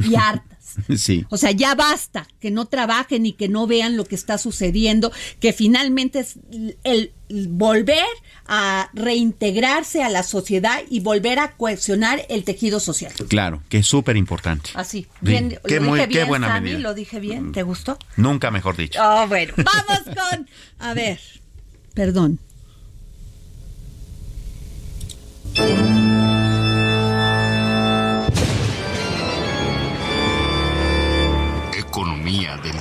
y 0.03 0.15
hartas. 0.15 0.56
Sí. 0.97 1.25
O 1.29 1.37
sea, 1.37 1.51
ya 1.51 1.75
basta 1.75 2.27
que 2.39 2.51
no 2.51 2.65
trabajen 2.65 3.25
y 3.25 3.33
que 3.33 3.47
no 3.49 3.67
vean 3.67 3.97
lo 3.97 4.05
que 4.05 4.15
está 4.15 4.37
sucediendo, 4.37 5.11
que 5.39 5.51
finalmente 5.53 6.19
es 6.19 6.35
el, 6.83 7.11
volver 7.49 8.05
a 8.45 8.89
reintegrarse 8.93 10.01
a 10.03 10.09
la 10.09 10.23
sociedad 10.23 10.79
y 10.89 10.99
volver 11.01 11.39
a 11.39 11.55
cohesionar 11.57 12.21
el 12.29 12.43
tejido 12.43 12.79
social. 12.79 13.11
Claro, 13.27 13.61
que 13.69 13.79
es 13.79 13.87
súper 13.87 14.15
importante. 14.17 14.69
Así. 14.75 15.01
Sí, 15.03 15.07
Bien, 15.21 15.59
qué 15.67 15.79
lo 15.79 15.87
muy- 15.87 15.99
dije 15.99 16.09
qué 16.09 16.17
bien, 16.19 16.27
buena 16.29 16.47
Sammy, 16.47 16.69
medida. 16.71 16.79
lo 16.79 16.93
dije 16.93 17.19
bien. 17.19 17.51
¿Te 17.51 17.63
gustó? 17.63 17.97
Nunca 18.15 18.49
mejor 18.51 18.77
dicho. 18.77 18.99
Oh, 19.03 19.27
bueno. 19.27 19.53
Vamos 19.57 20.03
con. 20.05 20.47
A 20.79 20.93
ver. 20.93 21.19
Perdón. 21.93 22.39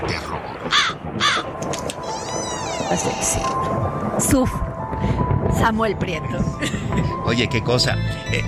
Del 0.00 0.08
terror. 0.08 0.40
Así, 2.90 3.10
sí. 3.20 4.30
Suf. 4.30 4.50
Samuel 5.58 5.96
Prieto. 5.96 6.38
Oye, 7.24 7.48
qué 7.48 7.62
cosa. 7.62 7.96
Eh, 8.32 8.42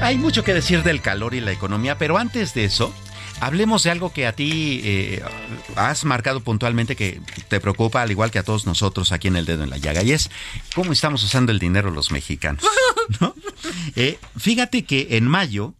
hay 0.00 0.18
mucho 0.18 0.44
que 0.44 0.54
decir 0.54 0.82
del 0.82 1.00
calor 1.00 1.34
y 1.34 1.40
la 1.40 1.52
economía, 1.52 1.98
pero 1.98 2.18
antes 2.18 2.54
de 2.54 2.64
eso, 2.64 2.92
hablemos 3.40 3.82
de 3.82 3.90
algo 3.90 4.12
que 4.12 4.26
a 4.26 4.32
ti 4.32 4.80
eh, 4.84 5.22
has 5.76 6.04
marcado 6.04 6.40
puntualmente 6.40 6.96
que 6.96 7.20
te 7.48 7.60
preocupa, 7.60 8.02
al 8.02 8.10
igual 8.10 8.30
que 8.30 8.38
a 8.38 8.42
todos 8.42 8.66
nosotros 8.66 9.12
aquí 9.12 9.28
en 9.28 9.36
el 9.36 9.46
dedo 9.46 9.64
en 9.64 9.70
la 9.70 9.78
llaga, 9.78 10.02
y 10.02 10.12
es 10.12 10.30
cómo 10.74 10.92
estamos 10.92 11.22
usando 11.24 11.52
el 11.52 11.58
dinero 11.58 11.90
los 11.90 12.10
mexicanos. 12.10 12.64
¿no? 13.20 13.34
Eh, 13.96 14.18
fíjate 14.36 14.84
que 14.84 15.08
en 15.12 15.26
mayo 15.26 15.74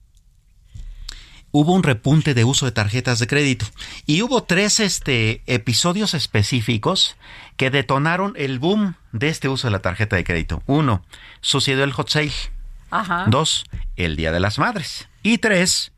hubo 1.58 1.72
un 1.72 1.82
repunte 1.82 2.34
de 2.34 2.44
uso 2.44 2.66
de 2.66 2.72
tarjetas 2.72 3.18
de 3.18 3.26
crédito 3.26 3.66
y 4.06 4.22
hubo 4.22 4.44
tres 4.44 4.78
este, 4.78 5.42
episodios 5.46 6.14
específicos 6.14 7.16
que 7.56 7.70
detonaron 7.70 8.34
el 8.36 8.60
boom 8.60 8.94
de 9.10 9.28
este 9.28 9.48
uso 9.48 9.66
de 9.66 9.72
la 9.72 9.80
tarjeta 9.80 10.14
de 10.14 10.22
crédito. 10.22 10.62
Uno, 10.66 11.04
sucedió 11.40 11.82
el 11.82 11.90
hot 11.90 12.10
sale. 12.10 12.30
Ajá. 12.92 13.24
Dos, 13.26 13.64
el 13.96 14.14
Día 14.14 14.30
de 14.30 14.38
las 14.38 14.60
Madres. 14.60 15.08
Y 15.24 15.38
tres, 15.38 15.90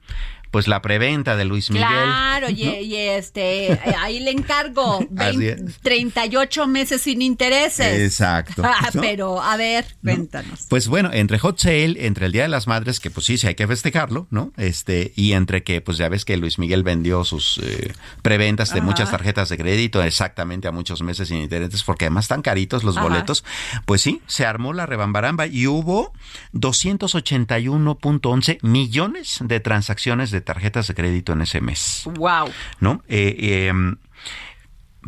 pues 0.50 0.66
la 0.68 0.82
preventa 0.82 1.36
de 1.36 1.44
Luis 1.44 1.70
Miguel. 1.70 1.88
Claro, 1.88 2.50
y, 2.50 2.64
y 2.64 2.96
este, 2.96 3.78
ahí 3.98 4.18
le 4.20 4.30
encargo 4.32 4.98
Así 5.16 5.36
20 5.36 5.64
es. 5.64 5.78
38 5.80 6.66
meses 6.66 7.02
sin 7.02 7.22
intereses. 7.22 8.00
Exacto. 8.00 8.62
Ah, 8.72 8.90
¿No? 8.94 9.00
Pero, 9.00 9.42
a 9.42 9.56
ver, 9.56 9.84
cuéntanos. 10.02 10.66
Pues 10.68 10.86
bueno, 10.88 11.10
entre 11.12 11.38
Hot 11.40 11.58
Sale, 11.58 12.06
entre 12.06 12.26
el 12.26 12.32
Día 12.32 12.42
de 12.42 12.48
las 12.48 12.66
Madres, 12.68 13.00
que 13.00 13.10
pues 13.10 13.26
sí, 13.26 13.36
sí 13.36 13.48
hay 13.48 13.54
que 13.56 13.66
festejarlo, 13.66 14.26
¿no? 14.30 14.52
Este, 14.56 15.12
y 15.16 15.32
entre 15.32 15.62
que, 15.64 15.80
pues 15.80 15.98
ya 15.98 16.08
ves 16.08 16.24
que 16.24 16.36
Luis 16.36 16.58
Miguel 16.58 16.82
vendió 16.82 17.24
sus 17.24 17.58
eh, 17.58 17.92
preventas 18.22 18.72
de 18.72 18.78
Ajá. 18.78 18.86
muchas 18.86 19.10
tarjetas 19.10 19.48
de 19.48 19.58
crédito 19.58 20.02
exactamente 20.02 20.68
a 20.68 20.72
muchos 20.72 21.02
meses 21.02 21.28
sin 21.28 21.38
intereses, 21.38 21.82
porque 21.82 22.04
además 22.06 22.24
están 22.26 22.42
caritos 22.42 22.84
los 22.84 22.96
Ajá. 22.96 23.08
boletos. 23.08 23.44
Pues 23.86 24.02
sí, 24.02 24.22
se 24.26 24.46
armó 24.46 24.72
la 24.72 24.86
rebambaramba 24.86 25.46
y 25.46 25.66
hubo 25.66 26.12
281.11 26.54 28.58
millones 28.62 29.38
de 29.40 29.60
transacciones 29.60 30.30
de 30.30 30.39
tarjetas 30.40 30.88
de 30.88 30.94
crédito 30.94 31.32
en 31.32 31.42
ese 31.42 31.60
mes. 31.60 32.02
Wow. 32.04 32.50
¿no? 32.80 33.02
Eh, 33.08 33.36
eh, 33.38 33.72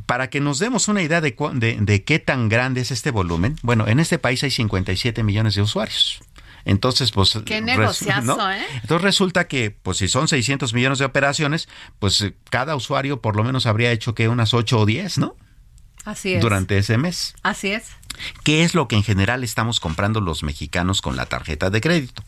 para 0.06 0.30
que 0.30 0.40
nos 0.40 0.58
demos 0.58 0.88
una 0.88 1.02
idea 1.02 1.20
de, 1.20 1.36
de, 1.54 1.78
de 1.80 2.04
qué 2.04 2.18
tan 2.18 2.48
grande 2.48 2.80
es 2.80 2.90
este 2.90 3.10
volumen, 3.10 3.56
bueno, 3.62 3.86
en 3.86 4.00
este 4.00 4.18
país 4.18 4.42
hay 4.42 4.50
57 4.50 5.22
millones 5.22 5.54
de 5.54 5.62
usuarios. 5.62 6.22
Entonces, 6.64 7.10
pues... 7.10 7.38
Qué 7.44 7.60
negociazo, 7.60 8.50
¿eh? 8.50 8.64
Entonces 8.74 9.02
resulta 9.02 9.48
que, 9.48 9.70
pues 9.70 9.98
si 9.98 10.08
son 10.08 10.28
600 10.28 10.72
millones 10.74 10.98
de 10.98 11.04
operaciones, 11.04 11.68
pues 11.98 12.20
eh, 12.20 12.34
cada 12.50 12.76
usuario 12.76 13.20
por 13.20 13.36
lo 13.36 13.44
menos 13.44 13.66
habría 13.66 13.90
hecho 13.90 14.14
que 14.14 14.28
unas 14.28 14.54
8 14.54 14.78
o 14.78 14.86
10, 14.86 15.18
¿no? 15.18 15.36
Así 16.04 16.34
es. 16.34 16.42
Durante 16.42 16.78
ese 16.78 16.98
mes. 16.98 17.34
Así 17.42 17.72
es. 17.72 17.90
¿Qué 18.44 18.64
es 18.64 18.74
lo 18.74 18.88
que 18.88 18.96
en 18.96 19.04
general 19.04 19.44
estamos 19.44 19.80
comprando 19.80 20.20
los 20.20 20.42
mexicanos 20.42 21.00
con 21.00 21.16
la 21.16 21.26
tarjeta 21.26 21.70
de 21.70 21.80
crédito? 21.80 22.22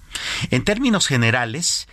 En 0.51 0.65
términos 0.65 1.07
generales, 1.07 1.89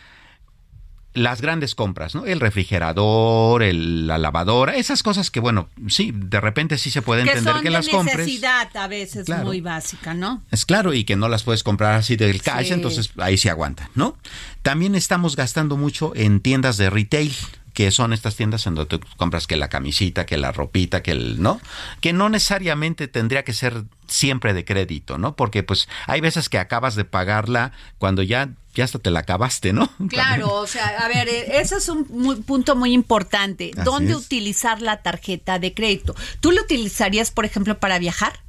las 1.13 1.41
grandes 1.41 1.75
compras, 1.75 2.15
¿no? 2.15 2.25
El 2.25 2.39
refrigerador, 2.39 3.63
el- 3.63 4.07
la 4.07 4.17
lavadora, 4.17 4.75
esas 4.75 5.03
cosas 5.03 5.29
que, 5.31 5.39
bueno, 5.39 5.67
sí, 5.87 6.11
de 6.15 6.39
repente 6.39 6.77
sí 6.77 6.89
se 6.91 7.01
puede 7.01 7.23
Que 7.23 7.29
entender 7.31 7.53
son 7.53 7.61
que 7.63 7.67
de 7.69 7.73
las 7.73 7.87
compres. 7.89 8.17
necesidad 8.17 8.69
a 8.75 8.87
veces 8.87 9.25
Claro. 9.25 9.45
muy 9.45 9.61
básica, 9.61 10.13
¿no? 10.13 10.41
Es 10.51 10.65
claro, 10.65 10.93
y 10.93 11.03
que 11.03 11.15
no 11.15 11.27
las 11.27 11.43
puedes 11.43 11.63
comprar 11.63 11.95
así 11.95 12.15
del 12.15 12.41
cash, 12.41 12.67
Sí. 12.67 12.73
entonces 12.73 13.11
ahí 13.17 13.37
se 13.37 13.49
aguanta, 13.49 13.89
¿no? 13.95 14.17
También 14.61 14.95
estamos 14.95 15.35
gastando 15.35 15.75
mucho 15.77 16.13
en 16.15 16.39
tiendas 16.39 16.77
de 16.77 16.89
retail 16.89 17.33
que 17.73 17.91
son 17.91 18.13
estas 18.13 18.35
tiendas 18.35 18.67
en 18.67 18.75
donde 18.75 18.97
tú 18.97 19.05
compras 19.17 19.47
que 19.47 19.55
la 19.55 19.69
camisita, 19.69 20.25
que 20.25 20.37
la 20.37 20.51
ropita, 20.51 21.01
que 21.01 21.11
el, 21.11 21.41
¿no? 21.41 21.61
Que 22.01 22.13
no 22.13 22.29
necesariamente 22.29 23.07
tendría 23.07 23.43
que 23.43 23.53
ser 23.53 23.83
siempre 24.07 24.53
de 24.53 24.65
crédito, 24.65 25.17
¿no? 25.17 25.35
Porque 25.35 25.63
pues 25.63 25.87
hay 26.07 26.19
veces 26.21 26.49
que 26.49 26.57
acabas 26.59 26.95
de 26.95 27.05
pagarla 27.05 27.71
cuando 27.97 28.21
ya 28.23 28.49
ya 28.73 28.85
hasta 28.85 28.99
te 28.99 29.11
la 29.11 29.19
acabaste, 29.21 29.73
¿no? 29.73 29.89
Claro, 30.09 30.53
o 30.53 30.65
sea, 30.67 30.87
a 30.99 31.07
ver, 31.09 31.27
eh, 31.27 31.59
ese 31.59 31.75
es 31.75 31.89
un 31.89 32.05
muy- 32.09 32.37
punto 32.37 32.75
muy 32.75 32.93
importante. 32.93 33.71
Así 33.75 33.83
¿Dónde 33.83 34.11
es. 34.13 34.17
utilizar 34.17 34.81
la 34.81 35.01
tarjeta 35.01 35.59
de 35.59 35.73
crédito? 35.73 36.15
¿Tú 36.39 36.51
lo 36.51 36.61
utilizarías, 36.61 37.31
por 37.31 37.43
ejemplo, 37.45 37.79
para 37.79 37.99
viajar? 37.99 38.39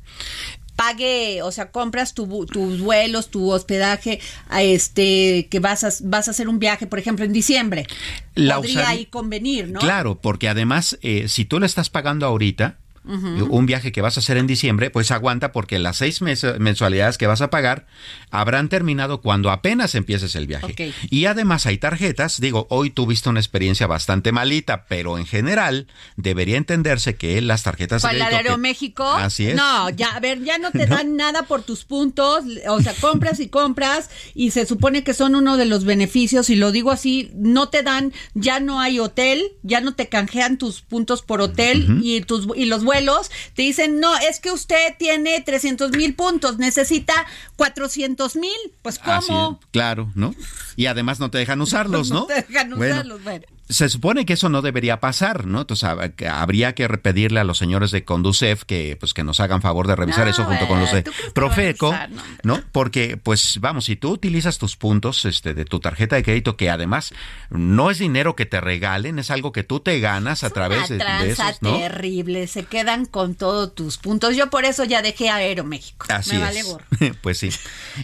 Pague, 0.76 1.42
o 1.42 1.52
sea, 1.52 1.70
compras 1.70 2.14
tu 2.14 2.46
tus 2.46 2.80
vuelos, 2.80 3.30
tu 3.30 3.50
hospedaje, 3.50 4.20
a 4.48 4.62
este, 4.62 5.48
que 5.50 5.60
vas 5.60 5.84
a, 5.84 5.90
vas 6.04 6.28
a 6.28 6.30
hacer 6.32 6.48
un 6.48 6.58
viaje, 6.58 6.86
por 6.86 6.98
ejemplo, 6.98 7.24
en 7.24 7.32
diciembre. 7.32 7.86
La 8.34 8.56
Podría 8.56 8.88
ahí 8.88 9.06
convenir, 9.06 9.68
¿no? 9.68 9.80
Claro, 9.80 10.20
porque 10.20 10.48
además, 10.48 10.98
eh, 11.02 11.28
si 11.28 11.44
tú 11.44 11.60
le 11.60 11.66
estás 11.66 11.90
pagando 11.90 12.26
ahorita, 12.26 12.78
un 13.04 13.66
viaje 13.66 13.92
que 13.92 14.00
vas 14.00 14.16
a 14.16 14.20
hacer 14.20 14.36
en 14.36 14.46
diciembre, 14.46 14.90
pues 14.90 15.10
aguanta 15.10 15.52
porque 15.52 15.78
las 15.78 15.96
seis 15.96 16.20
mensualidades 16.22 17.18
que 17.18 17.26
vas 17.26 17.40
a 17.40 17.50
pagar 17.50 17.86
habrán 18.30 18.68
terminado 18.68 19.20
cuando 19.20 19.50
apenas 19.50 19.94
empieces 19.94 20.36
el 20.36 20.46
viaje. 20.46 20.94
Y 21.10 21.26
además 21.26 21.66
hay 21.66 21.78
tarjetas, 21.78 22.40
digo, 22.40 22.66
hoy 22.70 22.90
tuviste 22.90 23.28
una 23.28 23.40
experiencia 23.40 23.86
bastante 23.86 24.32
malita, 24.32 24.86
pero 24.86 25.18
en 25.18 25.26
general 25.26 25.86
debería 26.16 26.56
entenderse 26.56 27.16
que 27.16 27.40
las 27.40 27.62
tarjetas 27.62 28.02
de 28.02 28.08
crédito... 28.08 28.24
¿Para 28.24 28.40
el 28.40 28.46
Aeroméxico? 28.46 29.04
Así 29.04 29.48
es. 29.48 29.56
No, 29.56 29.90
ya, 29.90 30.10
a 30.10 30.20
ver, 30.20 30.42
ya 30.42 30.58
no 30.58 30.70
te 30.70 30.86
dan 30.86 31.16
nada 31.16 31.44
por 31.44 31.62
tus 31.62 31.84
puntos, 31.84 32.44
o 32.68 32.80
sea, 32.80 32.94
compras 32.94 33.40
y 33.40 33.48
compras 33.48 34.10
y 34.34 34.50
se 34.52 34.66
supone 34.66 35.04
que 35.04 35.14
son 35.14 35.34
uno 35.34 35.56
de 35.56 35.66
los 35.66 35.84
beneficios. 35.84 36.50
Y 36.50 36.56
lo 36.56 36.72
digo 36.72 36.90
así, 36.90 37.30
no 37.34 37.68
te 37.68 37.82
dan, 37.82 38.12
ya 38.34 38.60
no 38.60 38.80
hay 38.80 38.98
hotel, 38.98 39.42
ya 39.62 39.80
no 39.80 39.94
te 39.94 40.08
canjean 40.08 40.58
tus 40.58 40.82
puntos 40.82 41.22
por 41.22 41.40
hotel 41.40 42.00
y 42.02 42.20
tus 42.22 42.46
y 42.56 42.66
los 42.66 42.84
vuelos, 42.92 43.30
te 43.54 43.62
dicen, 43.62 44.00
no, 44.00 44.16
es 44.18 44.40
que 44.40 44.50
usted 44.50 44.94
tiene 44.98 45.40
300 45.40 45.92
mil 45.92 46.14
puntos, 46.14 46.58
necesita 46.58 47.14
400 47.56 48.36
mil, 48.36 48.58
pues 48.82 48.98
¿cómo? 48.98 49.60
claro, 49.70 50.10
¿no? 50.14 50.34
Y 50.76 50.86
además 50.86 51.18
no 51.20 51.30
te 51.30 51.38
dejan 51.38 51.60
usarlos, 51.60 52.10
¿no? 52.10 52.20
no 52.20 52.26
te 52.26 52.42
dejan 52.42 52.72
usarlos, 52.72 53.22
bueno 53.24 53.44
se 53.72 53.88
supone 53.88 54.26
que 54.26 54.34
eso 54.34 54.48
no 54.48 54.60
debería 54.60 55.00
pasar, 55.00 55.46
¿no? 55.46 55.62
Entonces 55.62 55.88
habría 56.28 56.74
que 56.74 56.88
pedirle 56.88 57.40
a 57.40 57.44
los 57.44 57.58
señores 57.58 57.90
de 57.90 58.04
Conducef 58.04 58.64
que 58.64 58.96
pues 59.00 59.14
que 59.14 59.24
nos 59.24 59.40
hagan 59.40 59.62
favor 59.62 59.86
de 59.86 59.96
revisar 59.96 60.28
eso 60.28 60.44
junto 60.44 60.68
con 60.68 60.80
los 60.80 60.92
de 60.92 61.04
Profeco, 61.32 61.94
no, 62.42 62.60
Porque 62.70 63.16
pues 63.16 63.58
vamos, 63.60 63.86
si 63.86 63.96
tú 63.96 64.10
utilizas 64.10 64.58
tus 64.58 64.76
puntos 64.76 65.24
este 65.24 65.54
de 65.54 65.64
tu 65.64 65.80
tarjeta 65.80 66.16
de 66.16 66.22
crédito 66.22 66.56
que 66.56 66.70
además 66.70 67.14
no 67.50 67.90
es 67.90 67.98
dinero 67.98 68.36
que 68.36 68.44
te 68.46 68.60
regalen, 68.60 69.18
es 69.18 69.30
algo 69.30 69.52
que 69.52 69.64
tú 69.64 69.80
te 69.80 70.00
ganas 70.00 70.44
a 70.44 70.50
través 70.50 70.90
de, 70.90 71.02
esos, 71.24 71.62
¿no? 71.62 71.78
terrible, 71.78 72.46
se 72.46 72.64
quedan 72.64 73.06
con 73.06 73.34
todos 73.34 73.74
tus 73.74 73.96
puntos. 73.96 74.36
Yo 74.36 74.50
por 74.50 74.64
eso 74.64 74.84
ya 74.84 75.00
dejé 75.00 75.30
Aeroméxico. 75.30 76.06
Así 76.10 76.36
Me 76.36 76.50
es. 76.50 76.76
pues 77.22 77.38
sí. 77.38 77.50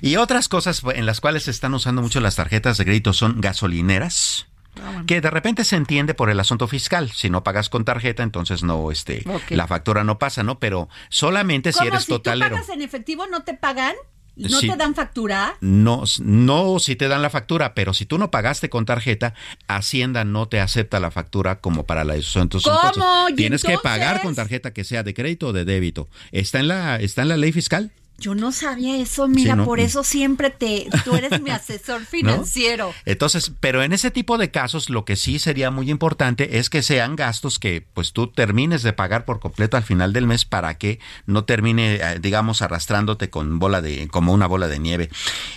Y 0.00 0.16
otras 0.16 0.48
cosas 0.48 0.82
en 0.94 1.04
las 1.04 1.20
cuales 1.20 1.44
se 1.44 1.50
están 1.50 1.74
usando 1.74 2.00
mucho 2.00 2.20
las 2.20 2.36
tarjetas 2.36 2.78
de 2.78 2.84
crédito 2.84 3.12
son 3.12 3.40
gasolineras 3.40 4.46
Ah, 4.82 5.02
que 5.06 5.20
de 5.20 5.30
repente 5.30 5.64
se 5.64 5.76
entiende 5.76 6.14
por 6.14 6.30
el 6.30 6.40
asunto 6.40 6.68
fiscal. 6.68 7.10
Si 7.10 7.30
no 7.30 7.42
pagas 7.42 7.68
con 7.68 7.84
tarjeta, 7.84 8.22
entonces 8.22 8.62
no, 8.62 8.90
este, 8.90 9.24
la 9.50 9.66
factura 9.66 10.04
no 10.04 10.18
pasa, 10.18 10.42
¿no? 10.42 10.58
Pero 10.58 10.88
solamente 11.08 11.72
si 11.72 11.86
eres 11.86 12.06
totalero. 12.06 12.56
Si 12.56 12.62
pagas 12.62 12.68
en 12.70 12.82
efectivo, 12.82 13.26
no 13.26 13.42
te 13.42 13.54
pagan. 13.54 13.94
¿No 14.38 14.60
te 14.60 14.76
dan 14.76 14.94
factura? 14.94 15.56
No, 15.60 16.04
no, 16.20 16.78
si 16.78 16.94
te 16.94 17.08
dan 17.08 17.22
la 17.22 17.30
factura, 17.30 17.74
pero 17.74 17.92
si 17.92 18.06
tú 18.06 18.18
no 18.18 18.30
pagaste 18.30 18.70
con 18.70 18.86
tarjeta, 18.86 19.34
Hacienda 19.66 20.24
no 20.24 20.46
te 20.46 20.60
acepta 20.60 21.00
la 21.00 21.10
factura 21.10 21.58
como 21.58 21.86
para 21.86 22.04
la 22.04 22.14
Entonces, 22.14 22.62
¿Cómo? 22.62 23.26
tienes 23.34 23.64
que 23.64 23.78
pagar 23.78 24.22
con 24.22 24.36
tarjeta 24.36 24.72
que 24.72 24.84
sea 24.84 25.02
de 25.02 25.12
crédito 25.12 25.48
o 25.48 25.52
de 25.52 25.64
débito. 25.64 26.08
Está 26.30 26.60
en 26.60 26.68
la, 26.68 26.96
está 26.96 27.22
en 27.22 27.28
la 27.28 27.36
ley 27.36 27.50
fiscal. 27.50 27.90
Yo 28.20 28.34
no 28.34 28.50
sabía 28.50 28.96
eso, 28.96 29.28
mira, 29.28 29.64
por 29.64 29.78
eso 29.78 30.02
siempre 30.02 30.50
te, 30.50 30.88
tú 31.04 31.14
eres 31.14 31.40
mi 31.40 31.50
asesor 31.52 32.04
financiero. 32.04 32.92
Entonces, 33.04 33.52
pero 33.60 33.82
en 33.82 33.92
ese 33.92 34.10
tipo 34.10 34.38
de 34.38 34.50
casos, 34.50 34.90
lo 34.90 35.04
que 35.04 35.14
sí 35.14 35.38
sería 35.38 35.70
muy 35.70 35.88
importante 35.88 36.58
es 36.58 36.68
que 36.68 36.82
sean 36.82 37.14
gastos 37.14 37.60
que 37.60 37.86
pues 37.94 38.12
tú 38.12 38.26
termines 38.26 38.82
de 38.82 38.92
pagar 38.92 39.24
por 39.24 39.38
completo 39.38 39.76
al 39.76 39.84
final 39.84 40.12
del 40.12 40.26
mes 40.26 40.44
para 40.44 40.78
que 40.78 40.98
no 41.26 41.44
termine, 41.44 41.94
eh, 41.94 42.18
digamos, 42.20 42.60
arrastrándote 42.60 43.30
con 43.30 43.60
bola 43.60 43.82
de, 43.82 44.08
como 44.08 44.32
una 44.32 44.48
bola 44.48 44.66
de 44.66 44.80
nieve. 44.80 45.10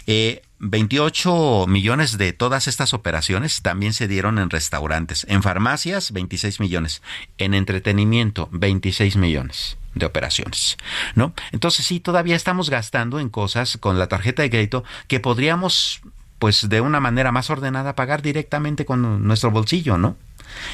Eh, 0.05 0.43
28 0.64 1.66
millones 1.68 2.20
de 2.20 2.34
todas 2.34 2.68
estas 2.68 2.93
operaciones 2.93 3.64
también 3.64 3.93
se 3.93 4.07
dieron 4.07 4.38
en 4.38 4.51
restaurantes, 4.51 5.26
en 5.28 5.41
farmacias 5.41 6.12
26 6.12 6.59
millones, 6.59 7.01
en 7.39 7.55
entretenimiento 7.55 8.47
26 8.51 9.16
millones 9.16 9.78
de 9.95 10.05
operaciones, 10.05 10.78
¿no? 11.16 11.34
Entonces 11.51 11.88
sí, 11.88 11.99
todavía 11.99 12.36
estamos 12.36 12.70
gastando 12.70 13.20
en 13.20 13.30
cosas 13.30 13.78
con 13.78 13.97
la 13.97 14.07
tarjeta 14.07 14.43
de 14.43 14.51
crédito 14.51 14.84
que 15.07 15.20
podríamos, 15.20 16.01
pues 16.38 16.70
de 16.70 16.80
una 16.80 16.99
manera 16.99 17.32
más 17.32 17.49
ordenada, 17.49 17.95
pagar 17.95 18.22
directamente 18.22 18.86
con 18.86 19.26
nuestro 19.26 19.49
bolsillo, 19.49 19.97
¿no? 19.97 20.16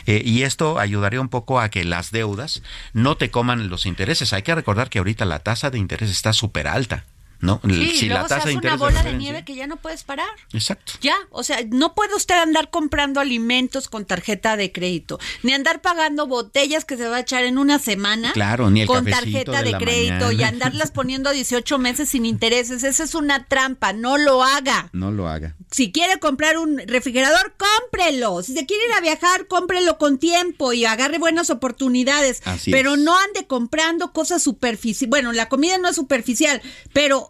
Eh, 0.06 0.22
y 0.26 0.44
esto 0.44 0.80
ayudaría 0.80 1.22
un 1.22 1.30
poco 1.30 1.62
a 1.62 1.70
que 1.70 1.86
las 1.86 2.12
deudas 2.12 2.62
no 2.92 3.16
te 3.16 3.32
coman 3.32 3.70
los 3.70 3.86
intereses. 3.86 4.34
Hay 4.34 4.42
que 4.42 4.56
recordar 4.56 4.90
que 4.90 4.98
ahorita 4.98 5.24
la 5.24 5.40
tasa 5.40 5.70
de 5.70 5.78
interés 5.78 6.10
está 6.10 6.34
súper 6.34 6.68
alta. 6.68 7.06
¿No? 7.40 7.62
Sí, 7.68 7.98
si 7.98 8.10
la 8.10 8.26
tasa 8.28 8.48
de 8.48 8.56
una 8.56 8.76
bola 8.76 9.04
de, 9.04 9.14
nieve 9.14 9.44
que 9.44 9.56
ya 9.56 9.68
no 9.68 9.78
puedes 9.78 10.04
parar. 10.04 10.30
Exacto. 10.54 10.94
Ya, 11.02 11.16
o 11.32 11.44
sea, 11.44 11.60
no 11.70 11.94
puede 11.94 12.16
usted 12.16 12.36
andar 12.36 12.70
comprando 12.70 13.20
alimentos 13.20 13.90
con 13.90 14.06
tarjeta 14.06 14.58
de 14.58 14.72
crédito, 14.72 15.20
ni 15.44 15.54
andar 15.54 15.82
pagando 15.82 16.28
botellas 16.28 16.86
que 16.86 16.98
se 16.98 17.08
va 17.08 17.18
a 17.18 17.20
echar 17.22 17.44
en 17.44 17.58
una 17.58 17.80
semana 17.80 18.34
claro, 18.34 18.70
ni 18.70 18.82
el 18.82 18.88
con 18.88 19.06
tarjeta 19.06 19.64
de, 19.64 19.74
crédito 19.74 20.32
y 20.32 20.44
andarlas 20.44 20.92
poniendo 20.98 21.30
a 21.30 21.34
18 21.34 21.78
meses 21.78 22.10
sin 22.10 22.26
intereses. 22.26 22.84
Esa 22.84 23.04
es 23.04 23.16
una 23.16 23.46
trampa, 23.46 23.94
no 23.94 24.18
lo 24.18 24.44
haga. 24.44 24.90
No 24.94 25.12
lo 25.12 25.28
haga. 25.28 25.56
Si 25.70 25.92
quiere 25.92 26.20
comprar 26.20 26.58
un 26.58 26.80
refrigerador, 26.80 27.56
cómprelo. 27.58 28.42
Si 28.42 28.54
se 28.54 28.66
quiere 28.66 28.86
ir 28.86 28.94
a 28.94 29.02
viajar, 29.02 29.48
cómprelo 29.48 29.98
con 29.98 30.18
tiempo 30.18 30.74
y 30.74 30.86
agarre 30.86 31.18
buenas 31.18 31.50
oportunidades. 31.50 32.42
pero 32.72 32.96
no 32.96 33.18
ande 33.18 33.46
comprando 33.48 34.12
cosas 34.14 34.42
superficiales. 34.42 35.10
Bueno, 35.10 35.34
la 35.34 35.50
comida 35.50 35.78
no 35.78 35.90
es 35.90 35.96
superficial, 35.96 36.62
pero 36.94 37.27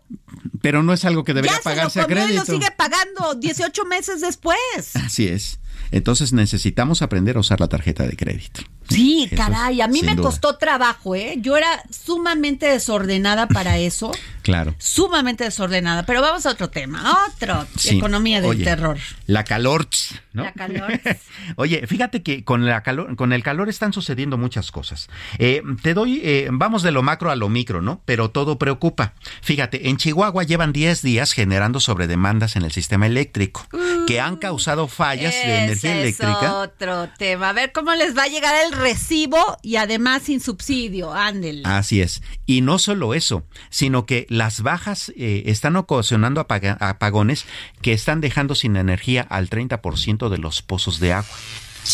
pero 0.68 0.84
no 0.84 0.92
es 0.92 1.06
algo 1.06 1.24
que 1.24 1.34
debería 1.34 1.62
pagarse 1.64 2.02
a 2.02 2.06
crédito. 2.08 2.34
Y 2.34 2.36
lo 2.36 2.44
sigue 2.44 2.72
pagando 2.72 3.36
18 3.36 3.86
meses 3.86 4.20
después. 4.20 4.58
Así 4.96 5.26
es. 5.30 5.60
Entonces 5.92 6.34
necesitamos 6.34 7.02
aprender 7.02 7.38
a 7.38 7.40
usar 7.40 7.60
la 7.60 7.68
tarjeta 7.68 8.04
de 8.04 8.16
crédito. 8.16 8.62
Sí, 8.90 9.30
caray, 9.36 9.82
a 9.82 9.88
mí 9.88 10.02
me 10.02 10.16
costó 10.16 10.58
trabajo, 10.58 11.14
¿eh? 11.16 11.36
Yo 11.42 11.58
era 11.58 11.68
sumamente 11.90 12.68
desordenada 12.68 13.48
para 13.48 13.78
eso. 13.78 14.12
Claro. 14.44 14.76
Sumamente 14.78 15.44
desordenada. 15.44 16.04
Pero 16.04 16.22
vamos 16.22 16.46
a 16.46 16.52
otro 16.52 16.70
tema, 16.70 17.18
otro. 17.28 17.66
Economía 17.86 18.40
del 18.40 18.64
terror. 18.64 18.98
La 19.26 19.44
calor, 19.44 19.88
¿no? 20.32 20.44
La 20.44 20.54
calor. 20.54 21.00
Oye, 21.58 21.86
fíjate 21.86 22.24
que 22.24 22.46
con, 22.46 22.66
la 22.66 22.82
calor, 22.82 23.16
con 23.18 23.34
el 23.34 23.44
calor 23.44 23.68
están 23.68 23.92
sucediendo 23.92 24.38
muchas 24.38 24.72
cosas. 24.72 25.10
Eh, 25.38 25.62
te 25.82 25.94
doy, 25.94 26.22
eh, 26.24 26.48
vamos 26.52 26.82
de 26.82 26.92
lo 26.92 27.04
macro 27.04 27.30
a 27.30 27.36
lo 27.36 27.50
micro, 27.50 27.82
¿no? 27.82 28.02
Pero 28.06 28.32
todo 28.32 28.58
preocupa. 28.58 29.14
Fíjate, 29.42 29.90
en 29.90 29.98
Chihuahua 29.98 30.44
llevan 30.44 30.72
10 30.72 31.02
días 31.02 31.34
generando 31.34 31.82
sobredemandas 31.82 32.56
en 32.56 32.64
el 32.64 32.72
sistema 32.72 33.06
eléctrico 33.06 33.68
que 34.08 34.22
han 34.22 34.38
causado 34.38 34.88
fallas 34.88 35.34
de 35.34 35.64
energía 35.64 35.77
eléctrica. 35.84 36.40
Es 36.42 36.50
otro 36.50 37.10
tema. 37.18 37.50
A 37.50 37.54
ver 37.54 37.72
cómo 37.72 37.94
les 37.94 38.18
va 38.18 38.24
a 38.24 38.28
llegar 38.28 38.56
el 38.66 38.72
recibo 38.72 39.38
y 39.62 39.78
además 39.78 40.24
sin 40.24 40.40
subsidio. 40.40 41.14
Ándele. 41.14 41.64
Así 41.66 42.02
es. 42.02 42.22
Y 42.46 42.62
no 42.62 42.80
solo 42.80 43.14
eso, 43.14 43.44
sino 43.70 44.06
que 44.06 44.26
las 44.30 44.62
bajas 44.62 45.12
eh, 45.16 45.44
están 45.48 45.76
ocasionando 45.76 46.42
apagones 46.42 47.46
que 47.82 47.94
están 47.94 48.22
dejando 48.22 48.56
sin 48.56 48.76
energía 48.76 49.22
al 49.22 49.50
30% 49.50 50.30
de 50.30 50.38
los 50.38 50.62
pozos 50.62 51.00
de 51.00 51.14
agua. 51.14 51.38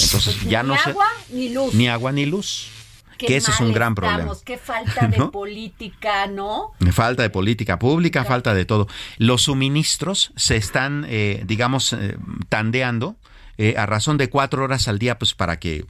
Entonces 0.01 0.35
pues 0.35 0.49
ya 0.49 0.63
no 0.63 0.73
ni 0.73 0.79
agua 0.79 1.07
ni 1.29 1.49
luz. 1.49 1.73
Ni 1.73 1.87
agua 1.87 2.11
ni 2.11 2.25
luz. 2.25 2.69
que 3.17 3.37
ese 3.37 3.51
es 3.51 3.59
un 3.59 3.71
gran 3.71 3.95
problema. 3.95 4.33
Qué 4.43 4.57
falta 4.57 5.07
de 5.07 5.19
política, 5.27 6.27
¿no? 6.27 6.73
Falta 6.91 7.23
de 7.23 7.29
política 7.29 7.79
pública, 7.79 8.25
falta 8.25 8.53
de 8.53 8.65
todo. 8.65 8.87
Los 9.17 9.43
suministros 9.43 10.33
se 10.35 10.57
están, 10.57 11.05
eh, 11.07 11.43
digamos, 11.45 11.93
eh, 11.93 12.17
tandeando 12.49 13.15
a 13.77 13.85
razón 13.85 14.17
de 14.17 14.29
cuatro 14.29 14.63
horas 14.63 14.87
al 14.87 14.99
día, 14.99 15.17
pues 15.17 15.33
para 15.33 15.59
que 15.59 15.85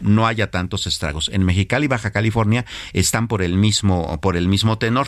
no 0.00 0.26
haya 0.26 0.50
tantos 0.50 0.86
estragos. 0.86 1.30
En 1.32 1.44
Mexicali 1.44 1.86
y 1.86 1.88
Baja 1.88 2.10
California 2.10 2.64
están 2.92 3.28
por 3.28 3.42
el 3.42 3.56
mismo, 3.56 4.20
por 4.20 4.36
el 4.36 4.48
mismo 4.48 4.78
tenor. 4.78 5.06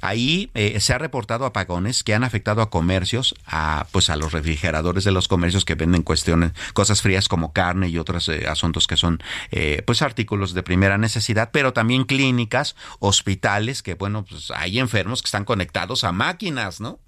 Ahí 0.00 0.50
eh, 0.54 0.78
se 0.80 0.92
ha 0.92 0.98
reportado 0.98 1.44
apagones 1.44 2.02
que 2.02 2.14
han 2.14 2.24
afectado 2.24 2.62
a 2.62 2.70
comercios, 2.70 3.34
a 3.46 3.86
pues 3.92 4.10
a 4.10 4.16
los 4.16 4.32
refrigeradores 4.32 5.04
de 5.04 5.12
los 5.12 5.28
comercios 5.28 5.64
que 5.64 5.74
venden 5.74 6.02
cuestiones, 6.02 6.52
cosas 6.72 7.02
frías 7.02 7.28
como 7.28 7.52
carne 7.52 7.88
y 7.88 7.98
otros 7.98 8.28
eh, 8.28 8.46
asuntos 8.48 8.86
que 8.86 8.96
son 8.96 9.22
eh, 9.50 9.82
pues 9.86 10.02
artículos 10.02 10.54
de 10.54 10.62
primera 10.62 10.98
necesidad, 10.98 11.50
pero 11.52 11.72
también 11.72 12.04
clínicas, 12.04 12.76
hospitales, 12.98 13.82
que 13.82 13.94
bueno, 13.94 14.24
pues 14.24 14.50
hay 14.50 14.78
enfermos 14.78 15.22
que 15.22 15.26
están 15.26 15.44
conectados 15.44 16.04
a 16.04 16.12
máquinas, 16.12 16.80
¿no? 16.80 16.98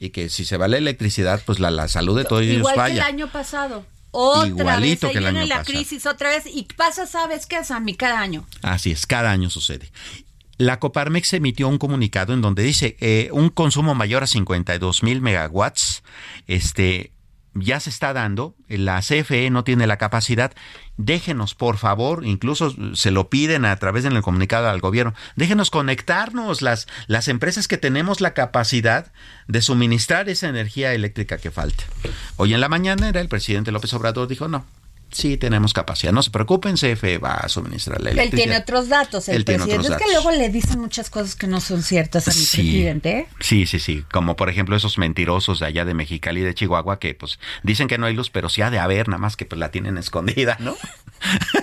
Y 0.00 0.10
que 0.10 0.28
si 0.28 0.44
se 0.44 0.56
va 0.56 0.68
la 0.68 0.78
electricidad, 0.78 1.42
pues 1.44 1.58
la, 1.58 1.70
la 1.70 1.88
salud 1.88 2.16
de 2.16 2.24
todos 2.24 2.42
ellos 2.42 2.62
falla. 2.62 2.72
Igual 2.72 2.90
que 2.90 2.96
el 2.96 3.02
año 3.02 3.32
pasado. 3.32 3.84
Otra 4.10 4.46
Igualito 4.48 5.06
vez, 5.06 5.12
que 5.12 5.18
el 5.18 5.24
viene 5.24 5.46
la 5.46 5.62
crisis 5.64 6.06
otra 6.06 6.30
vez 6.30 6.44
y 6.46 6.66
pasa, 6.76 7.06
¿sabes 7.06 7.46
qué, 7.46 7.62
Sammy? 7.62 7.94
Cada 7.94 8.20
año. 8.20 8.46
Así 8.62 8.90
es, 8.90 9.06
cada 9.06 9.30
año 9.30 9.50
sucede. 9.50 9.90
La 10.56 10.80
Coparmex 10.80 11.34
emitió 11.34 11.68
un 11.68 11.78
comunicado 11.78 12.32
en 12.32 12.40
donde 12.40 12.62
dice 12.62 12.96
eh, 13.00 13.28
un 13.32 13.50
consumo 13.50 13.94
mayor 13.94 14.24
a 14.24 14.26
52 14.26 15.02
mil 15.04 15.20
megawatts 15.20 16.02
este, 16.48 17.12
ya 17.60 17.80
se 17.80 17.90
está 17.90 18.12
dando, 18.12 18.54
la 18.68 19.00
CFE 19.00 19.50
no 19.50 19.64
tiene 19.64 19.86
la 19.86 19.96
capacidad, 19.96 20.52
déjenos 20.96 21.54
por 21.54 21.78
favor, 21.78 22.24
incluso 22.24 22.74
se 22.94 23.10
lo 23.10 23.30
piden 23.30 23.64
a 23.64 23.76
través 23.76 24.04
del 24.04 24.20
comunicado 24.22 24.68
al 24.68 24.80
gobierno, 24.80 25.14
déjenos 25.36 25.70
conectarnos 25.70 26.62
las, 26.62 26.86
las 27.06 27.28
empresas 27.28 27.68
que 27.68 27.78
tenemos 27.78 28.20
la 28.20 28.34
capacidad 28.34 29.12
de 29.46 29.62
suministrar 29.62 30.28
esa 30.28 30.48
energía 30.48 30.92
eléctrica 30.92 31.38
que 31.38 31.50
falta. 31.50 31.84
Hoy 32.36 32.54
en 32.54 32.60
la 32.60 32.68
mañana 32.68 33.08
era 33.08 33.20
el 33.20 33.28
presidente 33.28 33.72
López 33.72 33.92
Obrador 33.94 34.28
dijo, 34.28 34.48
no, 34.48 34.64
sí 35.10 35.36
tenemos 35.36 35.72
capacidad. 35.72 36.12
No 36.12 36.22
se 36.22 36.30
preocupen, 36.30 36.76
CFE 36.76 37.18
va 37.18 37.34
a 37.34 37.48
suministrar 37.48 38.00
la 38.00 38.10
electricidad. 38.10 38.38
Él 38.40 38.44
tiene 38.50 38.62
otros 38.62 38.88
datos, 38.88 39.28
el 39.28 39.36
Él 39.36 39.44
tiene 39.44 39.58
presidente. 39.64 39.86
otros 39.88 40.00
es 40.00 40.06
que 40.06 40.12
datos. 40.14 40.24
luego 40.24 40.38
le 40.42 40.48
dicen 40.50 40.78
muchas 40.80 41.10
cosas 41.10 41.34
que 41.34 41.46
no 41.46 41.60
son 41.60 41.82
ciertas 41.82 42.28
a 42.28 42.30
mi 42.32 42.36
Sí. 42.36 42.56
presidente. 42.58 43.10
¿eh? 43.18 43.26
Sí, 43.40 43.66
sí, 43.66 43.78
sí. 43.78 44.04
Como 44.12 44.36
por 44.36 44.48
ejemplo 44.48 44.76
esos 44.76 44.98
mentirosos 44.98 45.60
de 45.60 45.66
allá 45.66 45.84
de 45.84 45.94
Mexicali 45.94 46.40
y 46.40 46.44
de 46.44 46.54
Chihuahua 46.54 46.98
que 46.98 47.14
pues 47.14 47.38
dicen 47.62 47.88
que 47.88 47.98
no 47.98 48.06
hay 48.06 48.14
luz, 48.14 48.30
pero 48.30 48.48
sí 48.48 48.62
ha 48.62 48.70
de 48.70 48.78
haber, 48.78 49.08
nada 49.08 49.18
más 49.18 49.36
que 49.36 49.44
pues 49.44 49.58
la 49.58 49.70
tienen 49.70 49.98
escondida, 49.98 50.56
¿no? 50.60 50.76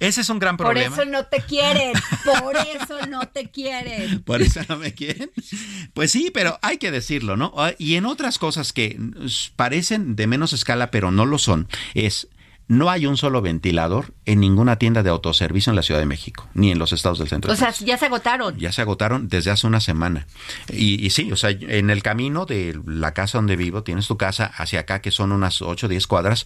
Ese 0.00 0.20
es 0.22 0.30
un 0.30 0.38
gran 0.38 0.56
Por 0.56 0.66
problema. 0.68 0.94
eso 0.94 1.04
no 1.04 1.26
te 1.26 1.40
quieren, 1.42 1.92
por 2.24 2.56
eso 2.56 3.06
no 3.06 3.26
te 3.28 3.50
quieren. 3.50 4.22
Por 4.24 4.40
eso 4.42 4.60
no 4.68 4.76
me 4.78 4.94
quieren. 4.94 5.30
Pues 5.94 6.10
sí, 6.12 6.30
pero 6.32 6.58
hay 6.62 6.78
que 6.78 6.90
decirlo, 6.90 7.36
¿no? 7.36 7.52
Ah, 7.56 7.72
Y 7.78 7.96
en 7.96 8.06
otras 8.06 8.38
cosas 8.38 8.72
que 8.72 8.96
mm, 8.98 9.26
parecen 9.56 10.16
de 10.16 10.26
menos 10.26 10.52
escala, 10.52 10.90
pero 10.90 11.10
no 11.10 11.26
lo 11.26 11.38
son, 11.38 11.68
es 11.94 12.28
no 12.68 12.90
hay 12.90 13.06
un 13.06 13.16
solo 13.16 13.40
ventilador 13.40 14.12
en 14.26 14.40
ninguna 14.40 14.76
tienda 14.76 15.02
de 15.02 15.10
autoservicio 15.10 15.70
en 15.70 15.76
la 15.76 15.82
Ciudad 15.82 16.00
de 16.00 16.06
México, 16.06 16.48
ni 16.54 16.70
en 16.70 16.78
los 16.78 16.92
estados 16.92 17.18
del 17.18 17.28
centro. 17.28 17.52
O 17.52 17.56
sea, 17.56 17.72
ya 17.72 17.96
se 17.96 18.06
agotaron. 18.06 18.56
ya 18.58 18.72
se 18.72 18.82
agotaron 18.82 19.28
desde 19.28 19.50
hace 19.50 19.66
una 19.66 19.80
semana. 19.80 20.26
Y, 20.70 21.04
y 21.04 21.10
sí, 21.10 21.32
o 21.32 21.36
sea, 21.36 21.50
en 21.50 21.90
el 21.90 22.02
camino 22.02 22.44
de 22.44 22.78
la 22.86 23.14
casa 23.14 23.38
donde 23.38 23.56
vivo, 23.56 23.82
tienes 23.82 24.06
tu 24.06 24.16
casa 24.18 24.46
hacia 24.46 24.80
acá, 24.80 25.00
que 25.00 25.10
son 25.10 25.32
unas 25.32 25.62
8 25.62 25.86
o 25.86 25.88
10 25.88 26.06
cuadras, 26.06 26.44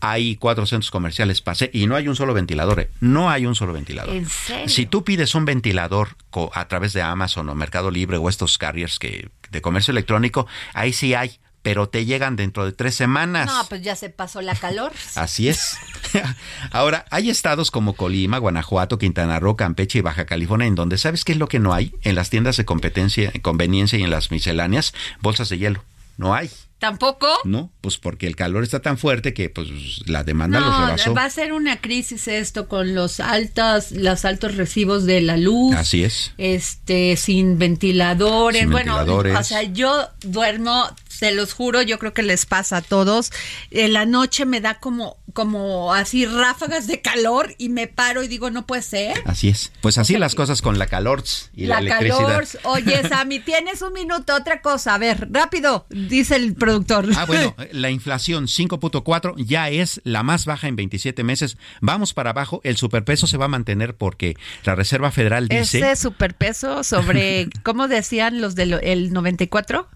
hay 0.00 0.36
cuatro 0.36 0.66
centros 0.66 0.90
comerciales, 0.90 1.40
pasé, 1.40 1.70
y 1.72 1.86
no 1.86 1.96
hay 1.96 2.06
un 2.06 2.16
solo 2.16 2.34
ventilador, 2.34 2.80
eh, 2.80 2.90
no 3.00 3.30
hay 3.30 3.46
un 3.46 3.54
solo 3.54 3.72
ventilador. 3.72 4.14
¿En 4.14 4.28
serio? 4.28 4.68
Si 4.68 4.86
tú 4.86 5.04
pides 5.04 5.34
un 5.34 5.46
ventilador 5.46 6.16
a 6.52 6.68
través 6.68 6.92
de 6.92 7.02
Amazon 7.02 7.48
o 7.48 7.54
Mercado 7.54 7.90
Libre 7.90 8.18
o 8.18 8.28
estos 8.28 8.58
carriers 8.58 8.98
que 8.98 9.30
de 9.50 9.60
comercio 9.60 9.92
electrónico, 9.92 10.46
ahí 10.74 10.92
sí 10.92 11.14
hay, 11.14 11.38
pero 11.62 11.88
te 11.88 12.04
llegan 12.04 12.36
dentro 12.36 12.64
de 12.64 12.72
tres 12.72 12.94
semanas. 12.94 13.46
No, 13.46 13.64
pues 13.68 13.82
ya 13.82 13.94
se 13.96 14.10
pasó 14.10 14.42
la 14.42 14.54
calor. 14.54 14.92
Así 15.14 15.48
es. 15.48 15.76
Ahora, 16.70 17.04
hay 17.10 17.30
estados 17.30 17.70
como 17.70 17.94
Colima, 17.94 18.38
Guanajuato, 18.38 18.98
Quintana 18.98 19.38
Roo, 19.40 19.56
Campeche 19.56 19.98
y 19.98 20.02
Baja 20.02 20.26
California 20.26 20.66
en 20.66 20.74
donde 20.74 20.98
sabes 20.98 21.24
qué 21.24 21.32
es 21.32 21.38
lo 21.38 21.48
que 21.48 21.58
no 21.60 21.72
hay 21.72 21.94
en 22.02 22.14
las 22.14 22.30
tiendas 22.30 22.56
de 22.56 22.64
competencia, 22.64 23.32
conveniencia 23.42 23.98
y 23.98 24.02
en 24.02 24.10
las 24.10 24.30
misceláneas, 24.30 24.92
bolsas 25.20 25.48
de 25.48 25.58
hielo. 25.58 25.84
No 26.18 26.34
hay. 26.34 26.50
¿Tampoco? 26.78 27.28
No, 27.44 27.70
pues 27.80 27.96
porque 27.96 28.26
el 28.26 28.34
calor 28.34 28.64
está 28.64 28.80
tan 28.82 28.98
fuerte 28.98 29.32
que 29.32 29.48
pues 29.48 29.68
la 30.06 30.24
demanda 30.24 30.58
los 30.58 30.68
No, 30.68 30.86
rebasó. 30.86 31.14
va 31.14 31.24
a 31.26 31.30
ser 31.30 31.52
una 31.52 31.80
crisis 31.80 32.26
esto 32.26 32.66
con 32.66 32.92
los 32.96 33.20
altos, 33.20 33.92
los 33.92 34.24
altos 34.24 34.56
recibos 34.56 35.04
de 35.04 35.20
la 35.20 35.36
luz. 35.36 35.76
Así 35.76 36.02
es. 36.02 36.32
Este, 36.38 37.16
sin 37.16 37.56
ventiladores. 37.56 38.62
Sin 38.62 38.72
bueno, 38.72 38.96
ventiladores. 38.96 39.36
o 39.38 39.44
sea, 39.44 39.62
yo 39.62 40.08
duermo, 40.22 40.90
se 41.12 41.32
los 41.32 41.52
juro, 41.52 41.82
yo 41.82 41.98
creo 41.98 42.12
que 42.12 42.22
les 42.22 42.46
pasa 42.46 42.78
a 42.78 42.82
todos. 42.82 43.32
En 43.70 43.92
la 43.92 44.06
noche 44.06 44.46
me 44.46 44.60
da 44.60 44.80
como, 44.80 45.18
como 45.32 45.92
así 45.92 46.26
ráfagas 46.26 46.86
de 46.86 47.00
calor 47.00 47.54
y 47.58 47.68
me 47.68 47.86
paro 47.86 48.22
y 48.22 48.28
digo, 48.28 48.50
no 48.50 48.66
puede 48.66 48.82
ser. 48.82 49.22
Así 49.26 49.48
es. 49.48 49.72
Pues 49.80 49.98
así 49.98 50.16
las 50.16 50.34
cosas 50.34 50.62
con 50.62 50.78
la 50.78 50.86
calor 50.86 51.22
y 51.54 51.66
la, 51.66 51.80
La, 51.80 51.98
electricidad. 51.98 52.26
calor. 52.26 52.44
Oye, 52.64 53.02
Sammy, 53.08 53.40
tienes 53.40 53.82
un 53.82 53.92
minuto, 53.92 54.34
otra 54.34 54.62
cosa. 54.62 54.94
A 54.94 54.98
ver, 54.98 55.28
rápido, 55.30 55.86
dice 55.90 56.36
el 56.36 56.54
productor. 56.54 57.06
Ah, 57.16 57.26
bueno, 57.26 57.54
la 57.72 57.90
inflación 57.90 58.46
5.4 58.46 59.34
ya 59.36 59.68
es 59.68 60.00
la 60.04 60.22
más 60.22 60.46
baja 60.46 60.68
en 60.68 60.76
27 60.76 61.22
meses. 61.24 61.56
Vamos 61.80 62.14
para 62.14 62.30
abajo, 62.30 62.60
el 62.64 62.76
superpeso 62.76 63.26
se 63.26 63.36
va 63.36 63.44
a 63.44 63.48
mantener 63.48 63.94
porque 63.94 64.36
la 64.64 64.74
Reserva 64.74 65.10
Federal 65.10 65.48
dice... 65.48 65.78
Ese 65.78 65.96
superpeso 65.96 66.82
sobre, 66.84 67.48
¿cómo 67.62 67.88
decían 67.88 68.40
los 68.40 68.54
del 68.54 68.72
el 68.82 69.12
94? 69.12 69.88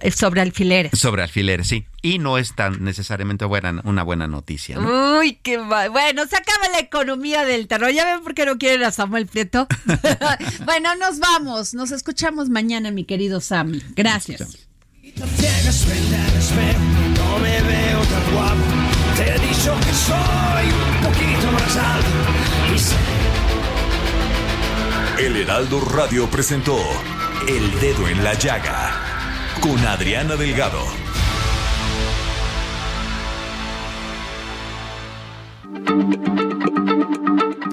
Eh, 0.00 0.10
Sobre 0.10 0.40
alfileres. 0.40 0.98
Sobre 0.98 1.22
alfileres, 1.22 1.68
sí. 1.68 1.86
Y 2.02 2.18
no 2.18 2.38
es 2.38 2.54
tan 2.54 2.82
necesariamente 2.84 3.44
buena, 3.44 3.80
una 3.84 4.02
buena 4.02 4.26
noticia. 4.28 4.76
¿no? 4.76 5.18
Uy, 5.18 5.38
qué 5.42 5.56
va- 5.56 5.88
Bueno, 5.88 6.26
se 6.26 6.36
acaba 6.36 6.68
la 6.70 6.78
economía 6.78 7.44
del 7.44 7.66
terror. 7.68 7.90
¿Ya 7.90 8.04
ven 8.04 8.22
por 8.22 8.34
qué 8.34 8.46
no 8.46 8.58
quieren 8.58 8.84
a 8.84 8.92
Samuel 8.92 9.26
Prieto? 9.26 9.66
bueno, 10.64 10.94
nos 10.96 11.18
vamos. 11.18 11.74
Nos 11.74 11.90
escuchamos 11.90 12.48
mañana, 12.48 12.90
mi 12.90 13.04
querido 13.04 13.40
Sammy. 13.40 13.82
Gracias. 13.96 14.58
No 15.16 15.26
me 17.38 17.62
veo 17.62 18.00
tan 18.02 18.32
guapo. 18.32 18.62
Te 19.16 19.30
he 19.34 19.38
dicho 19.38 19.74
que 19.80 19.92
soy 19.94 20.66
un 20.70 21.00
poquito 21.04 21.52
más 21.52 21.76
alto. 21.76 22.08
Y 22.74 22.78
sé 22.78 22.96
El 25.24 25.36
Heraldo 25.36 25.80
Radio 25.80 26.30
presentó 26.30 26.78
El 27.48 27.80
Dedo 27.80 28.06
en 28.08 28.22
la 28.22 28.34
Llaga 28.34 29.07
con 29.60 29.78
Adriana 29.86 30.36
Delgado. 30.36 30.78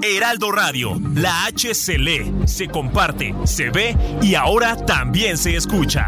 Heraldo 0.02 0.52
Radio, 0.52 1.00
la 1.16 1.46
H 1.46 1.74
se 1.74 1.98
lee, 1.98 2.34
se 2.46 2.68
comparte, 2.68 3.34
se 3.46 3.70
ve 3.70 3.96
y 4.22 4.36
ahora 4.36 4.76
también 4.76 5.38
se 5.38 5.56
escucha. 5.56 6.08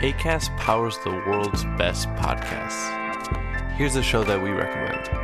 ACAST 0.00 0.54
powers 0.58 0.98
the 0.98 1.10
world's 1.10 1.64
best 1.78 2.08
podcasts. 2.10 2.90
Here's 3.76 3.96
a 3.96 4.02
show 4.02 4.22
that 4.24 4.40
we 4.40 4.50
recommend. 4.50 5.23